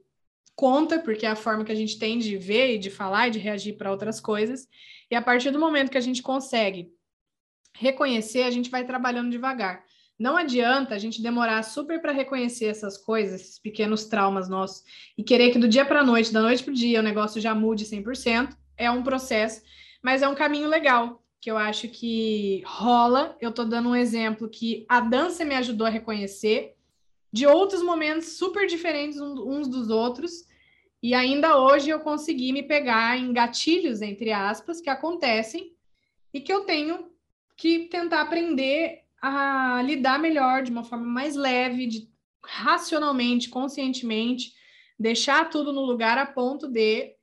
conta, 0.57 0.99
porque 0.99 1.25
é 1.25 1.31
a 1.31 1.37
forma 1.37 1.65
que 1.65 1.73
a 1.73 1.77
gente 1.77 1.99
tem 1.99 2.19
de 2.19 2.37
ver 2.37 2.75
e 2.75 2.79
de 2.79 2.91
falar 2.91 3.29
e 3.29 3.31
de 3.31 3.39
reagir 3.39 3.77
para 3.77 3.91
outras 3.91 4.21
coisas. 4.21 4.69
E 5.11 5.15
a 5.15 5.23
partir 5.23 5.51
do 5.53 5.59
momento 5.59 5.91
que 5.91 5.99
a 5.99 6.03
gente 6.03 6.21
consegue 6.21 6.89
reconhecer, 7.77 8.43
a 8.43 8.51
gente 8.51 8.71
vai 8.71 8.85
trabalhando 8.85 9.31
devagar. 9.31 9.85
Não 10.19 10.37
adianta 10.37 10.95
a 10.95 10.99
gente 10.99 11.23
demorar 11.23 11.63
super 11.63 12.01
para 12.01 12.13
reconhecer 12.13 12.67
essas 12.67 12.97
coisas, 12.97 13.41
esses 13.41 13.59
pequenos 13.59 14.05
traumas 14.05 14.49
nossos, 14.49 14.85
e 15.17 15.25
querer 15.25 15.51
que 15.51 15.59
do 15.59 15.69
dia 15.69 15.85
para 15.85 16.01
a 16.01 16.05
noite, 16.05 16.33
da 16.33 16.41
noite 16.41 16.63
para 16.63 16.73
o 16.73 16.77
dia, 16.77 17.01
o 17.01 17.03
negócio 17.03 17.41
já 17.41 17.55
mude 17.55 17.85
100%. 17.85 18.57
É 18.77 18.91
um 18.91 19.03
processo, 19.03 19.63
mas 20.03 20.23
é 20.23 20.29
um 20.29 20.35
caminho 20.35 20.69
legal, 20.69 21.25
que 21.41 21.51
eu 21.51 21.57
acho 21.57 21.89
que 21.89 22.63
rola. 22.65 23.37
Eu 23.41 23.51
estou 23.51 23.65
dando 23.65 23.89
um 23.89 23.97
exemplo 23.97 24.49
que 24.49 24.85
a 24.89 25.01
dança 25.01 25.45
me 25.45 25.55
ajudou 25.55 25.87
a 25.87 25.91
reconhecer, 25.91 26.74
de 27.35 27.49
outros 27.49 27.83
momentos 27.83 28.39
super 28.39 28.65
diferentes 28.65 29.21
uns 29.21 29.67
dos 29.67 29.91
outros, 29.91 30.47
e 31.03 31.13
ainda 31.15 31.59
hoje 31.59 31.91
eu 31.91 31.99
consegui 31.99 32.53
me 32.53 32.63
pegar 32.63 33.19
em 33.19 33.33
gatilhos, 33.33 34.01
entre 34.01 34.31
aspas, 34.31 34.81
que 34.81 34.89
acontecem 34.89 35.73
e 36.33 36.41
que 36.41 36.53
eu 36.53 36.61
tenho 36.61 37.11
que 37.57 37.89
tentar 37.89 38.21
aprender 38.21 39.01
a 39.21 39.83
lidar 39.83 40.21
melhor, 40.21 40.63
de 40.63 40.71
uma 40.71 40.85
forma 40.85 41.07
mais 41.07 41.35
leve, 41.35 41.89
de 41.89 42.09
racionalmente, 42.41 43.49
conscientemente, 43.49 44.53
deixar 44.97 45.51
tudo 45.51 45.73
no 45.73 45.85
lugar 45.85 46.17
a 46.17 46.27
ponto 46.27 46.69
de 46.69 47.14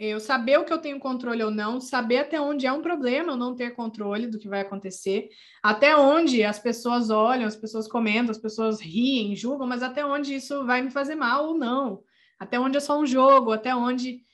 eu 0.00 0.18
saber 0.18 0.58
o 0.58 0.64
que 0.64 0.72
eu 0.72 0.78
tenho 0.78 0.98
controle 0.98 1.42
ou 1.42 1.50
não, 1.50 1.80
saber 1.80 2.18
até 2.18 2.40
onde 2.40 2.66
é 2.66 2.72
um 2.72 2.80
problema 2.80 3.32
eu 3.32 3.36
não 3.36 3.54
ter 3.54 3.74
controle 3.74 4.26
do 4.26 4.38
que 4.38 4.48
vai 4.48 4.60
acontecer, 4.60 5.28
até 5.62 5.94
onde 5.96 6.42
as 6.42 6.58
pessoas 6.58 7.10
olham, 7.10 7.46
as 7.46 7.56
pessoas 7.56 7.86
comentam, 7.86 8.30
as 8.30 8.38
pessoas 8.38 8.80
riem, 8.80 9.36
julgam, 9.36 9.66
mas 9.66 9.82
até 9.82 10.04
onde 10.04 10.34
isso 10.34 10.64
vai 10.64 10.82
me 10.82 10.90
fazer 10.90 11.14
mal 11.14 11.48
ou 11.48 11.58
não, 11.58 12.02
até 12.38 12.58
onde 12.58 12.78
é 12.78 12.80
só 12.80 12.98
um 12.98 13.06
jogo, 13.06 13.52
até 13.52 13.74
onde 13.74 14.24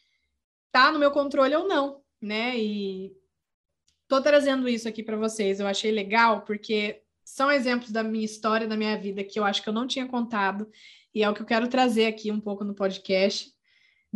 tá 0.71 0.93
no 0.93 0.99
meu 0.99 1.11
controle 1.11 1.55
ou 1.57 1.67
não, 1.67 2.01
né? 2.23 2.57
E 2.57 3.13
Tô 4.09 4.23
trazendo 4.23 4.69
isso 4.69 4.89
aqui 4.89 5.03
para 5.03 5.17
vocês. 5.17 5.59
Eu 5.59 5.67
achei 5.67 5.91
legal 5.91 6.43
porque 6.43 7.03
são 7.25 7.51
exemplos 7.51 7.91
da 7.91 8.05
minha 8.05 8.25
história, 8.25 8.69
da 8.69 8.77
minha 8.77 8.97
vida 8.97 9.25
que 9.25 9.39
eu 9.39 9.45
acho 9.45 9.63
que 9.63 9.69
eu 9.69 9.73
não 9.73 9.87
tinha 9.87 10.07
contado 10.07 10.71
e 11.13 11.25
é 11.25 11.29
o 11.29 11.35
que 11.35 11.43
eu 11.43 11.47
quero 11.47 11.69
trazer 11.69 12.07
aqui 12.07 12.31
um 12.31 12.41
pouco 12.41 12.63
no 12.63 12.75
podcast. 12.75 13.53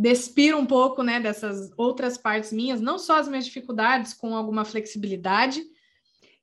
Despir 0.01 0.57
um 0.57 0.65
pouco, 0.65 1.03
né, 1.03 1.19
dessas 1.19 1.71
outras 1.77 2.17
partes 2.17 2.51
minhas, 2.51 2.81
não 2.81 2.97
só 2.97 3.19
as 3.19 3.27
minhas 3.27 3.45
dificuldades 3.45 4.15
com 4.15 4.35
alguma 4.35 4.65
flexibilidade. 4.65 5.61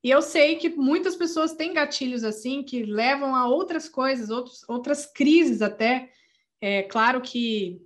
E 0.01 0.09
eu 0.09 0.23
sei 0.23 0.55
que 0.55 0.69
muitas 0.69 1.17
pessoas 1.17 1.55
têm 1.55 1.75
gatilhos 1.75 2.23
assim 2.23 2.63
que 2.63 2.85
levam 2.85 3.35
a 3.35 3.49
outras 3.49 3.89
coisas, 3.89 4.31
outros, 4.31 4.65
outras 4.69 5.07
crises 5.07 5.61
até. 5.61 6.09
É 6.61 6.85
claro 6.85 7.21
que 7.21 7.83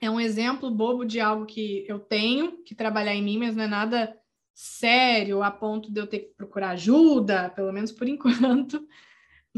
é 0.00 0.08
um 0.08 0.20
exemplo 0.20 0.70
bobo 0.70 1.04
de 1.04 1.18
algo 1.18 1.46
que 1.46 1.84
eu 1.88 1.98
tenho 1.98 2.62
que 2.62 2.72
trabalhar 2.72 3.14
em 3.14 3.24
mim, 3.24 3.38
mas 3.38 3.56
não 3.56 3.64
é 3.64 3.66
nada 3.66 4.16
sério 4.54 5.42
a 5.42 5.50
ponto 5.50 5.90
de 5.90 5.98
eu 5.98 6.06
ter 6.06 6.20
que 6.20 6.34
procurar 6.36 6.70
ajuda, 6.70 7.50
pelo 7.50 7.72
menos 7.72 7.90
por 7.90 8.06
enquanto. 8.08 8.86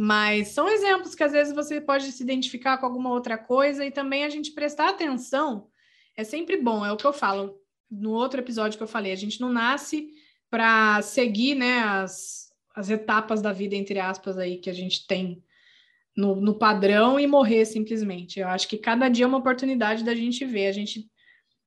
Mas 0.00 0.50
são 0.50 0.68
exemplos 0.68 1.16
que 1.16 1.24
às 1.24 1.32
vezes 1.32 1.52
você 1.52 1.80
pode 1.80 2.12
se 2.12 2.22
identificar 2.22 2.78
com 2.78 2.86
alguma 2.86 3.10
outra 3.10 3.36
coisa 3.36 3.84
e 3.84 3.90
também 3.90 4.22
a 4.22 4.30
gente 4.30 4.52
prestar 4.52 4.90
atenção. 4.90 5.66
É 6.16 6.22
sempre 6.22 6.56
bom, 6.56 6.86
é 6.86 6.92
o 6.92 6.96
que 6.96 7.04
eu 7.04 7.12
falo 7.12 7.58
no 7.90 8.12
outro 8.12 8.38
episódio 8.38 8.78
que 8.78 8.84
eu 8.84 8.86
falei, 8.86 9.10
a 9.10 9.16
gente 9.16 9.40
não 9.40 9.52
nasce 9.52 10.08
para 10.48 11.02
seguir 11.02 11.56
né, 11.56 11.80
as, 11.80 12.52
as 12.76 12.90
etapas 12.90 13.42
da 13.42 13.52
vida, 13.52 13.74
entre 13.74 13.98
aspas, 13.98 14.38
aí 14.38 14.58
que 14.58 14.70
a 14.70 14.72
gente 14.72 15.04
tem 15.04 15.42
no, 16.16 16.36
no 16.36 16.56
padrão 16.56 17.18
e 17.18 17.26
morrer 17.26 17.64
simplesmente. 17.64 18.38
Eu 18.38 18.46
acho 18.46 18.68
que 18.68 18.78
cada 18.78 19.08
dia 19.08 19.24
é 19.24 19.28
uma 19.28 19.38
oportunidade 19.38 20.04
da 20.04 20.14
gente 20.14 20.44
ver, 20.44 20.68
a 20.68 20.72
gente 20.72 21.10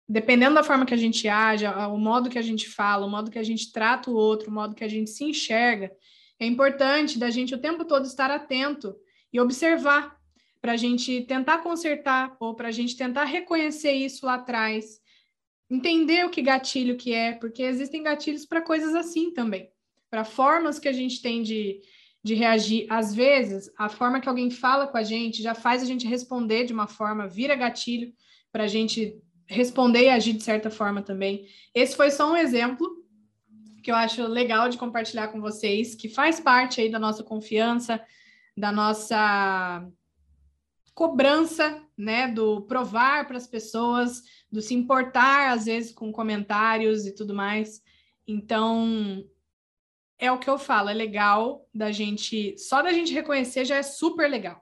dependendo 0.07 0.55
da 0.55 0.63
forma 0.63 0.85
que 0.85 0.93
a 0.93 0.97
gente 0.97 1.27
age, 1.27 1.65
o 1.67 1.97
modo 1.97 2.29
que 2.29 2.39
a 2.39 2.41
gente 2.41 2.69
fala, 2.69 3.05
o 3.05 3.09
modo 3.09 3.29
que 3.29 3.39
a 3.39 3.43
gente 3.43 3.73
trata 3.73 4.09
o 4.09 4.15
outro, 4.15 4.49
o 4.49 4.53
modo 4.53 4.73
que 4.73 4.85
a 4.85 4.89
gente 4.89 5.09
se 5.09 5.25
enxerga, 5.25 5.91
é 6.41 6.45
importante 6.47 7.19
da 7.19 7.29
gente 7.29 7.53
o 7.53 7.59
tempo 7.59 7.85
todo 7.85 8.05
estar 8.05 8.31
atento 8.31 8.95
e 9.31 9.39
observar 9.39 10.17
para 10.59 10.71
a 10.71 10.75
gente 10.75 11.21
tentar 11.21 11.59
consertar 11.59 12.35
ou 12.39 12.55
para 12.55 12.69
a 12.69 12.71
gente 12.71 12.97
tentar 12.97 13.25
reconhecer 13.25 13.91
isso 13.91 14.25
lá 14.25 14.33
atrás, 14.33 14.99
entender 15.69 16.25
o 16.25 16.31
que 16.31 16.41
gatilho 16.41 16.97
que 16.97 17.13
é, 17.13 17.33
porque 17.33 17.61
existem 17.61 18.01
gatilhos 18.01 18.43
para 18.43 18.59
coisas 18.59 18.95
assim 18.95 19.31
também, 19.31 19.69
para 20.09 20.23
formas 20.23 20.79
que 20.79 20.87
a 20.87 20.91
gente 20.91 21.21
tem 21.21 21.43
de, 21.43 21.79
de 22.23 22.33
reagir. 22.33 22.87
Às 22.89 23.13
vezes, 23.13 23.71
a 23.77 23.87
forma 23.87 24.19
que 24.19 24.27
alguém 24.27 24.49
fala 24.49 24.87
com 24.87 24.97
a 24.97 25.03
gente 25.03 25.43
já 25.43 25.53
faz 25.53 25.83
a 25.83 25.85
gente 25.85 26.07
responder 26.07 26.65
de 26.65 26.73
uma 26.73 26.87
forma, 26.87 27.27
vira 27.27 27.53
gatilho 27.53 28.11
para 28.51 28.63
a 28.63 28.67
gente 28.67 29.15
responder 29.45 30.05
e 30.05 30.09
agir 30.09 30.33
de 30.33 30.41
certa 30.41 30.71
forma 30.71 31.03
também. 31.03 31.45
Esse 31.71 31.95
foi 31.95 32.09
só 32.09 32.31
um 32.31 32.35
exemplo 32.35 33.00
que 33.81 33.91
eu 33.91 33.95
acho 33.95 34.27
legal 34.27 34.69
de 34.69 34.77
compartilhar 34.77 35.29
com 35.29 35.41
vocês, 35.41 35.95
que 35.95 36.07
faz 36.07 36.39
parte 36.39 36.79
aí 36.79 36.89
da 36.89 36.99
nossa 36.99 37.23
confiança, 37.23 38.01
da 38.55 38.71
nossa 38.71 39.85
cobrança, 40.93 41.81
né, 41.97 42.27
do 42.27 42.61
provar 42.61 43.25
para 43.27 43.37
as 43.37 43.47
pessoas, 43.47 44.21
do 44.51 44.61
se 44.61 44.73
importar 44.73 45.51
às 45.51 45.65
vezes 45.65 45.91
com 45.91 46.11
comentários 46.11 47.05
e 47.05 47.15
tudo 47.15 47.33
mais. 47.33 47.81
Então, 48.27 49.23
é 50.19 50.31
o 50.31 50.37
que 50.37 50.49
eu 50.49 50.59
falo, 50.59 50.89
é 50.89 50.93
legal 50.93 51.67
da 51.73 51.91
gente, 51.91 52.57
só 52.57 52.81
da 52.81 52.93
gente 52.93 53.13
reconhecer 53.13 53.65
já 53.65 53.77
é 53.77 53.83
super 53.83 54.29
legal. 54.29 54.61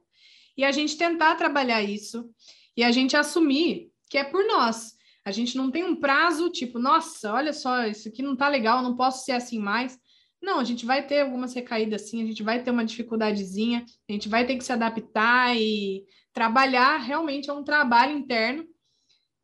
E 0.56 0.64
a 0.64 0.72
gente 0.72 0.98
tentar 0.98 1.36
trabalhar 1.36 1.82
isso 1.82 2.30
e 2.76 2.84
a 2.84 2.92
gente 2.92 3.18
assumir 3.18 3.92
que 4.10 4.18
é 4.18 4.24
por 4.24 4.46
nós. 4.46 4.98
A 5.30 5.32
gente 5.32 5.56
não 5.56 5.70
tem 5.70 5.84
um 5.84 5.96
prazo 5.96 6.50
tipo, 6.50 6.80
nossa, 6.80 7.32
olha 7.32 7.54
só, 7.54 7.86
isso 7.86 8.10
aqui 8.10 8.24
não 8.24 8.36
tá 8.36 8.50
legal, 8.50 8.82
não 8.82 8.96
posso 8.96 9.24
ser 9.24 9.34
assim 9.34 9.60
mais. 9.60 9.96
Não, 10.42 10.60
a 10.60 10.64
gente 10.64 10.88
vai 10.88 11.06
ter 11.06 11.22
algumas 11.22 11.54
recaídas 11.54 12.10
sim, 12.10 12.24
a 12.24 12.26
gente 12.26 12.42
vai 12.42 12.64
ter 12.64 12.72
uma 12.72 12.84
dificuldadezinha, 12.84 13.86
a 14.10 14.12
gente 14.12 14.28
vai 14.28 14.48
ter 14.48 14.58
que 14.58 14.64
se 14.64 14.74
adaptar 14.74 15.56
e 15.56 16.04
trabalhar, 16.34 16.98
realmente 16.98 17.48
é 17.48 17.54
um 17.54 17.64
trabalho 17.64 18.18
interno, 18.18 18.66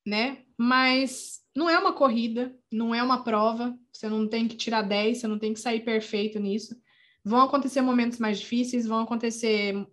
né? 0.04 0.40
Mas 0.58 1.42
não 1.56 1.70
é 1.70 1.78
uma 1.78 1.94
corrida, 1.94 2.58
não 2.72 2.96
é 2.96 3.04
uma 3.04 3.24
prova, 3.24 3.78
você 3.94 4.10
não 4.10 4.28
tem 4.28 4.48
que 4.48 4.58
tirar 4.58 4.82
10, 4.82 5.20
você 5.20 5.28
não 5.28 5.38
tem 5.38 5.54
que 5.54 5.60
sair 5.60 5.82
perfeito 5.82 6.40
nisso. 6.40 6.76
Vão 7.24 7.42
acontecer 7.42 7.82
momentos 7.82 8.18
mais 8.18 8.40
difíceis, 8.40 8.88
vão 8.88 9.02
acontecer 9.02 9.86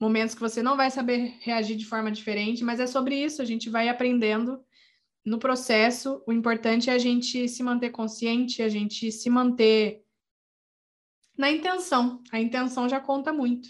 momentos 0.00 0.34
que 0.34 0.40
você 0.40 0.62
não 0.62 0.76
vai 0.76 0.92
saber 0.92 1.34
reagir 1.40 1.76
de 1.76 1.86
forma 1.86 2.12
diferente, 2.12 2.62
mas 2.62 2.78
é 2.78 2.86
sobre 2.86 3.16
isso, 3.16 3.42
a 3.42 3.44
gente 3.44 3.68
vai 3.68 3.88
aprendendo 3.88 4.60
no 5.24 5.38
processo. 5.38 6.22
O 6.26 6.32
importante 6.32 6.90
é 6.90 6.92
a 6.92 6.98
gente 6.98 7.48
se 7.48 7.62
manter 7.62 7.90
consciente, 7.90 8.62
a 8.62 8.68
gente 8.68 9.10
se 9.12 9.28
manter 9.28 10.02
na 11.36 11.50
intenção. 11.50 12.22
A 12.30 12.40
intenção 12.40 12.88
já 12.88 13.00
conta 13.00 13.32
muito. 13.32 13.68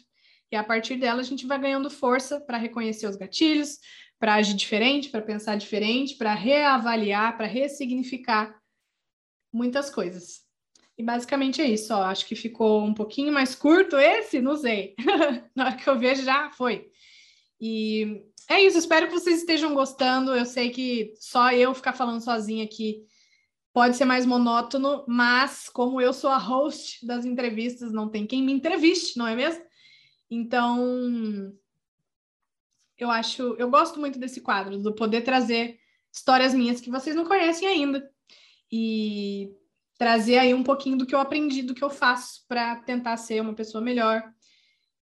E 0.50 0.56
a 0.56 0.64
partir 0.64 0.96
dela 0.96 1.20
a 1.20 1.24
gente 1.24 1.46
vai 1.46 1.58
ganhando 1.58 1.88
força 1.88 2.40
para 2.40 2.58
reconhecer 2.58 3.06
os 3.06 3.16
gatilhos, 3.16 3.78
para 4.18 4.34
agir 4.34 4.54
diferente, 4.54 5.08
para 5.08 5.22
pensar 5.22 5.56
diferente, 5.56 6.16
para 6.16 6.34
reavaliar, 6.34 7.36
para 7.36 7.46
ressignificar 7.46 8.60
muitas 9.52 9.88
coisas. 9.88 10.42
E 10.98 11.02
basicamente 11.02 11.62
é 11.62 11.66
isso, 11.66 11.94
ó. 11.94 12.02
Acho 12.02 12.26
que 12.26 12.36
ficou 12.36 12.84
um 12.84 12.92
pouquinho 12.92 13.32
mais 13.32 13.54
curto 13.54 13.96
esse, 13.96 14.40
não 14.40 14.56
sei. 14.56 14.94
Na 15.56 15.66
hora 15.66 15.76
que 15.76 15.88
eu 15.88 15.98
vejo 15.98 16.22
já 16.22 16.50
foi. 16.50 16.90
E 17.58 18.22
é 18.50 18.60
isso, 18.62 18.76
espero 18.76 19.06
que 19.06 19.12
vocês 19.12 19.38
estejam 19.38 19.72
gostando. 19.72 20.34
Eu 20.34 20.44
sei 20.44 20.70
que 20.70 21.14
só 21.20 21.52
eu 21.52 21.72
ficar 21.72 21.92
falando 21.92 22.20
sozinha 22.20 22.64
aqui 22.64 23.06
pode 23.72 23.96
ser 23.96 24.04
mais 24.04 24.26
monótono, 24.26 25.04
mas 25.06 25.68
como 25.68 26.00
eu 26.00 26.12
sou 26.12 26.30
a 26.30 26.36
host 26.36 27.06
das 27.06 27.24
entrevistas, 27.24 27.92
não 27.92 28.08
tem 28.08 28.26
quem 28.26 28.42
me 28.42 28.52
entreviste, 28.52 29.16
não 29.16 29.28
é 29.28 29.36
mesmo? 29.36 29.64
Então, 30.28 31.54
eu 32.98 33.08
acho, 33.08 33.54
eu 33.56 33.70
gosto 33.70 34.00
muito 34.00 34.18
desse 34.18 34.40
quadro, 34.40 34.78
do 34.78 34.92
poder 34.96 35.20
trazer 35.20 35.78
histórias 36.12 36.52
minhas 36.52 36.80
que 36.80 36.90
vocês 36.90 37.14
não 37.14 37.24
conhecem 37.24 37.68
ainda. 37.68 38.10
E 38.70 39.52
trazer 39.96 40.38
aí 40.38 40.52
um 40.52 40.64
pouquinho 40.64 40.98
do 40.98 41.06
que 41.06 41.14
eu 41.14 41.20
aprendi, 41.20 41.62
do 41.62 41.74
que 41.74 41.84
eu 41.84 41.90
faço 41.90 42.44
para 42.48 42.76
tentar 42.76 43.16
ser 43.16 43.40
uma 43.40 43.54
pessoa 43.54 43.82
melhor. 43.82 44.24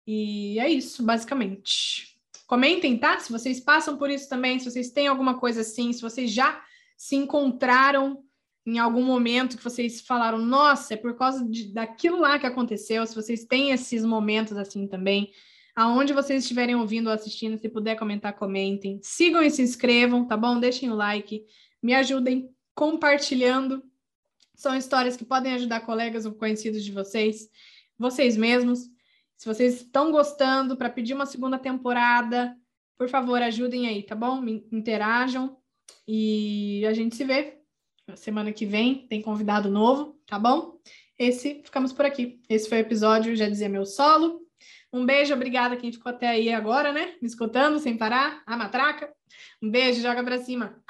E 0.08 0.58
é 0.58 0.68
isso, 0.68 1.04
basicamente. 1.04 2.15
Comentem, 2.48 2.98
tá? 2.98 3.20
Se 3.20 3.32
vocês 3.32 3.60
passam 3.60 3.98
por 3.98 4.10
isso 4.10 4.30
também, 4.30 4.60
se 4.60 4.70
vocês 4.70 4.92
têm 4.92 5.08
alguma 5.08 5.40
coisa 5.40 5.62
assim, 5.62 5.92
se 5.92 6.02
vocês 6.02 6.32
já 6.32 6.64
se 6.98 7.16
encontraram 7.16 8.24
em 8.66 8.80
algum 8.80 9.04
momento 9.04 9.58
que 9.58 9.64
vocês 9.64 10.02
falaram, 10.02 10.38
nossa, 10.38 10.94
é 10.94 10.98
por 10.98 11.16
causa 11.16 11.48
de, 11.48 11.74
daquilo 11.74 12.20
lá 12.20 12.40
que 12.40 12.48
aconteceu, 12.48 13.06
se 13.06 13.14
vocês 13.14 13.46
têm 13.46 13.72
esses 13.72 14.04
momentos 14.04 14.58
assim 14.58 14.88
também, 14.88 15.32
aonde 15.76 16.14
vocês 16.14 16.44
estiverem 16.44 16.76
ouvindo 16.76 17.08
ou 17.08 17.14
assistindo, 17.14 17.60
se 17.60 17.70
puder 17.70 17.96
comentar, 17.96 18.34
comentem. 18.34 19.00
Sigam 19.04 19.44
e 19.44 19.52
se 19.52 19.62
inscrevam, 19.62 20.26
tá 20.26 20.36
bom? 20.36 20.60
Deixem 20.60 20.90
o 20.90 20.96
like, 20.96 21.44
me 21.82 21.94
ajudem 21.94 22.50
compartilhando 22.74 23.84
são 24.56 24.76
histórias 24.76 25.18
que 25.18 25.26
podem 25.26 25.54
ajudar 25.54 25.82
colegas 25.82 26.26
ou 26.26 26.34
conhecidos 26.34 26.84
de 26.84 26.92
vocês, 26.92 27.50
vocês 27.98 28.38
mesmos. 28.38 28.80
Se 29.38 29.46
vocês 29.48 29.82
estão 29.82 30.12
gostando 30.12 30.78
para 30.78 30.90
pedir 30.90 31.14
uma 31.14 31.26
segunda 31.26 31.58
temporada, 31.58 32.56
por 32.98 33.10
favor, 33.10 33.42
ajudem 33.42 33.88
aí, 33.88 34.04
tá 34.04 34.16
bom? 34.16 34.44
Interajam 34.72 35.58
e 36.08 36.86
a 36.88 36.94
gente 36.94 37.16
se 37.16 37.24
vê. 37.24 37.60
Semana 38.16 38.52
que 38.52 38.66
vem 38.66 39.08
tem 39.08 39.22
convidado 39.22 39.70
novo, 39.70 40.20
tá 40.26 40.38
bom? 40.38 40.80
Esse, 41.18 41.62
ficamos 41.64 41.92
por 41.92 42.06
aqui. 42.06 42.42
Esse 42.48 42.70
foi 42.70 42.78
o 42.78 42.82
episódio, 42.82 43.36
já 43.36 43.50
dizia 43.50 43.68
meu 43.68 43.86
solo. 43.86 44.42
Um 44.94 45.06
beijo, 45.06 45.34
obrigada 45.34 45.76
quem 45.76 45.92
ficou 45.92 46.10
até 46.10 46.28
aí 46.28 46.54
agora, 46.54 46.94
né? 46.94 47.16
Me 47.22 47.28
escutando 47.28 47.80
sem 47.80 47.98
parar, 47.98 48.44
a 48.46 48.56
matraca. 48.56 49.14
Um 49.62 49.70
beijo, 49.70 50.02
joga 50.02 50.24
pra 50.24 50.38
cima. 50.38 50.82